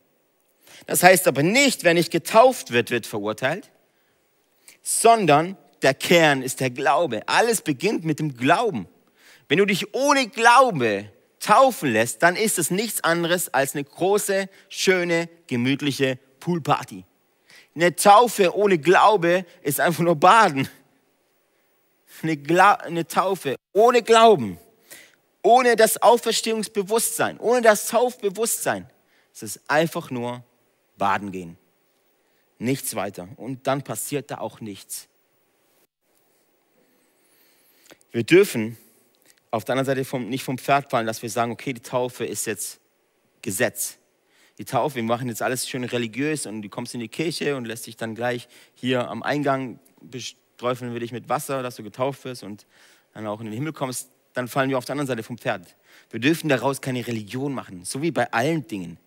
Das 0.86 1.03
heißt 1.03 1.28
aber 1.28 1.43
nicht, 1.43 1.84
wer 1.84 1.93
nicht 1.93 2.12
getauft 2.12 2.72
wird, 2.72 2.91
wird 2.91 3.05
verurteilt, 3.05 3.70
sondern 4.82 5.57
der 5.82 5.93
Kern 5.93 6.41
ist 6.41 6.60
der 6.60 6.70
Glaube. 6.70 7.22
Alles 7.28 7.62
beginnt 7.62 8.05
mit 8.05 8.20
dem 8.20 8.36
Glauben. 8.36 8.88
Wenn 9.47 9.57
du 9.57 9.66
dich 9.66 9.93
ohne 9.93 10.28
Glaube 10.28 11.10
taufen 11.39 11.91
lässt, 11.91 12.22
dann 12.22 12.36
ist 12.36 12.60
es 12.60 12.70
nichts 12.70 13.03
anderes 13.03 13.53
als 13.53 13.74
eine 13.74 13.84
große, 13.84 14.49
schöne, 14.68 15.30
gemütliche 15.47 16.20
Poolparty. 16.39 17.05
Eine 17.76 17.95
Taufe 17.95 18.55
ohne 18.55 18.78
Glaube 18.78 19.45
ist 19.62 19.80
einfach 19.80 20.03
nur 20.03 20.16
Baden. 20.16 20.68
Eine, 22.22 22.82
eine 22.82 23.07
Taufe 23.07 23.55
ohne 23.74 24.03
Glauben, 24.03 24.57
ohne 25.41 25.76
das 25.76 26.01
Auferstehungsbewusstsein, 26.01 27.39
ohne 27.39 27.62
das 27.62 27.88
Taufbewusstsein, 27.88 28.89
es 29.34 29.43
ist 29.43 29.62
einfach 29.68 30.12
nur 30.12 30.43
Baden 30.97 31.32
gehen. 31.32 31.57
Nichts 32.57 32.93
weiter. 32.95 33.30
Und 33.38 33.68
dann 33.68 33.84
passiert 33.84 34.32
da 34.32 34.39
auch 34.39 34.60
nichts. 34.60 35.07
Wir 38.12 38.24
dürfen 38.24 38.78
auf 39.51 39.64
der 39.64 39.74
anderen 39.74 39.86
Seite 39.86 40.05
vom, 40.05 40.28
nicht 40.28 40.43
vom 40.43 40.57
Pferd 40.57 40.91
fallen, 40.91 41.07
dass 41.07 41.22
wir 41.22 41.30
sagen, 41.30 41.51
okay, 41.51 41.74
die 41.74 41.82
Taufe 41.82 42.26
ist 42.26 42.45
jetzt 42.45 42.80
Gesetz. 43.41 43.97
Die 44.57 44.66
Taufe, 44.66 44.95
wir 44.95 45.03
machen 45.03 45.30
jetzt 45.30 45.41
alles 45.41 45.70
schön 45.70 45.86
religiös 45.86 46.45
und 46.45 46.62
du 46.62 46.70
kommst 46.70 46.93
in 46.93 46.99
die 46.99 47.07
Kirche 47.07 47.55
und 47.55 47.66
lässt 47.66 47.88
dich 47.88 47.95
dann 47.95 48.14
gleich 48.14 48.49
hier 48.76 49.07
am 49.07 49.24
Eingang 49.24 49.80
besträufeln 50.60 50.91
wir 50.91 50.99
dich 50.99 51.14
mit 51.14 51.30
Wasser, 51.30 51.64
dass 51.64 51.78
du 51.78 51.84
getauft 51.84 52.26
wirst 52.26 52.43
und 52.43 52.68
dann 53.14 53.26
auch 53.28 53.39
in 53.39 53.45
den 53.45 53.53
Himmel 53.53 53.72
kommst. 53.72 54.10
Dann 54.34 54.49
fallen 54.49 54.70
wir 54.70 54.78
auf 54.78 54.84
der 54.84 54.91
anderen 54.91 55.07
Seite 55.07 55.24
vom 55.24 55.38
Pferd. 55.38 55.74
Wir 56.10 56.20
dürfen 56.20 56.49
daraus 56.49 56.82
keine 56.82 57.07
Religion 57.07 57.53
machen, 57.53 57.86
so 57.86 58.01
wie 58.01 58.12
bei 58.12 58.30
allen 58.34 58.68
Dingen. 58.68 58.97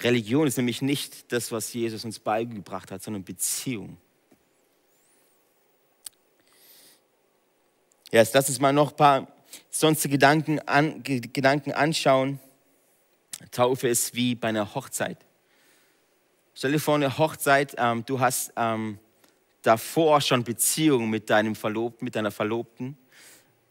Religion 0.00 0.46
ist 0.46 0.58
nämlich 0.58 0.82
nicht 0.82 1.32
das, 1.32 1.50
was 1.50 1.72
Jesus 1.72 2.04
uns 2.04 2.18
beigebracht 2.18 2.90
hat, 2.90 3.02
sondern 3.02 3.24
Beziehung. 3.24 3.96
Jetzt 8.10 8.34
lass 8.34 8.50
uns 8.50 8.60
mal 8.60 8.74
noch 8.74 8.90
ein 8.90 8.96
paar 8.96 9.28
sonstige 9.70 10.12
Gedanken, 10.12 10.58
an, 10.60 11.02
Gedanken 11.02 11.72
anschauen. 11.72 12.38
Taufe 13.50 13.88
ist 13.88 14.14
wie 14.14 14.34
bei 14.34 14.48
einer 14.48 14.74
Hochzeit. 14.74 15.16
Stell 16.54 16.72
dir 16.72 16.80
vor, 16.80 16.96
eine 16.96 17.16
Hochzeit, 17.16 17.74
ähm, 17.78 18.04
du 18.04 18.20
hast 18.20 18.52
ähm, 18.56 18.98
davor 19.62 20.20
schon 20.20 20.44
Beziehungen 20.44 21.08
mit 21.08 21.30
deinem 21.30 21.54
Verlobten, 21.54 22.04
mit 22.04 22.16
deiner 22.16 22.30
Verlobten. 22.30 22.96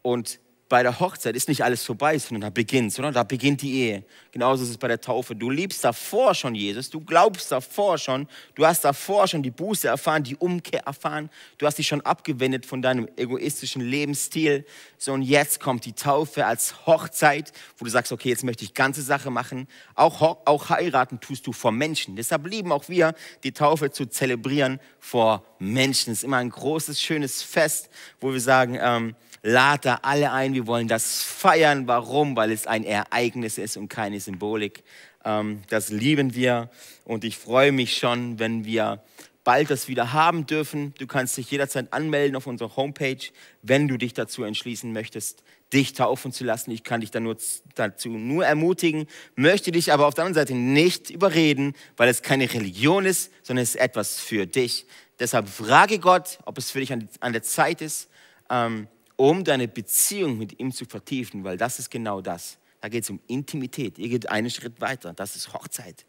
Und 0.02 0.40
bei 0.72 0.82
der 0.82 1.00
Hochzeit 1.00 1.36
ist 1.36 1.48
nicht 1.48 1.62
alles 1.62 1.84
vorbei, 1.84 2.16
sondern 2.16 2.40
da 2.40 2.48
beginnt, 2.48 2.94
sondern 2.94 3.12
da 3.12 3.24
beginnt 3.24 3.60
die 3.60 3.74
Ehe. 3.74 4.04
Genauso 4.30 4.64
ist 4.64 4.70
es 4.70 4.78
bei 4.78 4.88
der 4.88 5.02
Taufe. 5.02 5.36
Du 5.36 5.50
liebst 5.50 5.84
davor 5.84 6.34
schon 6.34 6.54
Jesus, 6.54 6.88
du 6.88 7.02
glaubst 7.02 7.52
davor 7.52 7.98
schon, 7.98 8.26
du 8.54 8.64
hast 8.64 8.82
davor 8.82 9.28
schon 9.28 9.42
die 9.42 9.50
Buße 9.50 9.86
erfahren, 9.86 10.22
die 10.22 10.34
Umkehr 10.34 10.80
erfahren, 10.86 11.28
du 11.58 11.66
hast 11.66 11.76
dich 11.76 11.88
schon 11.88 12.00
abgewendet 12.00 12.64
von 12.64 12.80
deinem 12.80 13.06
egoistischen 13.18 13.82
Lebensstil. 13.82 14.64
So 14.96 15.12
und 15.12 15.20
jetzt 15.20 15.60
kommt 15.60 15.84
die 15.84 15.92
Taufe 15.92 16.46
als 16.46 16.86
Hochzeit, 16.86 17.52
wo 17.76 17.84
du 17.84 17.90
sagst, 17.90 18.10
okay, 18.10 18.30
jetzt 18.30 18.42
möchte 18.42 18.64
ich 18.64 18.72
ganze 18.72 19.02
Sache 19.02 19.30
machen. 19.30 19.68
Auch, 19.94 20.22
auch 20.46 20.70
heiraten 20.70 21.20
tust 21.20 21.46
du 21.46 21.52
vor 21.52 21.72
Menschen. 21.72 22.16
Deshalb 22.16 22.46
lieben 22.46 22.72
auch 22.72 22.88
wir, 22.88 23.12
die 23.44 23.52
Taufe 23.52 23.90
zu 23.90 24.06
zelebrieren 24.06 24.80
vor 25.00 25.44
Menschen. 25.58 26.14
Es 26.14 26.20
ist 26.20 26.24
immer 26.24 26.38
ein 26.38 26.48
großes, 26.48 26.98
schönes 26.98 27.42
Fest, 27.42 27.90
wo 28.22 28.32
wir 28.32 28.40
sagen, 28.40 28.78
ähm, 28.80 29.14
lad 29.42 29.84
da 29.84 30.00
alle 30.02 30.32
ein. 30.32 30.54
Wir 30.54 30.66
wollen 30.66 30.88
das 30.88 31.22
feiern. 31.22 31.86
Warum? 31.86 32.36
Weil 32.36 32.52
es 32.52 32.66
ein 32.66 32.84
Ereignis 32.84 33.58
ist 33.58 33.76
und 33.76 33.88
keine 33.88 34.20
Symbolik. 34.20 34.84
Ähm, 35.24 35.62
das 35.68 35.90
lieben 35.90 36.34
wir 36.34 36.70
und 37.04 37.24
ich 37.24 37.36
freue 37.36 37.72
mich 37.72 37.96
schon, 37.96 38.38
wenn 38.38 38.64
wir 38.64 39.02
bald 39.44 39.70
das 39.70 39.88
wieder 39.88 40.12
haben 40.12 40.46
dürfen. 40.46 40.94
Du 40.98 41.06
kannst 41.06 41.36
dich 41.36 41.50
jederzeit 41.50 41.92
anmelden 41.92 42.36
auf 42.36 42.46
unserer 42.46 42.76
Homepage, 42.76 43.24
wenn 43.62 43.88
du 43.88 43.96
dich 43.96 44.14
dazu 44.14 44.44
entschließen 44.44 44.92
möchtest, 44.92 45.42
dich 45.72 45.94
taufen 45.94 46.32
zu 46.32 46.44
lassen. 46.44 46.70
Ich 46.70 46.84
kann 46.84 47.00
dich 47.00 47.10
da 47.10 47.18
nur, 47.18 47.36
dazu 47.74 48.10
nur 48.10 48.46
ermutigen, 48.46 49.06
möchte 49.34 49.72
dich 49.72 49.92
aber 49.92 50.06
auf 50.06 50.14
der 50.14 50.24
anderen 50.24 50.46
Seite 50.46 50.56
nicht 50.56 51.10
überreden, 51.10 51.74
weil 51.96 52.08
es 52.08 52.22
keine 52.22 52.52
Religion 52.52 53.04
ist, 53.04 53.32
sondern 53.42 53.62
es 53.62 53.70
ist 53.70 53.80
etwas 53.80 54.20
für 54.20 54.46
dich. 54.46 54.86
Deshalb 55.18 55.48
frage 55.48 55.98
Gott, 55.98 56.38
ob 56.44 56.58
es 56.58 56.70
für 56.70 56.80
dich 56.80 56.92
an, 56.92 57.08
an 57.20 57.32
der 57.32 57.42
Zeit 57.42 57.80
ist, 57.80 58.08
ähm, 58.50 58.86
um 59.30 59.44
deine 59.44 59.68
Beziehung 59.68 60.36
mit 60.36 60.58
ihm 60.58 60.72
zu 60.72 60.84
vertiefen, 60.84 61.44
weil 61.44 61.56
das 61.56 61.78
ist 61.78 61.92
genau 61.92 62.20
das. 62.20 62.58
Da 62.80 62.88
geht 62.88 63.04
es 63.04 63.10
um 63.10 63.20
Intimität. 63.28 63.96
Ihr 63.96 64.08
geht 64.08 64.28
einen 64.28 64.50
Schritt 64.50 64.80
weiter. 64.80 65.12
Das 65.12 65.36
ist 65.36 65.52
Hochzeit. 65.52 66.04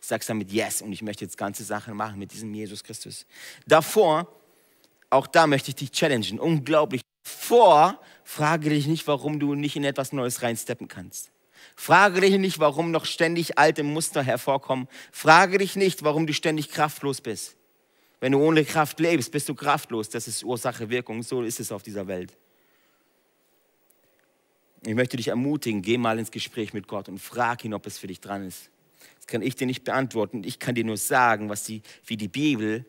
Ich 0.00 0.06
sage 0.06 0.24
damit 0.24 0.52
Yes 0.52 0.80
und 0.80 0.92
ich 0.92 1.02
möchte 1.02 1.24
jetzt 1.24 1.36
ganze 1.36 1.64
Sachen 1.64 1.96
machen 1.96 2.16
mit 2.16 2.32
diesem 2.32 2.54
Jesus 2.54 2.84
Christus. 2.84 3.26
Davor, 3.66 4.32
auch 5.10 5.26
da 5.26 5.48
möchte 5.48 5.70
ich 5.70 5.74
dich 5.74 5.90
challengen. 5.90 6.38
Unglaublich. 6.38 7.00
Vor, 7.24 8.00
frage 8.22 8.70
dich 8.70 8.86
nicht, 8.86 9.08
warum 9.08 9.40
du 9.40 9.56
nicht 9.56 9.74
in 9.74 9.82
etwas 9.82 10.12
Neues 10.12 10.42
reinsteppen 10.42 10.86
kannst. 10.86 11.32
Frage 11.74 12.20
dich 12.20 12.38
nicht, 12.38 12.60
warum 12.60 12.92
noch 12.92 13.04
ständig 13.04 13.58
alte 13.58 13.82
Muster 13.82 14.22
hervorkommen. 14.22 14.86
Frage 15.10 15.58
dich 15.58 15.74
nicht, 15.74 16.04
warum 16.04 16.28
du 16.28 16.32
ständig 16.32 16.68
kraftlos 16.68 17.20
bist. 17.20 17.56
Wenn 18.20 18.30
du 18.30 18.38
ohne 18.38 18.64
Kraft 18.64 19.00
lebst, 19.00 19.32
bist 19.32 19.48
du 19.48 19.56
kraftlos. 19.56 20.08
Das 20.08 20.28
ist 20.28 20.44
Ursache, 20.44 20.88
Wirkung. 20.88 21.24
So 21.24 21.42
ist 21.42 21.58
es 21.58 21.72
auf 21.72 21.82
dieser 21.82 22.06
Welt. 22.06 22.36
Ich 24.86 24.94
möchte 24.94 25.16
dich 25.16 25.28
ermutigen, 25.28 25.82
geh 25.82 25.96
mal 25.96 26.18
ins 26.18 26.30
Gespräch 26.30 26.74
mit 26.74 26.88
Gott 26.88 27.08
und 27.08 27.18
frag 27.18 27.64
ihn, 27.64 27.72
ob 27.72 27.86
es 27.86 27.98
für 27.98 28.06
dich 28.06 28.20
dran 28.20 28.46
ist. 28.46 28.70
Das 29.16 29.26
kann 29.26 29.40
ich 29.40 29.56
dir 29.56 29.66
nicht 29.66 29.84
beantworten. 29.84 30.44
Ich 30.44 30.58
kann 30.58 30.74
dir 30.74 30.84
nur 30.84 30.98
sagen, 30.98 31.48
was 31.48 31.64
die, 31.64 31.82
wie 32.04 32.18
die 32.18 32.28
Bibel 32.28 32.84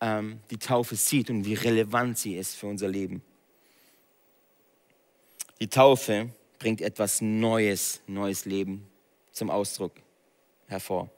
ähm, 0.00 0.40
die 0.50 0.58
Taufe 0.58 0.96
sieht 0.96 1.30
und 1.30 1.46
wie 1.46 1.54
relevant 1.54 2.18
sie 2.18 2.36
ist 2.36 2.54
für 2.54 2.66
unser 2.66 2.88
Leben. 2.88 3.22
Die 5.60 5.68
Taufe 5.68 6.28
bringt 6.58 6.82
etwas 6.82 7.20
Neues, 7.20 8.02
neues 8.06 8.44
Leben 8.44 8.86
zum 9.32 9.50
Ausdruck 9.50 9.92
hervor. 10.66 11.10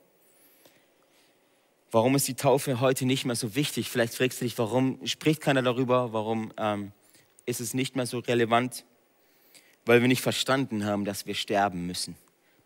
Warum 1.91 2.15
ist 2.15 2.29
die 2.29 2.35
Taufe 2.35 2.81
heute 2.81 3.05
nicht 3.05 3.25
mehr 3.25 3.35
so 3.35 3.57
wichtig? 3.57 3.91
Vielleicht 3.91 4.15
fragst 4.15 4.41
du 4.41 4.45
dich, 4.45 4.57
warum 4.59 5.05
spricht 5.05 5.41
keiner 5.41 5.63
darüber? 5.63 6.13
Warum 6.13 6.53
ähm, 6.57 6.93
ist 7.47 7.61
es 7.61 7.75
nicht 7.75 7.97
mehr 7.97 8.07
so 8.07 8.21
relevant? 8.21 8.85
Weil 9.85 10.01
wir 10.01 10.09
nicht 10.09 10.23
verstanden 10.23 10.85
haben, 10.85 11.05
dass 11.05 11.27
wir 11.27 11.35
sterben 11.35 11.87
müssen. 11.87 12.17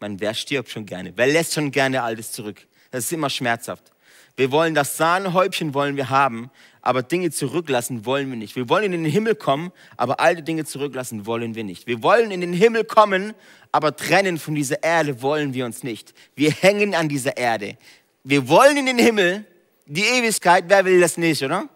Man, 0.00 0.20
wer 0.20 0.34
stirbt 0.34 0.70
schon 0.70 0.86
gerne? 0.86 1.12
Wer 1.16 1.28
lässt 1.28 1.54
schon 1.54 1.70
gerne 1.70 2.02
alles 2.02 2.32
zurück? 2.32 2.66
Das 2.90 3.04
ist 3.04 3.12
immer 3.12 3.30
schmerzhaft. 3.30 3.92
Wir 4.36 4.50
wollen 4.50 4.74
das 4.74 4.96
Sahnehäubchen 4.96 5.74
wollen 5.74 5.96
wir 5.96 6.10
haben, 6.10 6.50
aber 6.82 7.02
Dinge 7.02 7.30
zurücklassen 7.30 8.04
wollen 8.04 8.28
wir 8.30 8.36
nicht. 8.36 8.56
Wir 8.56 8.68
wollen 8.68 8.92
in 8.92 9.04
den 9.04 9.10
Himmel 9.10 9.36
kommen, 9.36 9.70
aber 9.96 10.18
alte 10.18 10.42
Dinge 10.42 10.64
zurücklassen 10.64 11.24
wollen 11.24 11.54
wir 11.54 11.62
nicht. 11.62 11.86
Wir 11.86 12.02
wollen 12.02 12.32
in 12.32 12.40
den 12.40 12.52
Himmel 12.52 12.84
kommen, 12.84 13.32
aber 13.70 13.94
trennen 13.94 14.38
von 14.38 14.56
dieser 14.56 14.82
Erde 14.82 15.22
wollen 15.22 15.54
wir 15.54 15.64
uns 15.64 15.84
nicht. 15.84 16.14
Wir 16.34 16.50
hängen 16.50 16.94
an 16.94 17.08
dieser 17.08 17.36
Erde. 17.36 17.78
Wir 18.24 18.48
wollen 18.48 18.76
in 18.76 18.86
den 18.86 18.98
Himmel, 18.98 19.44
die 19.86 20.04
Ewigkeit, 20.04 20.64
wer 20.68 20.84
will 20.84 21.00
das 21.00 21.16
nicht, 21.16 21.42
oder? 21.42 21.68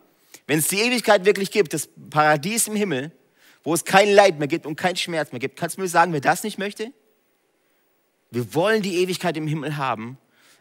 Wenn 0.46 0.58
es 0.58 0.68
die 0.68 0.80
Ewigkeit 0.80 1.24
wirklich 1.24 1.50
gibt, 1.50 1.74
das 1.74 1.88
Paradies 2.10 2.66
im 2.66 2.74
Himmel, 2.74 3.12
wo 3.68 3.74
es 3.74 3.84
kein 3.84 4.08
Leid 4.08 4.38
mehr 4.38 4.48
gibt 4.48 4.64
und 4.64 4.76
kein 4.76 4.96
Schmerz 4.96 5.30
mehr 5.30 5.40
gibt, 5.40 5.56
kannst 5.56 5.76
du 5.76 5.82
mir 5.82 5.88
sagen, 5.88 6.14
wer 6.14 6.22
das 6.22 6.42
nicht 6.42 6.56
möchte? 6.56 6.90
Wir 8.30 8.54
wollen 8.54 8.80
die 8.80 9.02
Ewigkeit 9.02 9.36
im 9.36 9.46
Himmel 9.46 9.76
haben, 9.76 10.16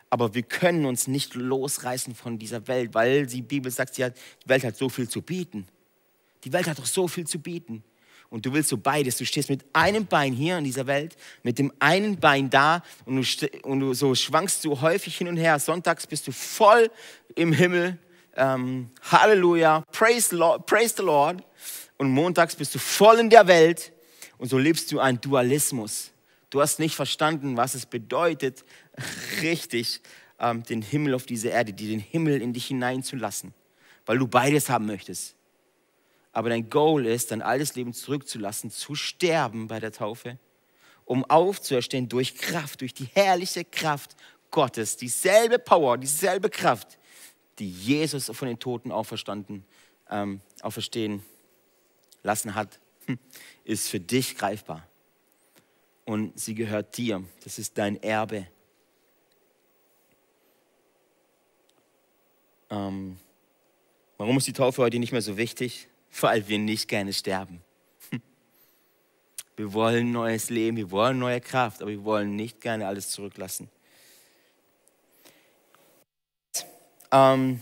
aber 0.09 0.33
wir 0.33 0.43
können 0.43 0.85
uns 0.85 1.07
nicht 1.07 1.33
losreißen 1.33 2.15
von 2.15 2.37
dieser 2.37 2.67
Welt, 2.67 2.93
weil 2.93 3.25
die 3.25 3.41
Bibel 3.41 3.71
sagt, 3.71 3.97
die 3.97 4.11
Welt 4.45 4.65
hat 4.65 4.75
so 4.75 4.89
viel 4.89 5.07
zu 5.07 5.21
bieten. 5.21 5.67
Die 6.43 6.51
Welt 6.51 6.67
hat 6.67 6.79
doch 6.79 6.85
so 6.85 7.07
viel 7.07 7.25
zu 7.25 7.39
bieten. 7.39 7.81
Und 8.29 8.45
du 8.45 8.51
willst 8.51 8.67
so 8.67 8.77
beides. 8.77 9.15
Du 9.15 9.25
stehst 9.25 9.49
mit 9.49 9.63
einem 9.71 10.05
Bein 10.05 10.33
hier 10.33 10.57
in 10.57 10.65
dieser 10.65 10.85
Welt, 10.85 11.15
mit 11.43 11.59
dem 11.59 11.71
einen 11.79 12.19
Bein 12.19 12.49
da 12.49 12.83
und 13.05 13.15
du, 13.15 13.47
und 13.63 13.79
du 13.79 13.93
so 13.93 14.15
schwankst 14.15 14.65
du 14.65 14.81
häufig 14.81 15.15
hin 15.15 15.29
und 15.29 15.37
her. 15.37 15.59
Sonntags 15.59 16.07
bist 16.07 16.27
du 16.27 16.33
voll 16.33 16.91
im 17.35 17.53
Himmel. 17.53 17.97
Ähm, 18.35 18.89
Halleluja, 19.01 19.85
praise 19.93 20.35
Lord, 20.35 20.65
praise 20.65 20.93
the 20.97 21.03
Lord. 21.03 21.41
Und 21.97 22.09
montags 22.09 22.55
bist 22.55 22.75
du 22.75 22.79
voll 22.79 23.19
in 23.19 23.29
der 23.29 23.47
Welt 23.47 23.91
und 24.37 24.49
so 24.49 24.57
lebst 24.57 24.91
du 24.91 24.99
einen 24.99 25.19
Dualismus. 25.19 26.11
Du 26.49 26.61
hast 26.61 26.79
nicht 26.79 26.95
verstanden, 26.95 27.57
was 27.57 27.75
es 27.75 27.85
bedeutet, 27.85 28.63
richtig 29.41 30.01
ähm, 30.39 30.63
den 30.63 30.81
Himmel 30.81 31.13
auf 31.13 31.25
diese 31.25 31.49
Erde, 31.49 31.73
den 31.73 31.99
Himmel 31.99 32.41
in 32.41 32.53
dich 32.53 32.67
hineinzulassen, 32.67 33.53
weil 34.05 34.17
du 34.19 34.27
beides 34.27 34.69
haben 34.69 34.85
möchtest. 34.85 35.35
Aber 36.31 36.49
dein 36.49 36.69
Goal 36.69 37.07
ist, 37.07 37.31
dein 37.31 37.41
altes 37.41 37.75
Leben 37.75 37.93
zurückzulassen, 37.93 38.69
zu 38.69 38.93
sterben 38.93 39.67
bei 39.67 39.79
der 39.79 39.91
Taufe, 39.91 40.37
um 41.05 41.25
aufzuerstehen 41.25 42.09
durch 42.09 42.35
Kraft, 42.35 42.81
durch 42.81 42.93
die 42.93 43.09
herrliche 43.13 43.65
Kraft 43.65 44.15
Gottes, 44.51 44.97
dieselbe 44.97 45.57
Power, 45.57 45.97
dieselbe 45.97 46.49
Kraft, 46.49 46.99
die 47.59 47.69
Jesus 47.69 48.29
von 48.33 48.47
den 48.47 48.59
Toten 48.59 48.91
auferstanden, 48.91 49.65
ähm, 50.09 50.41
auferstehen 50.61 51.23
lassen 52.28 52.53
hat, 52.53 52.80
hm, 53.07 53.17
ist 53.63 53.88
für 53.88 53.99
dich 53.99 54.38
greifbar. 54.38 54.88
Und 56.05 56.39
sie 56.39 56.53
gehört 56.53 56.95
dir. 56.97 57.23
Das 57.43 57.57
ist 57.57 57.78
dein 57.78 58.01
Erbe. 58.03 58.47
Ähm, 62.69 63.17
warum 64.17 64.38
ist 64.38 64.47
die 64.47 64.53
Taufe 64.53 64.82
heute 64.82 64.99
nicht 64.99 65.11
mehr 65.11 65.21
so 65.21 65.38
wichtig? 65.38 65.88
Weil 66.21 66.47
wir 66.47 66.59
nicht 66.59 66.88
gerne 66.88 67.13
sterben. 67.13 67.63
Wir 69.55 69.73
wollen 69.73 70.11
neues 70.11 70.51
Leben, 70.51 70.78
wir 70.78 70.91
wollen 70.91 71.17
neue 71.17 71.41
Kraft, 71.41 71.82
aber 71.82 71.89
wir 71.89 72.03
wollen 72.03 72.36
nicht 72.36 72.61
gerne 72.61 72.86
alles 72.86 73.09
zurücklassen. 73.09 73.69
Ähm, 77.11 77.59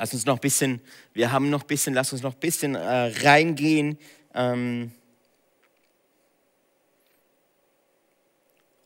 lass 0.00 0.14
uns 0.14 0.24
noch 0.24 0.36
ein 0.36 0.40
bisschen, 0.40 0.80
wir 1.12 1.30
haben 1.30 1.50
noch 1.50 1.60
ein 1.60 1.66
bisschen, 1.66 1.92
lass 1.92 2.10
uns 2.10 2.22
noch 2.22 2.32
ein 2.32 2.40
bisschen 2.40 2.74
äh, 2.74 3.12
reingehen. 3.22 3.98
Ähm, 4.32 4.92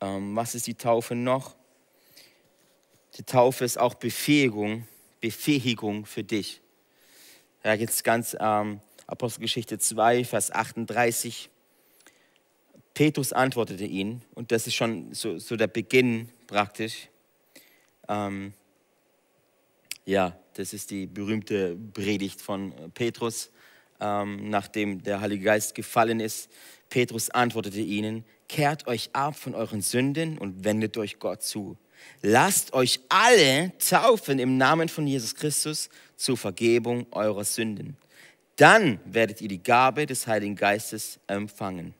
ähm, 0.01 0.35
was 0.35 0.55
ist 0.55 0.67
die 0.67 0.73
Taufe 0.73 1.15
noch? 1.15 1.55
Die 3.17 3.23
Taufe 3.23 3.63
ist 3.63 3.77
auch 3.77 3.93
Befähigung, 3.93 4.89
Befähigung 5.21 6.05
für 6.05 6.25
dich. 6.25 6.59
Ja, 7.63 7.75
jetzt 7.75 8.03
ganz 8.03 8.35
ähm, 8.37 8.81
Apostelgeschichte 9.07 9.79
2, 9.79 10.25
Vers 10.25 10.51
38. 10.51 11.49
Petrus 12.93 13.31
antwortete 13.31 13.85
ihn, 13.85 14.21
und 14.33 14.51
das 14.51 14.67
ist 14.67 14.75
schon 14.75 15.13
so, 15.13 15.39
so 15.39 15.55
der 15.55 15.67
Beginn 15.67 16.27
praktisch. 16.45 17.07
Ähm, 18.09 18.53
ja, 20.05 20.37
das 20.55 20.73
ist 20.73 20.91
die 20.91 21.05
berühmte 21.05 21.77
Predigt 21.93 22.41
von 22.41 22.73
Petrus, 22.93 23.51
ähm, 23.99 24.49
nachdem 24.49 25.03
der 25.03 25.21
Heilige 25.21 25.45
Geist 25.45 25.75
gefallen 25.75 26.19
ist. 26.19 26.49
Petrus 26.89 27.29
antwortete 27.29 27.79
ihnen, 27.79 28.25
kehrt 28.47 28.87
euch 28.87 29.09
ab 29.13 29.37
von 29.37 29.55
euren 29.55 29.81
Sünden 29.81 30.37
und 30.37 30.63
wendet 30.63 30.97
euch 30.97 31.19
Gott 31.19 31.43
zu 31.43 31.77
lasst 32.21 32.73
euch 32.73 32.99
alle 33.09 33.71
taufen 33.77 34.39
im 34.39 34.57
Namen 34.57 34.89
von 34.89 35.07
Jesus 35.07 35.35
Christus 35.35 35.89
zur 36.15 36.37
Vergebung 36.37 37.05
eurer 37.11 37.43
Sünden. 37.43 37.97
Dann 38.55 38.99
werdet 39.05 39.41
ihr 39.41 39.47
die 39.47 39.61
Gabe 39.61 40.05
des 40.05 40.27
Heiligen 40.27 40.55
Geistes 40.55 41.19
empfangen. 41.27 41.93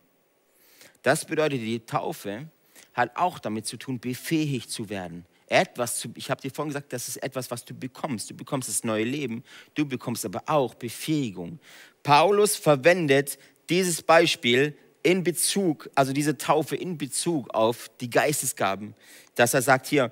Das 1.03 1.25
bedeutet, 1.25 1.61
die 1.61 1.85
Taufe 1.85 2.47
hat 2.93 3.15
auch 3.15 3.39
damit 3.39 3.65
zu 3.65 3.77
tun, 3.77 3.99
befähigt 3.99 4.71
zu 4.71 4.89
werden. 4.89 5.25
Etwas 5.47 5.99
zu, 5.99 6.09
ich 6.15 6.31
habe 6.31 6.41
dir 6.41 6.51
vorhin 6.51 6.69
gesagt, 6.69 6.91
das 6.91 7.07
ist 7.07 7.17
etwas, 7.17 7.51
was 7.51 7.63
du 7.65 7.73
bekommst. 7.73 8.29
Du 8.29 8.35
bekommst 8.35 8.67
das 8.67 8.83
neue 8.83 9.03
Leben, 9.03 9.43
du 9.75 9.85
bekommst 9.85 10.25
aber 10.25 10.43
auch 10.47 10.73
Befähigung. 10.73 11.59
Paulus 12.03 12.55
verwendet 12.55 13.37
dieses 13.69 14.01
Beispiel 14.01 14.75
in 15.03 15.23
Bezug, 15.23 15.89
also 15.93 16.13
diese 16.13 16.37
Taufe 16.37 16.75
in 16.75 16.97
Bezug 16.97 17.53
auf 17.53 17.91
die 18.01 18.09
Geistesgaben, 18.09 18.95
dass 19.35 19.53
er 19.53 19.61
sagt 19.61 19.85
hier, 19.85 20.11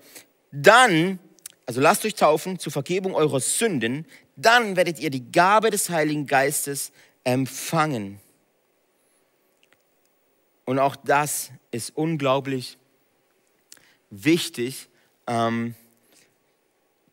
dann, 0.52 1.18
also 1.66 1.82
lasst 1.82 2.06
euch 2.06 2.14
taufen 2.14 2.60
zur 2.60 2.72
Vergebung 2.72 3.16
eurer 3.16 3.40
Sünden, 3.40 4.06
dann 4.36 4.76
werdet 4.76 5.00
ihr 5.00 5.10
die 5.10 5.32
Gabe 5.32 5.72
des 5.72 5.90
Heiligen 5.90 6.28
Geistes 6.28 6.92
empfangen. 7.24 8.20
Und 10.66 10.80
auch 10.80 10.96
das 10.96 11.52
ist 11.72 11.96
unglaublich 11.96 12.78
wichtig. 14.10 14.90
Ähm, 15.28 15.76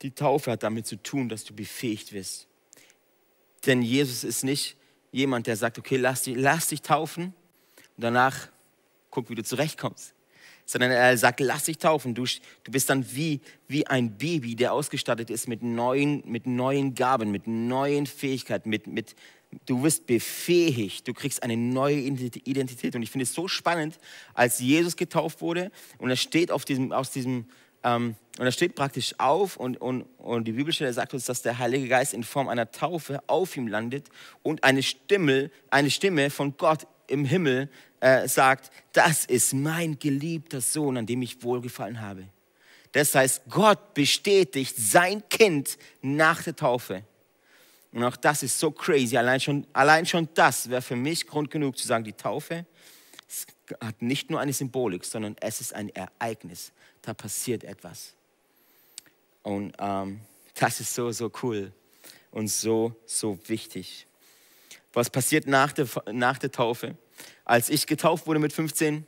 die 0.03 0.13
Taufe 0.13 0.53
hat 0.53 0.63
damit 0.63 0.87
zu 0.87 0.97
tun, 0.97 1.29
dass 1.29 1.45
du 1.45 1.55
befähigt 1.55 2.13
wirst. 2.13 2.47
Denn 3.67 3.83
Jesus 3.83 4.25
ist 4.25 4.45
nicht 4.45 4.77
jemand, 5.13 5.47
der 5.47 5.57
sagt, 5.57 5.79
okay, 5.79 5.97
lass 5.97 6.23
dich, 6.23 6.37
lass 6.37 6.69
dich 6.69 6.83
taufen 6.83 7.35
und 7.97 8.05
danach 8.05 8.49
guck, 9.11 9.29
wie 9.29 9.35
du 9.35 9.43
zurechtkommst. 9.43 10.15
Sondern 10.65 10.93
er 10.93 11.19
sagt, 11.19 11.41
lass 11.41 11.65
dich 11.65 11.79
taufen. 11.79 12.15
Du, 12.15 12.25
du 12.25 12.71
bist 12.71 12.89
dann 12.89 13.05
wie, 13.13 13.41
wie 13.67 13.87
ein 13.87 14.17
Baby, 14.17 14.55
der 14.55 14.73
ausgestattet 14.73 15.29
ist 15.29 15.49
mit 15.49 15.63
neuen, 15.63 16.23
mit 16.27 16.47
neuen 16.47 16.95
Gaben, 16.95 17.31
mit 17.31 17.47
neuen 17.47 18.07
Fähigkeiten, 18.07 18.71
mit, 18.71 18.87
mit, 18.87 19.17
du 19.67 19.83
wirst 19.83 20.07
befähigt, 20.07 21.09
du 21.09 21.13
kriegst 21.13 21.43
eine 21.43 21.57
neue 21.57 21.97
Identität. 21.97 22.95
Und 22.95 23.03
ich 23.03 23.11
finde 23.11 23.25
es 23.25 23.35
so 23.35 23.49
spannend, 23.49 23.99
als 24.33 24.61
Jesus 24.61 24.97
getauft 24.97 25.41
wurde 25.41 25.73
und 25.99 26.09
er 26.09 26.17
steht 26.17 26.53
auf 26.53 26.65
diesem, 26.65 26.93
aus 26.93 27.11
diesem, 27.11 27.47
ähm, 27.85 28.17
und 28.39 28.47
er 28.47 28.53
steht 28.53 28.75
praktisch 28.75 29.15
auf 29.19 29.57
und, 29.57 29.81
und, 29.81 30.03
und 30.19 30.45
die 30.45 30.53
Bibelstelle 30.53 30.93
sagt 30.93 31.13
uns, 31.13 31.27
dass 31.27 31.43
der 31.43 31.59
Heilige 31.59 31.89
Geist 31.89 32.15
in 32.15 32.25
Form 32.25 32.49
einer 32.49 32.71
Taufe 32.71 33.23
auf 33.27 33.57
ihm 33.57 33.67
landet 33.67 34.09
und 34.43 34.65
eine 34.65 34.83
Stimme, 34.83 35.51
eine 35.71 35.91
Stimme 35.91 36.31
von 36.31 36.57
Gott 36.57 36.87
im 37.07 37.25
Himmel 37.25 37.69
äh, 38.01 38.27
sagt, 38.29 38.71
das 38.93 39.25
ist 39.27 39.53
mein 39.53 39.99
geliebter 39.99 40.61
Sohn, 40.61 40.97
an 40.97 41.07
dem 41.07 41.21
ich 41.23 41.43
wohlgefallen 41.43 42.01
habe. 42.01 42.29
Das 42.93 43.15
heißt, 43.15 43.43
Gott 43.49 43.95
bestätigt 43.95 44.75
sein 44.77 45.23
Kind 45.29 45.77
nach 46.03 46.43
der 46.43 46.57
Taufe. 46.57 47.05
Und 47.93 48.05
auch 48.05 48.17
das 48.17 48.43
ist 48.43 48.59
so 48.59 48.71
crazy. 48.71 49.17
Allein 49.17 49.41
schon, 49.41 49.67
allein 49.73 50.07
schon 50.07 50.29
das 50.35 50.71
wäre 50.71 50.83
für 50.83 50.97
mich 50.97 51.27
Grund 51.27 51.51
genug 51.51 51.77
zu 51.77 51.87
sagen, 51.87 52.05
die 52.05 52.13
Taufe 52.13 52.65
hat 53.81 54.03
nicht 54.03 54.31
nur 54.31 54.41
eine 54.41 54.53
Symbolik, 54.53 55.05
sondern 55.05 55.37
es 55.41 55.61
ist 55.61 55.75
ein 55.75 55.89
Ereignis. 55.91 56.73
Da 57.03 57.15
passiert 57.15 57.65
etwas. 57.65 58.15
Und 59.43 59.75
ähm, 59.79 60.21
das 60.55 60.81
ist 60.81 60.95
so, 60.95 61.11
so 61.13 61.31
cool 61.43 61.73
und 62.31 62.49
so, 62.49 62.95
so 63.07 63.39
wichtig. 63.47 64.07
Was 64.93 65.09
passiert 65.09 65.47
nach 65.47 65.73
der, 65.73 65.87
nach 66.13 66.39
der 66.39 66.51
Taufe? 66.51 66.97
Als 67.45 67.69
ich 67.69 67.87
getauft 67.87 68.27
wurde 68.27 68.41
mit 68.41 68.53
15, 68.53 69.07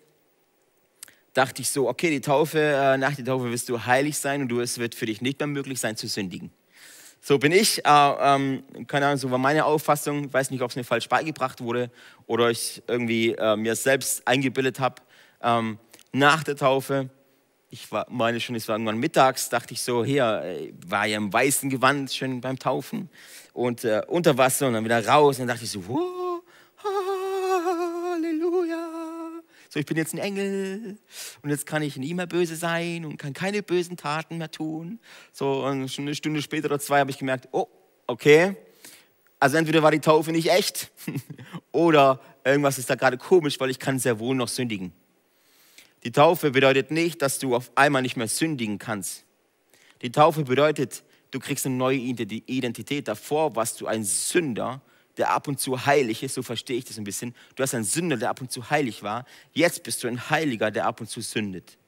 dachte 1.34 1.62
ich 1.62 1.70
so, 1.70 1.88
okay, 1.88 2.10
die 2.10 2.20
Taufe, 2.20 2.58
äh, 2.58 2.98
nach 2.98 3.14
der 3.14 3.24
Taufe 3.24 3.50
wirst 3.50 3.68
du 3.68 3.84
heilig 3.84 4.18
sein 4.18 4.42
und 4.42 4.48
du, 4.48 4.60
es 4.60 4.78
wird 4.78 4.94
für 4.94 5.06
dich 5.06 5.20
nicht 5.20 5.38
mehr 5.40 5.46
möglich 5.46 5.80
sein 5.80 5.96
zu 5.96 6.06
sündigen. 6.06 6.52
So 7.20 7.38
bin 7.38 7.52
ich, 7.52 7.84
äh, 7.84 7.88
ähm, 7.88 8.64
keine 8.86 9.06
Ahnung, 9.06 9.18
so 9.18 9.30
war 9.30 9.38
meine 9.38 9.64
Auffassung, 9.64 10.24
ich 10.24 10.32
weiß 10.32 10.50
nicht, 10.50 10.60
ob 10.60 10.70
es 10.70 10.76
mir 10.76 10.84
falsch 10.84 11.08
beigebracht 11.08 11.60
wurde 11.60 11.90
oder 12.26 12.50
ich 12.50 12.82
irgendwie 12.88 13.32
äh, 13.32 13.56
mir 13.56 13.76
selbst 13.76 14.26
eingebildet 14.26 14.80
habe. 14.80 14.96
Ähm, 15.40 15.78
nach 16.12 16.42
der 16.42 16.56
Taufe, 16.56 17.10
ich 17.72 17.90
war, 17.90 18.06
meine 18.10 18.38
schon, 18.38 18.54
es 18.54 18.68
war 18.68 18.74
irgendwann 18.76 18.98
mittags, 18.98 19.48
dachte 19.48 19.72
ich 19.72 19.80
so, 19.80 20.04
hier, 20.04 20.42
äh, 20.44 20.74
war 20.86 21.06
ja 21.06 21.16
im 21.16 21.32
weißen 21.32 21.70
Gewand 21.70 22.12
schön 22.12 22.42
beim 22.42 22.58
Taufen. 22.58 23.08
Und 23.54 23.84
äh, 23.84 24.02
unter 24.08 24.36
Wasser 24.36 24.66
und 24.66 24.74
dann 24.74 24.84
wieder 24.84 25.06
raus. 25.06 25.38
Und 25.38 25.46
dann 25.46 25.54
dachte 25.54 25.64
ich 25.64 25.70
so, 25.70 25.88
wow, 25.88 26.42
so 29.70 29.80
ich 29.80 29.86
bin 29.86 29.96
jetzt 29.96 30.12
ein 30.12 30.18
Engel. 30.18 30.98
Und 31.40 31.48
jetzt 31.48 31.64
kann 31.64 31.80
ich 31.80 31.96
nie 31.96 32.12
mehr 32.12 32.26
böse 32.26 32.56
sein 32.56 33.06
und 33.06 33.16
kann 33.16 33.32
keine 33.32 33.62
bösen 33.62 33.96
Taten 33.96 34.36
mehr 34.36 34.50
tun. 34.50 35.00
So 35.32 35.64
und 35.64 35.90
schon 35.90 36.04
eine 36.04 36.14
Stunde 36.14 36.42
später 36.42 36.66
oder 36.66 36.78
zwei 36.78 37.00
habe 37.00 37.10
ich 37.10 37.16
gemerkt, 37.16 37.48
oh, 37.52 37.68
okay, 38.06 38.54
also 39.40 39.56
entweder 39.56 39.82
war 39.82 39.92
die 39.92 40.00
Taufe 40.00 40.30
nicht 40.30 40.50
echt 40.50 40.90
oder 41.72 42.20
irgendwas 42.44 42.76
ist 42.76 42.90
da 42.90 42.96
gerade 42.96 43.16
komisch, 43.16 43.58
weil 43.60 43.70
ich 43.70 43.78
kann 43.78 43.98
sehr 43.98 44.18
wohl 44.18 44.36
noch 44.36 44.48
sündigen. 44.48 44.92
Die 46.04 46.12
Taufe 46.12 46.50
bedeutet 46.50 46.90
nicht, 46.90 47.22
dass 47.22 47.38
du 47.38 47.54
auf 47.54 47.70
einmal 47.76 48.02
nicht 48.02 48.16
mehr 48.16 48.28
sündigen 48.28 48.78
kannst. 48.78 49.24
Die 50.02 50.10
Taufe 50.10 50.42
bedeutet, 50.42 51.04
du 51.30 51.38
kriegst 51.38 51.64
eine 51.64 51.76
neue 51.76 51.98
Identität. 51.98 53.06
Davor 53.06 53.54
warst 53.54 53.80
du 53.80 53.86
ein 53.86 54.02
Sünder, 54.02 54.82
der 55.16 55.30
ab 55.30 55.46
und 55.46 55.60
zu 55.60 55.86
heilig 55.86 56.22
ist, 56.22 56.34
so 56.34 56.42
verstehe 56.42 56.76
ich 56.78 56.84
das 56.84 56.98
ein 56.98 57.04
bisschen. 57.04 57.34
Du 57.54 57.62
hast 57.62 57.74
einen 57.74 57.84
Sünder, 57.84 58.16
der 58.16 58.30
ab 58.30 58.40
und 58.40 58.50
zu 58.50 58.70
heilig 58.70 59.02
war. 59.02 59.26
Jetzt 59.52 59.82
bist 59.82 60.02
du 60.02 60.08
ein 60.08 60.30
Heiliger, 60.30 60.70
der 60.70 60.86
ab 60.86 61.00
und 61.00 61.08
zu 61.08 61.20
sündigt. 61.20 61.78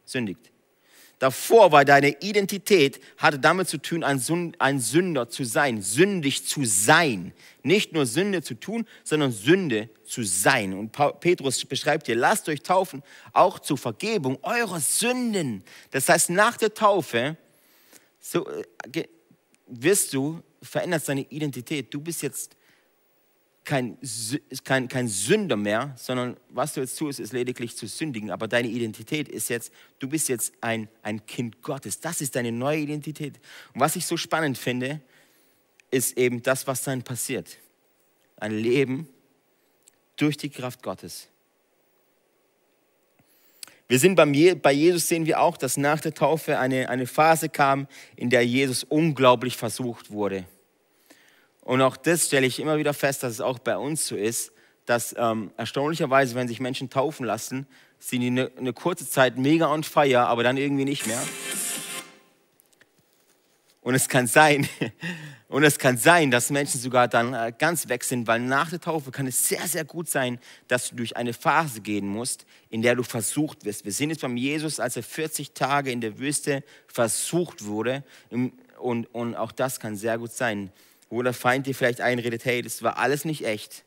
Davor 1.25 1.73
war 1.73 1.87
deine 1.87 2.21
Identität, 2.21 3.01
hatte 3.17 3.39
damit 3.39 3.67
zu 3.67 3.79
tun, 3.79 4.05
ein 4.05 4.79
Sünder 4.79 5.31
zu 5.31 5.45
sein, 5.45 5.81
sündig 5.81 6.47
zu 6.47 6.67
sein. 6.67 7.33
Nicht 7.63 7.95
nur 7.95 8.05
Sünde 8.05 8.43
zu 8.43 8.53
tun, 8.53 8.87
sondern 9.05 9.33
Sünde 9.33 9.89
zu 10.05 10.23
sein. 10.23 10.75
Und 10.75 10.93
Petrus 11.21 11.65
beschreibt 11.65 12.09
dir, 12.09 12.15
lasst 12.15 12.47
euch 12.51 12.61
taufen, 12.61 13.03
auch 13.33 13.59
zur 13.59 13.79
Vergebung 13.79 14.39
eurer 14.43 14.81
Sünden. 14.81 15.65
Das 15.93 16.11
heißt, 16.11 16.29
nach 16.29 16.59
der 16.59 16.75
Taufe 16.75 17.39
so, 18.21 18.47
äh, 18.47 19.05
wirst 19.67 20.13
du, 20.13 20.43
veränderst 20.61 21.09
deine 21.09 21.23
Identität. 21.31 21.95
Du 21.95 22.03
bist 22.03 22.21
jetzt 22.21 22.55
kein, 23.65 23.99
kein, 24.65 24.89
kein 24.89 25.09
Sünder 25.09 25.57
mehr, 25.57 25.95
sondern 25.97 26.37
was 26.51 26.75
du 26.75 26.81
jetzt 26.81 26.99
tust, 26.99 27.19
ist 27.19 27.33
lediglich 27.33 27.77
zu 27.77 27.87
sündigen. 27.87 28.31
Aber 28.31 28.47
deine 28.47 28.69
Identität 28.69 29.29
ist 29.29 29.49
jetzt, 29.49 29.73
du 29.99 30.09
bist 30.09 30.29
jetzt 30.29 30.53
ein, 30.61 30.89
ein 31.03 31.25
Kind 31.27 31.63
Gottes. 31.63 32.01
Das 32.01 32.21
ist 32.21 32.37
deine 32.37 32.53
neue 32.53 32.81
Identität. 32.81 33.41
Und 33.73 33.81
was 33.81 33.97
ich 33.97 34.05
so 34.07 34.17
spannend 34.17 34.59
finde, 34.59 35.01
ist 35.91 36.19
eben 36.19 36.43
das, 36.43 36.67
was 36.67 36.83
dann 36.83 37.03
passiert. 37.03 37.59
Ein 38.37 38.59
Leben 38.59 39.09
durch 40.17 40.37
die 40.37 40.51
Kraft 40.51 40.83
Gottes. 40.83 41.29
Wir 43.89 43.99
sind 43.99 44.15
beim 44.15 44.33
bei 44.63 44.73
Jesus 44.73 45.09
sehen 45.09 45.27
wir 45.27 45.41
auch, 45.41 45.57
dass 45.57 45.77
nach 45.77 46.01
der 46.01 46.15
Taufe 46.15 46.59
eine, 46.59 46.89
eine 46.89 47.07
Phase 47.07 47.49
kam, 47.49 47.87
in 48.17 48.31
der 48.31 48.45
Jesus 48.45 48.83
unglaublich 48.85 49.57
versucht 49.57 50.11
wurde. 50.11 50.47
Und 51.65 51.81
auch 51.81 51.97
das 51.97 52.27
stelle 52.27 52.47
ich 52.47 52.61
immer 52.61 52.77
wieder 52.77 52.93
fest, 52.93 53.23
dass 53.23 53.33
es 53.33 53.41
auch 53.41 53.59
bei 53.59 53.77
uns 53.77 54.07
so 54.07 54.17
ist, 54.17 54.53
dass 54.85 55.15
ähm, 55.19 55.51
erstaunlicherweise, 55.57 56.35
wenn 56.35 56.47
sich 56.47 56.61
Menschen 56.61 56.91
taufen 56.91 57.25
lassen, 57.25 57.67
sind 57.99 58.21
die 58.21 58.27
eine, 58.27 58.53
eine 58.59 58.75
kurze 58.75 59.09
Zeit 59.09 59.39
mega 59.39 59.73
on 59.73 59.83
fire, 59.83 60.27
aber 60.27 60.43
dann 60.43 60.59
irgendwie 60.59 60.85
nicht 60.85 61.07
mehr. 61.07 61.23
Und 63.81 63.95
es 63.95 64.11
kann 64.11 64.27
sein, 64.27 64.69
und 65.49 65.65
es 65.65 65.79
kann 65.79 65.97
sein, 65.97 66.31
dass 66.31 66.51
Menschen 66.51 66.79
sogar 66.81 67.09
dann 67.09 67.33
äh, 67.33 67.51
ganz 67.59 67.89
weg 67.89 68.05
sind, 68.05 68.27
weil 68.27 68.41
nach 68.41 68.69
der 68.69 68.81
Taufe 68.81 69.11
kann 69.11 69.27
es 69.27 69.49
sehr, 69.49 69.67
sehr 69.67 69.87
gut 69.87 70.11
sein, 70.11 70.39
dass 70.69 70.91
du 70.91 70.97
durch 70.97 71.17
eine 71.17 71.33
Phase 71.33 71.81
gehen 71.81 72.07
musst, 72.07 72.45
in 72.69 72.83
der 72.83 72.95
du 72.95 73.03
versucht 73.03 73.65
wirst. 73.65 73.87
Wir 73.87 73.93
sehen 73.93 74.11
es 74.11 74.19
beim 74.19 74.37
Jesus, 74.37 74.81
als 74.81 74.97
er 74.97 75.03
40 75.03 75.53
Tage 75.53 75.91
in 75.91 76.03
der 76.03 76.19
Wüste 76.19 76.63
versucht 76.89 77.65
wurde. 77.65 78.05
Und, 78.79 79.07
und 79.15 79.35
auch 79.37 79.53
das 79.53 79.81
kann 79.81 79.97
sehr 79.97 80.19
gut 80.19 80.33
sein, 80.33 80.71
wo 81.15 81.23
der 81.23 81.33
Feind 81.33 81.67
dir 81.67 81.75
vielleicht 81.75 82.01
einredet, 82.01 82.45
hey, 82.45 82.61
das 82.61 82.83
war 82.83 82.99
alles 82.99 83.25
nicht 83.25 83.47
echt. 83.47 83.85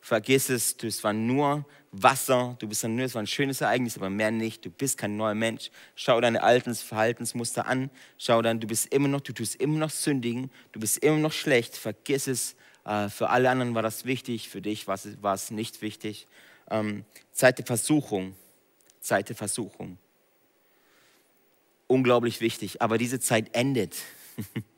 Vergiss 0.00 0.48
es, 0.48 0.76
das 0.76 1.02
war 1.02 1.12
nur 1.12 1.66
Wasser, 1.92 2.56
du 2.60 2.68
bist 2.68 2.84
nur, 2.84 3.04
es 3.04 3.14
war 3.14 3.22
ein 3.22 3.26
schönes 3.26 3.60
Ereignis, 3.60 3.96
aber 3.96 4.08
mehr 4.08 4.30
nicht. 4.30 4.64
Du 4.64 4.70
bist 4.70 4.96
kein 4.96 5.16
neuer 5.16 5.34
Mensch. 5.34 5.70
Schau 5.96 6.20
deine 6.20 6.44
alten 6.44 6.72
Verhaltensmuster 6.74 7.66
an. 7.66 7.90
Schau 8.16 8.40
dann, 8.40 8.60
du 8.60 8.68
bist 8.68 8.94
immer 8.94 9.08
noch, 9.08 9.20
du 9.20 9.32
tust 9.32 9.56
immer 9.56 9.78
noch 9.78 9.90
sündigen, 9.90 10.50
du 10.70 10.78
bist 10.78 10.98
immer 10.98 11.18
noch 11.18 11.32
schlecht. 11.32 11.76
Vergiss 11.76 12.28
es. 12.28 12.54
Äh, 12.84 13.08
für 13.08 13.30
alle 13.30 13.50
anderen 13.50 13.74
war 13.74 13.82
das 13.82 14.04
wichtig, 14.04 14.48
für 14.48 14.62
dich 14.62 14.86
war 14.86 14.94
es, 14.94 15.20
war 15.20 15.34
es 15.34 15.50
nicht 15.50 15.82
wichtig. 15.82 16.28
Ähm, 16.70 17.04
Zeit 17.32 17.58
der 17.58 17.66
Versuchung. 17.66 18.36
Zeit 19.00 19.28
der 19.28 19.36
Versuchung. 19.36 19.98
Unglaublich 21.88 22.40
wichtig, 22.40 22.80
aber 22.80 22.96
diese 22.96 23.18
Zeit 23.18 23.56
endet. 23.56 23.96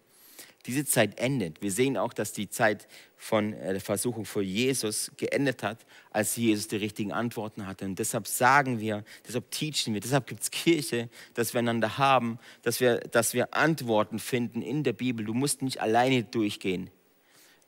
diese 0.67 0.85
Zeit 0.85 1.19
endet. 1.19 1.61
Wir 1.61 1.73
sehen 1.73 1.97
auch, 1.97 2.13
dass 2.13 2.33
die 2.33 2.49
Zeit 2.49 2.87
von 3.17 3.53
äh, 3.53 3.73
der 3.73 3.81
Versuchung 3.81 4.25
vor 4.25 4.43
Jesus 4.43 5.11
geendet 5.17 5.63
hat, 5.63 5.85
als 6.11 6.37
Jesus 6.37 6.69
die 6.69 6.77
richtigen 6.77 7.13
Antworten 7.13 7.67
hatte. 7.67 7.85
Und 7.85 7.99
deshalb 7.99 8.27
sagen 8.27 8.81
wir, 8.81 9.05
deshalb 9.27 9.51
teachen 9.51 9.95
wir, 9.95 10.01
deshalb 10.01 10.27
gibt 10.27 10.43
es 10.43 10.51
Kirche, 10.51 11.09
dass 11.35 11.55
wir 11.55 11.59
einander 11.59 11.99
haben, 11.99 12.39
dass 12.63 12.81
wir, 12.81 12.99
dass 12.99 13.35
wir 13.35 13.55
Antworten 13.55 14.19
finden 14.19 14.63
in 14.63 14.85
der 14.85 14.93
Bibel. 14.93 15.25
Du 15.25 15.35
musst 15.35 15.63
nicht 15.63 15.81
alleine 15.81 16.23
durchgehen. 16.25 16.91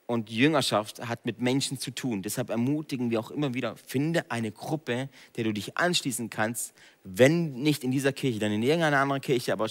Und 0.07 0.31
Jüngerschaft 0.31 1.07
hat 1.09 1.25
mit 1.25 1.41
Menschen 1.41 1.79
zu 1.79 1.91
tun. 1.91 2.21
Deshalb 2.21 2.51
ermutigen 2.51 3.11
wir 3.11 3.21
auch 3.21 3.31
immer 3.31 3.55
wieder, 3.55 3.75
finde 3.77 4.31
eine 4.31 4.53
Gruppe, 4.53 5.09
der 5.37 5.45
du 5.45 5.53
dich 5.53 5.79
anschließen 5.79 6.29
kannst, 6.29 6.75
wenn 7.05 7.55
nicht 7.55 7.83
in 7.85 7.91
dieser 7.91 8.13
Kirche, 8.13 8.39
dann 8.39 8.53
in 8.53 8.63
irgendeiner 8.63 8.99
anderen 8.99 9.23
Kirche, 9.23 9.55
aber 9.55 9.67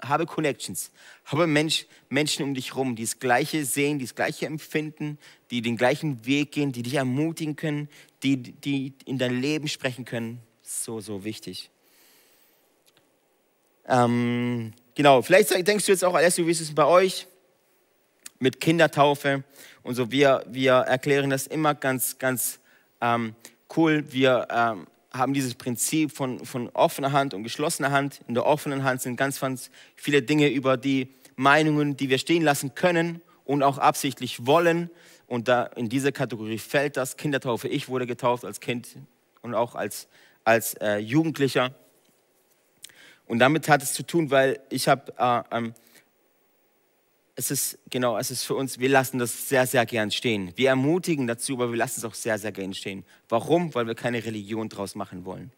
habe 0.00 0.26
Connections, 0.26 0.90
habe 1.24 1.46
Mensch, 1.46 1.86
Menschen 2.08 2.44
um 2.44 2.54
dich 2.54 2.74
herum, 2.74 2.96
die 2.96 3.04
das 3.04 3.18
Gleiche 3.18 3.64
sehen, 3.64 3.98
die 3.98 4.04
das 4.04 4.14
Gleiche 4.14 4.46
empfinden, 4.46 5.18
die 5.50 5.62
den 5.62 5.76
gleichen 5.76 6.24
Weg 6.26 6.52
gehen, 6.52 6.72
die 6.72 6.82
dich 6.82 6.94
ermutigen 6.94 7.56
können, 7.56 7.88
die, 8.22 8.36
die 8.36 8.92
in 9.04 9.18
dein 9.18 9.40
Leben 9.40 9.68
sprechen 9.68 10.04
können. 10.04 10.40
So, 10.62 11.00
so 11.00 11.24
wichtig. 11.24 11.70
Ähm, 13.86 14.72
genau, 14.94 15.22
vielleicht 15.22 15.50
denkst 15.66 15.86
du 15.86 15.92
jetzt 15.92 16.04
auch, 16.04 16.14
Alessio, 16.14 16.46
wie 16.46 16.50
ist 16.50 16.60
es 16.60 16.74
bei 16.74 16.84
euch 16.84 17.26
mit 18.38 18.60
Kindertaufe 18.60 19.42
und 19.82 19.94
so. 19.94 20.10
Wir, 20.10 20.44
wir 20.46 20.72
erklären 20.72 21.30
das 21.30 21.46
immer 21.46 21.74
ganz, 21.74 22.18
ganz 22.18 22.60
ähm, 23.00 23.34
cool. 23.76 24.04
Wir 24.10 24.46
ähm, 24.50 24.86
haben 25.10 25.32
dieses 25.32 25.54
Prinzip 25.54 26.12
von, 26.12 26.44
von 26.44 26.68
offener 26.70 27.12
Hand 27.12 27.34
und 27.34 27.42
geschlossener 27.42 27.90
Hand. 27.90 28.20
In 28.28 28.34
der 28.34 28.46
offenen 28.46 28.84
Hand 28.84 29.00
sind 29.00 29.16
ganz, 29.16 29.40
ganz 29.40 29.70
viele 29.96 30.22
Dinge 30.22 30.48
über 30.48 30.76
die 30.76 31.08
Meinungen, 31.36 31.96
die 31.96 32.10
wir 32.10 32.18
stehen 32.18 32.42
lassen 32.42 32.74
können 32.74 33.20
und 33.44 33.62
auch 33.62 33.78
absichtlich 33.78 34.46
wollen. 34.46 34.90
Und 35.26 35.48
da 35.48 35.64
in 35.64 35.88
diese 35.88 36.12
Kategorie 36.12 36.58
fällt 36.58 36.96
das 36.96 37.16
Kindertaufe. 37.16 37.68
Ich 37.68 37.88
wurde 37.88 38.06
getauft 38.06 38.44
als 38.44 38.60
Kind 38.60 38.96
und 39.42 39.54
auch 39.54 39.74
als, 39.74 40.08
als 40.44 40.74
äh, 40.74 40.98
Jugendlicher. 40.98 41.74
Und 43.26 43.38
damit 43.38 43.68
hat 43.68 43.82
es 43.82 43.92
zu 43.92 44.02
tun, 44.02 44.30
weil 44.30 44.60
ich 44.70 44.88
habe 44.88 45.12
äh, 45.18 45.56
ähm, 45.56 45.74
es 47.38 47.52
ist, 47.52 47.78
genau, 47.88 48.18
es 48.18 48.32
ist 48.32 48.42
für 48.42 48.56
uns, 48.56 48.80
wir 48.80 48.88
lassen 48.88 49.20
das 49.20 49.48
sehr, 49.48 49.64
sehr 49.64 49.86
gern 49.86 50.10
stehen. 50.10 50.50
Wir 50.56 50.70
ermutigen 50.70 51.28
dazu, 51.28 51.52
aber 51.54 51.70
wir 51.70 51.76
lassen 51.76 52.00
es 52.00 52.04
auch 52.04 52.14
sehr, 52.14 52.36
sehr 52.36 52.50
gern 52.50 52.74
stehen. 52.74 53.04
Warum? 53.28 53.72
Weil 53.76 53.86
wir 53.86 53.94
keine 53.94 54.24
Religion 54.24 54.68
draus 54.68 54.96
machen 54.96 55.24
wollen. 55.24 55.52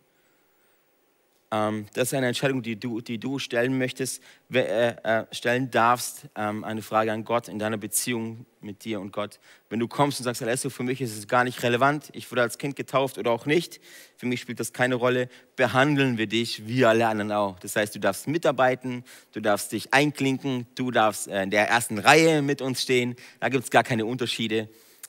Ähm, 1.52 1.86
das 1.94 2.08
ist 2.08 2.14
eine 2.14 2.28
Entscheidung, 2.28 2.62
die 2.62 2.78
du, 2.78 3.00
die 3.00 3.18
du 3.18 3.40
stellen 3.40 3.76
möchtest, 3.76 4.22
äh, 4.52 4.90
äh, 4.90 5.26
stellen 5.32 5.70
darfst. 5.70 6.26
Ähm, 6.36 6.62
eine 6.62 6.80
Frage 6.82 7.12
an 7.12 7.24
Gott 7.24 7.48
in 7.48 7.58
deiner 7.58 7.76
Beziehung 7.76 8.46
mit 8.60 8.84
dir 8.84 9.00
und 9.00 9.12
Gott. 9.12 9.40
Wenn 9.68 9.80
du 9.80 9.88
kommst 9.88 10.20
und 10.20 10.24
sagst, 10.24 10.42
Alessio, 10.42 10.70
für 10.70 10.84
mich 10.84 11.00
ist 11.00 11.16
es 11.16 11.26
gar 11.26 11.42
nicht 11.42 11.62
relevant, 11.64 12.10
ich 12.12 12.30
wurde 12.30 12.42
als 12.42 12.58
Kind 12.58 12.76
getauft 12.76 13.18
oder 13.18 13.32
auch 13.32 13.46
nicht, 13.46 13.80
für 14.16 14.26
mich 14.26 14.40
spielt 14.40 14.60
das 14.60 14.72
keine 14.72 14.94
Rolle, 14.94 15.28
behandeln 15.56 16.18
wir 16.18 16.28
dich 16.28 16.68
wie 16.68 16.84
alle 16.84 17.08
anderen 17.08 17.32
auch. 17.32 17.58
Das 17.58 17.74
heißt, 17.74 17.94
du 17.96 17.98
darfst 17.98 18.28
mitarbeiten, 18.28 19.02
du 19.32 19.40
darfst 19.40 19.72
dich 19.72 19.92
einklinken, 19.92 20.66
du 20.76 20.92
darfst 20.92 21.26
äh, 21.26 21.42
in 21.42 21.50
der 21.50 21.68
ersten 21.68 21.98
Reihe 21.98 22.42
mit 22.42 22.62
uns 22.62 22.82
stehen. 22.82 23.16
Da 23.40 23.48
gibt 23.48 23.64
es 23.64 23.70
gar 23.70 23.82
keine 23.82 24.06
Unterschiede. 24.06 24.68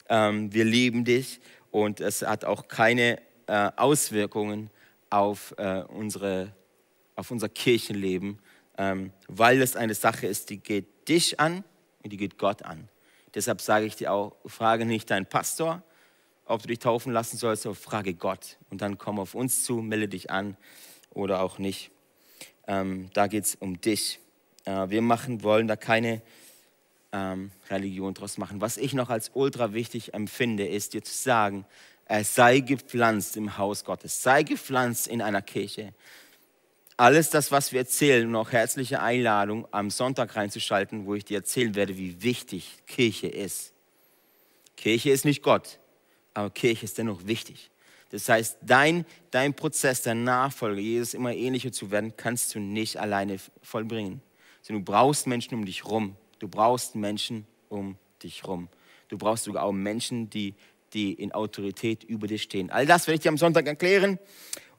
Ähm, 0.10 0.52
wir 0.52 0.66
lieben 0.66 1.06
dich 1.06 1.40
und 1.70 2.00
es 2.00 2.24
hat 2.24 2.46
auch 2.46 2.68
keine 2.68 3.20
äh, 3.46 3.70
Auswirkungen 3.76 4.72
auf, 5.12 5.54
äh, 5.58 5.84
unsere, 5.84 6.54
auf 7.16 7.30
unser 7.30 7.50
Kirchenleben, 7.50 8.40
ähm, 8.78 9.12
weil 9.28 9.62
es 9.62 9.76
eine 9.76 9.94
Sache 9.94 10.26
ist, 10.26 10.50
die 10.50 10.58
geht 10.58 11.08
dich 11.08 11.40
an 11.40 11.64
und 12.04 12.12
die 12.12 12.18
geht 12.18 12.40
Gott 12.40 12.64
an. 12.64 12.90
Deshalb 13.36 13.62
sage 13.62 13.86
ich 13.86 13.96
dir 13.96 14.12
auch, 14.12 14.36
frage 14.46 14.86
nicht 14.86 15.10
deinen 15.12 15.26
Pastor, 15.26 15.84
ob 16.46 16.62
du 16.62 16.68
dich 16.68 16.80
taufen 16.80 17.14
lassen 17.14 17.38
sollst, 17.38 17.66
aber 17.66 17.76
frage 17.76 18.14
Gott. 18.14 18.58
Und 18.70 18.82
dann 18.82 18.98
komm 18.98 19.20
auf 19.20 19.36
uns 19.36 19.64
zu, 19.64 19.76
melde 19.76 20.08
dich 20.08 20.32
an 20.32 20.58
oder 21.12 21.42
auch 21.42 21.60
nicht. 21.60 21.92
Ähm, 22.68 23.10
da 23.14 23.28
geht 23.28 23.46
es 23.46 23.56
um 23.56 23.80
dich. 23.80 24.20
Äh, 24.66 24.90
wir 24.90 25.02
machen, 25.02 25.44
wollen 25.44 25.68
da 25.68 25.76
keine 25.76 26.22
ähm, 27.12 27.52
Religion 27.70 28.14
draus 28.14 28.38
machen. 28.38 28.62
Was 28.62 28.78
ich 28.78 28.94
noch 28.94 29.10
als 29.10 29.32
ultra 29.34 29.74
wichtig 29.74 30.14
empfinde, 30.14 30.68
ist 30.68 30.94
dir 30.94 31.04
zu 31.04 31.14
sagen, 31.14 31.66
sei 32.20 32.60
gepflanzt 32.60 33.38
im 33.38 33.58
Haus 33.58 33.86
Gottes, 33.86 34.22
sei 34.22 34.44
gepflanzt 34.44 35.08
in 35.08 35.22
einer 35.22 35.42
Kirche. 35.42 35.94
Alles 36.98 37.30
das, 37.30 37.52
was 37.52 37.72
wir 37.72 37.80
erzählen 37.80 38.28
und 38.28 38.36
auch 38.36 38.52
herzliche 38.52 39.02
Einladung 39.02 39.68
am 39.72 39.90
Sonntag 39.90 40.36
reinzuschalten, 40.36 41.06
wo 41.06 41.16
ich 41.16 41.26
dir 41.26 41.38
erzählen 41.38 41.74
werde, 41.74 41.98
wie 41.98 42.22
wichtig 42.22 42.78
Kirche 42.86 43.28
ist. 43.28 43.74
Kirche 44.76 45.12
ist 45.12 45.26
nicht 45.26 45.42
Gott, 45.42 45.80
aber 46.34 46.50
Kirche 46.50 46.86
ist 46.86 46.98
dennoch 46.98 47.26
wichtig. 47.26 47.72
Das 48.10 48.28
heißt, 48.28 48.58
dein, 48.62 49.06
dein 49.32 49.54
Prozess 49.54 50.02
der 50.02 50.16
Nachfolge, 50.16 50.82
Jesus 50.82 51.14
immer 51.14 51.34
ähnlicher 51.34 51.72
zu 51.72 51.92
werden, 51.92 52.16
kannst 52.18 52.54
du 52.54 52.60
nicht 52.60 52.98
alleine 52.98 53.38
vollbringen. 53.62 54.22
Sondern 54.62 54.84
du 54.84 54.92
brauchst 54.92 55.28
Menschen 55.28 55.56
um 55.56 55.66
dich 55.66 55.86
rum. 55.86 56.18
Du 56.40 56.50
brauchst 56.50 56.96
Menschen 56.96 57.48
um 57.70 57.98
dich 58.22 58.46
rum. 58.46 58.68
Du 59.08 59.18
brauchst 59.18 59.46
sogar 59.46 59.64
auch 59.64 59.72
Menschen, 59.72 60.30
die, 60.30 60.56
die 60.94 61.14
in 61.14 61.32
Autorität 61.32 62.04
über 62.04 62.28
dir 62.28 62.38
stehen. 62.38 62.70
All 62.70 62.86
das 62.86 63.08
werde 63.08 63.16
ich 63.16 63.22
dir 63.22 63.30
am 63.30 63.38
Sonntag 63.38 63.68
erklären. 63.68 64.20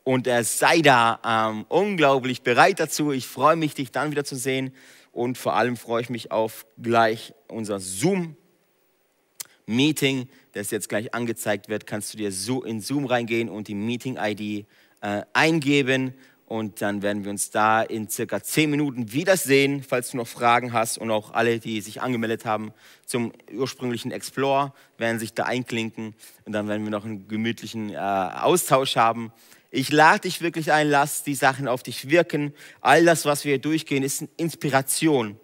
Und 0.05 0.27
er 0.27 0.45
sei 0.45 0.81
da 0.81 1.21
ähm, 1.25 1.65
unglaublich 1.69 2.43
bereit 2.43 2.81
dazu. 2.81 3.13
Ich 3.13 3.27
freue 3.27 3.57
mich, 3.57 3.75
dich 3.75 3.93
dann 3.93 4.11
wieder 4.11 4.25
zu 4.25 4.37
sehen. 4.37 4.75
Und 5.13 5.39
vor 5.39 5.55
allem 5.55 5.77
freue 5.77 6.03
ich 6.03 6.11
mich 6.11 6.33
auf 6.33 6.67
gleich 6.81 7.35
unser 7.47 7.79
Zoom-Meeting, 7.79 8.37
das 10.53 10.71
jetzt 10.71 10.89
gleich 10.89 11.15
angezeigt 11.15 11.69
wird. 11.69 11.87
Kannst 11.87 12.15
du 12.15 12.19
dir 12.19 12.33
so 12.33 12.65
in 12.65 12.81
Zoom 12.81 13.05
reingehen 13.05 13.49
und 13.49 13.69
die 13.69 13.75
Meeting-ID 13.75 14.67
äh, 15.03 15.23
eingeben. 15.33 16.15
Und 16.53 16.83
dann 16.83 17.01
werden 17.01 17.25
wir 17.25 17.31
uns 17.31 17.49
da 17.49 17.81
in 17.81 18.11
circa 18.11 18.43
zehn 18.43 18.71
Minuten 18.71 19.15
wiedersehen, 19.15 19.83
falls 19.83 20.11
du 20.11 20.19
noch 20.19 20.29
Fragen 20.29 20.75
hast. 20.75 20.99
Und 20.99 21.11
auch 21.11 21.33
alle, 21.33 21.59
die 21.61 21.81
sich 21.81 22.03
angemeldet 22.03 22.45
haben 22.45 22.75
zum 23.07 23.33
ursprünglichen 23.51 24.13
Explore, 24.13 24.75
werden 24.99 25.19
sich 25.19 25.33
da 25.33 25.45
einklinken. 25.45 26.15
Und 26.45 26.53
dann 26.53 26.69
werden 26.69 26.85
wir 26.85 26.91
noch 26.91 27.07
einen 27.07 27.27
gemütlichen 27.27 27.89
äh, 27.89 27.97
Austausch 27.97 28.97
haben. 28.97 29.33
Ich 29.71 29.91
lade 29.91 30.21
dich 30.21 30.43
wirklich 30.43 30.73
ein, 30.73 30.91
lass 30.91 31.23
die 31.23 31.35
Sachen 31.35 31.69
auf 31.69 31.83
dich 31.83 32.11
wirken. 32.11 32.53
All 32.83 33.03
das, 33.03 33.25
was 33.25 33.47
wir 33.47 33.53
hier 33.53 33.59
durchgehen, 33.59 34.03
ist 34.03 34.27
Inspiration. 34.37 35.41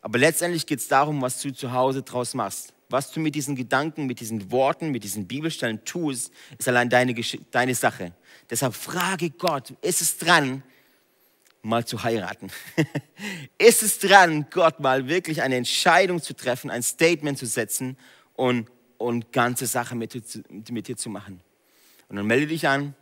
Aber 0.00 0.18
letztendlich 0.18 0.66
geht 0.66 0.80
es 0.80 0.88
darum, 0.88 1.22
was 1.22 1.40
du 1.40 1.52
zu 1.52 1.70
Hause 1.70 2.02
draus 2.02 2.34
machst. 2.34 2.74
Was 2.88 3.12
du 3.12 3.20
mit 3.20 3.36
diesen 3.36 3.54
Gedanken, 3.54 4.06
mit 4.06 4.18
diesen 4.18 4.50
Worten, 4.50 4.90
mit 4.90 5.04
diesen 5.04 5.28
Bibelstellen 5.28 5.84
tust, 5.84 6.32
ist 6.58 6.66
allein 6.66 6.90
deine, 6.90 7.14
deine 7.52 7.76
Sache. 7.76 8.12
Deshalb 8.52 8.74
frage 8.74 9.30
Gott, 9.30 9.72
ist 9.80 10.02
es 10.02 10.18
dran, 10.18 10.62
mal 11.62 11.86
zu 11.86 12.02
heiraten? 12.02 12.50
ist 13.58 13.82
es 13.82 13.98
dran, 13.98 14.44
Gott 14.50 14.78
mal 14.78 15.08
wirklich 15.08 15.40
eine 15.40 15.56
Entscheidung 15.56 16.20
zu 16.20 16.34
treffen, 16.34 16.70
ein 16.70 16.82
Statement 16.82 17.38
zu 17.38 17.46
setzen 17.46 17.96
und, 18.34 18.70
und 18.98 19.32
ganze 19.32 19.64
Sache 19.64 19.94
mit, 19.94 20.14
mit 20.70 20.86
dir 20.86 20.98
zu 20.98 21.08
machen? 21.08 21.40
Und 22.10 22.16
dann 22.16 22.26
melde 22.26 22.48
dich 22.48 22.68
an, 22.68 22.94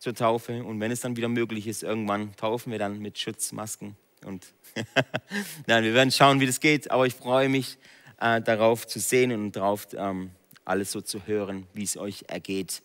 zur 0.00 0.16
Taufe. 0.16 0.64
Und 0.64 0.80
wenn 0.80 0.90
es 0.90 0.98
dann 0.98 1.16
wieder 1.16 1.28
möglich 1.28 1.68
ist, 1.68 1.84
irgendwann 1.84 2.34
taufen 2.34 2.72
wir 2.72 2.80
dann 2.80 2.98
mit 2.98 3.16
Schutzmasken. 3.20 3.94
Und 4.24 4.52
Nein, 5.68 5.84
wir 5.84 5.94
werden 5.94 6.10
schauen, 6.10 6.40
wie 6.40 6.46
das 6.46 6.58
geht. 6.58 6.90
Aber 6.90 7.06
ich 7.06 7.14
freue 7.14 7.48
mich 7.48 7.78
äh, 8.20 8.40
darauf 8.40 8.84
zu 8.84 8.98
sehen 8.98 9.30
und 9.30 9.52
darauf 9.52 9.86
ähm, 9.94 10.32
alles 10.64 10.90
so 10.90 11.00
zu 11.00 11.24
hören, 11.28 11.68
wie 11.72 11.84
es 11.84 11.96
euch 11.96 12.24
ergeht. 12.26 12.82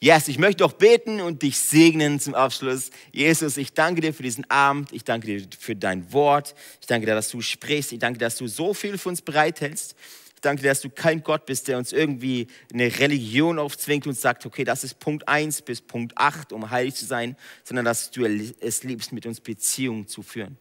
Yes, 0.00 0.28
ich 0.28 0.38
möchte 0.38 0.64
auch 0.64 0.74
beten 0.74 1.20
und 1.20 1.42
dich 1.42 1.58
segnen 1.58 2.20
zum 2.20 2.36
Abschluss. 2.36 2.90
Jesus, 3.12 3.56
ich 3.56 3.72
danke 3.72 4.00
dir 4.00 4.14
für 4.14 4.22
diesen 4.22 4.48
Abend. 4.48 4.92
Ich 4.92 5.02
danke 5.02 5.26
dir 5.26 5.48
für 5.58 5.74
dein 5.74 6.12
Wort. 6.12 6.54
Ich 6.80 6.86
danke 6.86 7.06
dir, 7.06 7.16
dass 7.16 7.30
du 7.30 7.40
sprichst. 7.40 7.90
Ich 7.90 7.98
danke 7.98 8.20
dass 8.20 8.36
du 8.36 8.46
so 8.46 8.74
viel 8.74 8.96
für 8.96 9.08
uns 9.08 9.22
bereithältst. 9.22 9.96
Ich 10.36 10.40
danke 10.40 10.62
dir, 10.62 10.68
dass 10.68 10.82
du 10.82 10.90
kein 10.90 11.24
Gott 11.24 11.46
bist, 11.46 11.66
der 11.66 11.78
uns 11.78 11.90
irgendwie 11.90 12.46
eine 12.72 12.96
Religion 13.00 13.58
aufzwingt 13.58 14.06
und 14.06 14.16
sagt, 14.16 14.46
okay, 14.46 14.62
das 14.62 14.84
ist 14.84 15.00
Punkt 15.00 15.26
1 15.26 15.62
bis 15.62 15.80
Punkt 15.80 16.16
8, 16.16 16.52
um 16.52 16.70
heilig 16.70 16.94
zu 16.94 17.04
sein, 17.04 17.36
sondern 17.64 17.84
dass 17.84 18.12
du 18.12 18.24
es 18.24 18.84
liebst, 18.84 19.10
mit 19.10 19.26
uns 19.26 19.40
Beziehungen 19.40 20.06
zu 20.06 20.22
führen. 20.22 20.58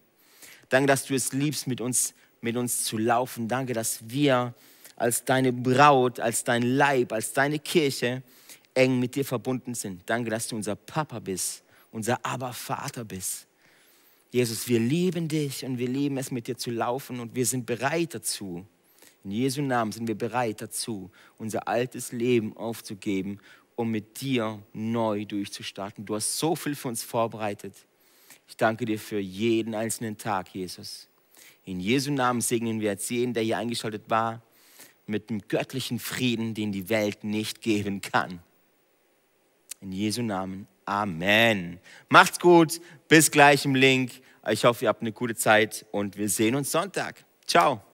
Danke, 0.69 0.87
dass 0.87 1.05
du 1.05 1.13
es 1.13 1.31
liebst, 1.31 1.67
mit 1.67 1.79
uns, 1.79 2.15
mit 2.41 2.57
uns 2.57 2.85
zu 2.85 2.97
laufen. 2.97 3.47
Danke, 3.47 3.73
dass 3.73 3.99
wir 4.09 4.55
als 4.95 5.25
deine 5.25 5.53
Braut, 5.53 6.19
als 6.19 6.43
dein 6.43 6.63
Leib, 6.63 7.13
als 7.13 7.33
deine 7.33 7.59
Kirche 7.59 8.23
eng 8.77 8.99
mit 8.99 9.15
dir 9.15 9.25
verbunden 9.25 9.73
sind. 9.73 10.03
Danke, 10.05 10.29
dass 10.29 10.47
du 10.47 10.55
unser 10.55 10.75
Papa 10.75 11.19
bist, 11.19 11.63
unser 11.91 12.23
Abervater 12.23 13.03
bist. 13.03 13.47
Jesus, 14.31 14.67
wir 14.67 14.79
lieben 14.79 15.27
dich 15.27 15.65
und 15.65 15.77
wir 15.77 15.87
lieben 15.87 16.17
es, 16.17 16.31
mit 16.31 16.47
dir 16.47 16.57
zu 16.57 16.69
laufen 16.69 17.19
und 17.19 17.33
wir 17.33 17.45
sind 17.45 17.65
bereit 17.65 18.13
dazu. 18.13 18.65
In 19.23 19.31
Jesu 19.31 19.61
Namen 19.61 19.91
sind 19.91 20.07
wir 20.07 20.17
bereit 20.17 20.61
dazu, 20.61 21.09
unser 21.37 21.67
altes 21.67 22.11
Leben 22.11 22.55
aufzugeben, 22.55 23.39
um 23.75 23.89
mit 23.89 24.21
dir 24.21 24.61
neu 24.73 25.25
durchzustarten. 25.25 26.05
Du 26.05 26.15
hast 26.15 26.37
so 26.37 26.55
viel 26.55 26.75
für 26.75 26.89
uns 26.89 27.03
vorbereitet. 27.03 27.73
Ich 28.47 28.57
danke 28.57 28.85
dir 28.85 28.99
für 28.99 29.19
jeden 29.19 29.73
einzelnen 29.75 30.17
Tag, 30.17 30.53
Jesus. 30.53 31.07
In 31.65 31.79
Jesu 31.79 32.11
Namen 32.11 32.41
segnen 32.41 32.79
wir 32.79 32.91
jetzt 32.91 33.09
jeden, 33.09 33.33
der 33.33 33.43
hier 33.43 33.57
eingeschaltet 33.57 34.03
war, 34.07 34.41
mit 35.05 35.29
dem 35.29 35.41
göttlichen 35.47 35.99
Frieden, 35.99 36.53
den 36.53 36.71
die 36.71 36.89
Welt 36.89 37.23
nicht 37.23 37.61
geben 37.61 38.01
kann. 38.01 38.41
In 39.81 39.91
Jesu 39.91 40.21
Namen. 40.21 40.67
Amen. 40.85 41.79
Macht's 42.09 42.39
gut. 42.39 42.81
Bis 43.07 43.31
gleich 43.31 43.65
im 43.65 43.75
Link. 43.75 44.11
Ich 44.49 44.65
hoffe, 44.65 44.85
ihr 44.85 44.89
habt 44.89 45.01
eine 45.01 45.11
gute 45.11 45.35
Zeit 45.35 45.85
und 45.91 46.17
wir 46.17 46.29
sehen 46.29 46.55
uns 46.55 46.71
Sonntag. 46.71 47.25
Ciao. 47.45 47.81